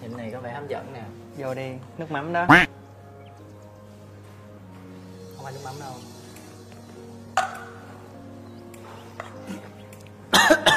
hình 0.06 0.16
này 0.16 0.30
có 0.32 0.40
vẻ 0.40 0.52
hấp 0.52 0.68
dẫn 0.68 0.92
nè. 0.92 1.02
Vô 1.36 1.54
đi 1.54 1.72
nước 1.98 2.10
mắm 2.10 2.32
đó. 2.32 2.46
Không 5.36 5.44
phải 5.44 5.52
nước 5.52 5.60
mắm 5.64 5.74
đâu. 5.80 5.92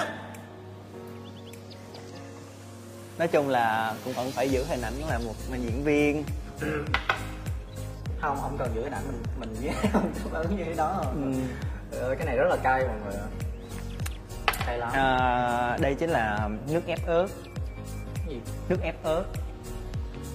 Nói 3.18 3.28
chung 3.28 3.50
là 3.50 3.96
cũng 4.06 4.14
vẫn 4.14 4.32
phải 4.32 4.50
giữ 4.50 4.64
hình 4.64 4.82
ảnh 4.82 4.94
là 5.10 5.18
một 5.18 5.34
diễn 5.52 5.84
viên. 5.84 6.24
Không 8.22 8.38
không 8.42 8.56
cần 8.60 8.72
giữ 8.76 8.84
hình 8.84 8.94
ảnh 8.94 9.04
mình 9.08 9.24
mình 9.40 9.56
với 9.62 9.74
không 9.94 10.12
ứng 10.34 10.58
như 10.58 10.64
thế 10.64 10.74
đó. 10.74 11.04
Ừ. 11.16 11.34
ừ. 11.92 12.16
cái 12.18 12.26
này 12.26 12.38
rất 12.38 12.48
là 12.50 12.56
cay 12.64 12.84
mọi 12.88 12.96
người 13.06 13.14
ạ. 13.14 13.28
cay 14.66 14.78
lắm. 14.78 14.90
À, 14.94 15.78
đây 15.82 15.96
chính 15.96 16.10
là 16.10 16.50
nước 16.68 16.82
ép 16.88 17.06
ớt 17.06 17.28
gì? 18.30 18.42
Nước 18.70 18.78
ép 18.82 19.04
ớt. 19.04 19.24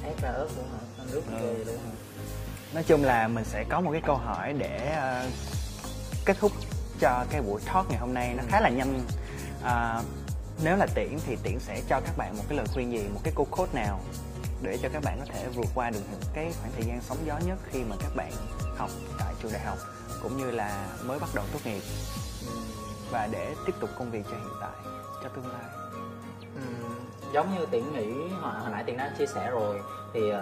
Ép 0.04 0.22
ra 0.22 0.28
ớt 0.28 0.48
luôn 0.56 0.66
hả? 0.72 1.04
Nước 1.12 1.22
Ừ. 1.30 1.32
ghê 1.40 1.64
luôn 1.64 1.76
hả? 1.76 1.90
Nói 2.74 2.82
chung 2.86 3.04
là 3.04 3.28
mình 3.28 3.44
sẽ 3.44 3.64
có 3.68 3.80
một 3.80 3.90
cái 3.92 4.00
câu 4.06 4.16
hỏi 4.16 4.52
để 4.52 4.92
ờ, 4.96 5.26
kết 6.24 6.36
thúc 6.40 6.52
cho 7.00 7.24
cái 7.30 7.42
buổi 7.42 7.60
talk 7.66 7.90
ngày 7.90 7.98
hôm 7.98 8.14
nay. 8.14 8.34
Nó 8.36 8.42
khá 8.48 8.60
là 8.60 8.68
nhanh. 8.68 9.00
À, 9.64 10.02
nếu 10.64 10.76
là 10.76 10.86
tiễn 10.94 11.18
thì 11.26 11.36
tiễn 11.42 11.58
sẽ 11.60 11.80
cho 11.88 12.00
các 12.00 12.16
bạn 12.16 12.36
một 12.36 12.42
cái 12.48 12.58
lời 12.58 12.66
khuyên 12.74 12.92
gì 12.92 13.08
một 13.14 13.20
cái 13.24 13.32
câu 13.36 13.46
code 13.50 13.72
nào 13.72 14.00
để 14.62 14.78
cho 14.82 14.88
các 14.92 15.02
bạn 15.04 15.18
có 15.20 15.26
thể 15.34 15.46
vượt 15.54 15.66
qua 15.74 15.90
được 15.90 16.00
những 16.10 16.20
cái 16.34 16.52
khoảng 16.60 16.72
thời 16.72 16.84
gian 16.84 17.00
sóng 17.08 17.18
gió 17.26 17.38
nhất 17.46 17.58
khi 17.72 17.84
mà 17.84 17.96
các 18.00 18.16
bạn 18.16 18.32
học 18.76 18.90
tại 19.18 19.34
trường 19.42 19.52
đại 19.52 19.62
học 19.64 19.78
cũng 20.22 20.36
như 20.36 20.50
là 20.50 20.86
mới 21.04 21.18
bắt 21.18 21.30
đầu 21.34 21.44
tốt 21.52 21.58
nghiệp? 21.64 21.82
Và 23.10 23.28
để 23.32 23.54
tiếp 23.66 23.72
tục 23.80 23.90
công 23.98 24.10
việc 24.10 24.22
cho 24.30 24.36
hiện 24.36 24.54
tại 24.60 24.70
cho 25.22 25.28
tương 25.28 25.46
lai 25.46 25.83
giống 27.34 27.54
như 27.58 27.66
tiễn 27.66 27.92
nghĩ 27.92 28.28
hồi, 28.40 28.52
hồi 28.60 28.70
nãy 28.70 28.84
tiễn 28.84 28.96
đã 28.96 29.12
chia 29.18 29.26
sẻ 29.26 29.50
rồi 29.50 29.80
thì 30.12 30.20
uh, 30.20 30.36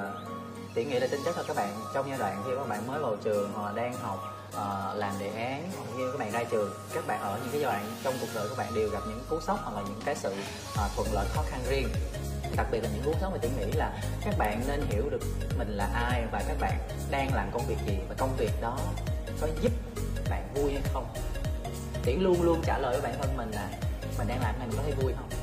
tiễn 0.74 0.88
nghĩ 0.88 0.98
là 0.98 1.06
tính 1.06 1.20
chất 1.24 1.36
là 1.36 1.44
các 1.48 1.56
bạn 1.56 1.74
trong 1.94 2.08
giai 2.08 2.18
đoạn 2.18 2.42
khi 2.46 2.52
các 2.58 2.68
bạn 2.68 2.86
mới 2.86 3.00
vào 3.00 3.16
trường 3.24 3.52
hoặc 3.52 3.66
là 3.66 3.82
đang 3.82 3.94
học 3.94 4.18
uh, 4.48 4.98
làm 4.98 5.14
đề 5.18 5.28
án 5.28 5.70
hoặc 5.76 5.84
như 5.96 6.12
các 6.12 6.18
bạn 6.18 6.30
ra 6.32 6.44
trường 6.44 6.70
các 6.94 7.06
bạn 7.06 7.20
ở 7.20 7.38
những 7.42 7.52
cái 7.52 7.60
giai 7.60 7.72
đoạn 7.72 7.84
trong 8.04 8.14
cuộc 8.20 8.26
đời 8.34 8.48
các 8.48 8.58
bạn 8.58 8.74
đều 8.74 8.88
gặp 8.88 9.00
những 9.06 9.20
cú 9.30 9.40
sốc 9.40 9.58
hoặc 9.62 9.76
là 9.76 9.82
những 9.82 10.00
cái 10.04 10.14
sự 10.14 10.32
uh, 10.32 10.90
thuận 10.96 11.08
lợi 11.12 11.26
khó 11.28 11.42
khăn 11.46 11.60
riêng. 11.68 11.88
Đặc 12.56 12.66
biệt 12.72 12.80
là 12.82 12.88
những 12.94 13.02
cú 13.04 13.12
sốc 13.20 13.32
mà 13.32 13.38
tiễn 13.38 13.50
nghĩ 13.58 13.72
là 13.72 14.02
các 14.24 14.34
bạn 14.38 14.62
nên 14.66 14.80
hiểu 14.88 15.10
được 15.10 15.22
mình 15.58 15.68
là 15.68 15.88
ai 15.94 16.24
và 16.32 16.42
các 16.48 16.56
bạn 16.60 16.78
đang 17.10 17.34
làm 17.34 17.50
công 17.52 17.66
việc 17.66 17.78
gì 17.86 17.98
và 18.08 18.14
công 18.18 18.36
việc 18.36 18.52
đó 18.60 18.78
có 19.40 19.48
giúp 19.62 19.72
bạn 20.30 20.54
vui 20.54 20.72
hay 20.72 20.82
không. 20.92 21.06
Tiễn 22.04 22.20
luôn 22.20 22.42
luôn 22.42 22.62
trả 22.66 22.78
lời 22.78 22.92
với 22.92 23.00
bản 23.00 23.20
thân 23.22 23.36
mình 23.36 23.50
là 23.50 23.68
mình 24.18 24.28
đang 24.28 24.42
làm 24.42 24.58
này 24.58 24.68
mình 24.68 24.76
có 24.76 24.82
thấy 24.82 24.94
vui 25.02 25.12
không? 25.12 25.41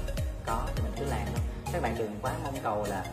Có 0.49 0.61
thì 0.75 0.83
mình 0.83 0.93
cứ 0.99 1.05
làm 1.05 1.25
thôi. 1.25 1.41
Các 1.73 1.81
bạn 1.81 1.95
đừng 1.97 2.15
quá 2.21 2.33
mong 2.43 2.57
cầu 2.63 2.85
là 2.89 3.03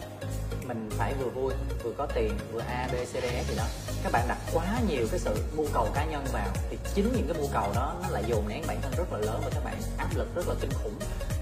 mình 0.66 0.90
phải 0.98 1.14
vừa 1.14 1.28
vui 1.28 1.52
vừa 1.82 1.92
có 1.98 2.06
tiền 2.14 2.38
vừa 2.52 2.60
a 2.60 2.88
b 2.92 2.94
c 2.94 3.12
d 3.12 3.24
e 3.24 3.44
gì 3.48 3.54
đó. 3.56 3.64
Các 4.02 4.12
bạn 4.12 4.28
đặt 4.28 4.38
quá 4.54 4.64
nhiều 4.88 5.06
cái 5.10 5.20
sự 5.20 5.44
mưu 5.56 5.66
cầu 5.72 5.88
cá 5.94 6.04
nhân 6.04 6.24
vào 6.32 6.48
thì 6.70 6.78
chính 6.94 7.12
những 7.12 7.26
cái 7.28 7.42
mưu 7.42 7.50
cầu 7.52 7.72
đó 7.74 7.94
nó 8.02 8.08
lại 8.08 8.24
dồn 8.26 8.48
nén 8.48 8.62
bản 8.66 8.80
thân 8.82 8.92
rất 8.96 9.12
là 9.12 9.18
lớn 9.18 9.40
và 9.44 9.50
các 9.54 9.64
bạn 9.64 9.74
áp 9.98 10.08
lực 10.14 10.28
rất 10.34 10.48
là 10.48 10.54
kinh 10.60 10.70
khủng. 10.82 10.94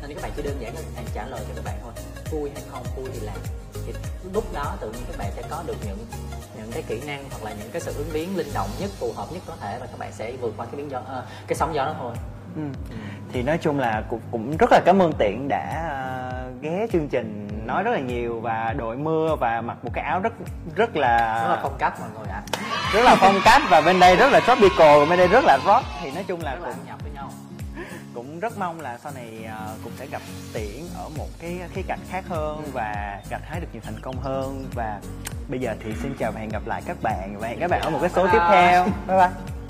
Nên 0.02 0.14
các 0.14 0.22
bạn 0.22 0.32
chỉ 0.36 0.42
đơn 0.42 0.56
giản 0.60 0.74
là 0.74 1.02
trả 1.14 1.26
lời 1.26 1.40
cho 1.48 1.54
các 1.54 1.64
bạn 1.64 1.78
thôi 1.82 1.92
vui 2.30 2.50
hay 2.54 2.62
không 2.70 2.84
vui 2.96 3.08
thì 3.12 3.20
làm. 3.20 3.36
Thì 3.86 3.92
lúc 4.32 4.52
đó 4.52 4.76
tự 4.80 4.92
nhiên 4.92 5.02
các 5.08 5.18
bạn 5.18 5.32
sẽ 5.36 5.42
có 5.50 5.62
được 5.66 5.76
những 5.86 6.06
những 6.56 6.72
cái 6.72 6.82
kỹ 6.82 7.00
năng 7.06 7.24
hoặc 7.30 7.44
là 7.44 7.54
những 7.58 7.70
cái 7.72 7.80
sự 7.80 7.94
ứng 7.96 8.10
biến 8.12 8.36
linh 8.36 8.52
động 8.54 8.70
nhất 8.78 8.90
phù 8.98 9.12
hợp 9.12 9.32
nhất 9.32 9.42
có 9.46 9.56
thể 9.60 9.78
và 9.80 9.86
các 9.86 9.98
bạn 9.98 10.12
sẽ 10.12 10.32
vượt 10.40 10.54
qua 10.56 10.66
cái 10.66 10.76
biến 10.76 10.90
gió 10.90 10.98
uh, 10.98 11.06
ờ, 11.06 11.26
cái 11.46 11.56
sóng 11.56 11.74
gió 11.74 11.84
đó 11.84 11.94
thôi. 11.98 12.14
Ừ. 12.56 12.62
thì 13.32 13.42
nói 13.42 13.58
chung 13.58 13.78
là 13.78 14.02
cũng 14.08 14.20
cũng 14.30 14.56
rất 14.56 14.72
là 14.72 14.80
cảm 14.84 15.02
ơn 15.02 15.12
tiện 15.18 15.48
đã 15.48 15.88
ờ, 15.90 16.50
ghé 16.60 16.86
chương 16.92 17.08
trình 17.08 17.48
nói 17.66 17.82
rất 17.82 17.90
là 17.90 18.00
nhiều 18.00 18.40
và 18.40 18.74
đội 18.78 18.96
mưa 18.96 19.36
và 19.40 19.60
mặc 19.60 19.76
một 19.82 19.90
cái 19.94 20.04
áo 20.04 20.20
rất 20.20 20.32
rất 20.76 20.96
là 20.96 21.40
rất 21.42 21.48
là 21.48 21.58
phong 21.62 21.76
cách 21.78 22.00
mọi 22.00 22.08
người 22.18 22.28
ạ. 22.28 22.42
Rất 22.92 23.02
là 23.02 23.16
phong 23.20 23.40
cách 23.44 23.62
và 23.70 23.80
bên 23.80 24.00
đây 24.00 24.16
rất 24.16 24.32
là 24.32 24.40
tropical 24.40 25.08
bên 25.08 25.18
đây 25.18 25.28
rất 25.28 25.44
là 25.44 25.58
rock. 25.66 25.86
Thì 26.02 26.10
nói 26.10 26.24
chung 26.28 26.40
là 26.42 26.54
rất 26.54 26.60
là 26.60 26.68
cũng 26.68 26.78
ăn 26.80 26.86
nhập 26.86 26.98
với 27.02 27.12
nhau. 27.12 27.30
cũng 28.14 28.40
rất 28.40 28.58
mong 28.58 28.80
là 28.80 28.98
sau 28.98 29.12
này 29.14 29.44
ờ, 29.48 29.74
cũng 29.84 29.92
sẽ 29.98 30.06
gặp 30.06 30.22
tiễn 30.54 30.82
ở 30.96 31.08
một 31.16 31.28
cái 31.40 31.60
khía 31.72 31.82
cạnh 31.88 32.00
khác 32.10 32.24
hơn 32.28 32.62
và 32.72 33.20
gặt 33.30 33.40
hái 33.44 33.60
được 33.60 33.66
nhiều 33.72 33.82
thành 33.84 34.00
công 34.02 34.16
hơn. 34.16 34.64
Và 34.74 35.00
bây 35.48 35.60
giờ 35.60 35.74
thì 35.84 35.92
xin 36.02 36.14
chào 36.18 36.32
và 36.32 36.40
hẹn 36.40 36.48
gặp 36.48 36.62
lại 36.66 36.82
các 36.86 36.96
bạn 37.02 37.36
và 37.40 37.48
hẹn 37.48 37.60
các 37.60 37.70
bạn 37.70 37.80
ở 37.80 37.90
một 37.90 37.98
cái 38.00 38.10
số 38.10 38.26
tiếp 38.32 38.40
theo. 38.50 38.84
Bye 39.06 39.16
bye 39.16 39.28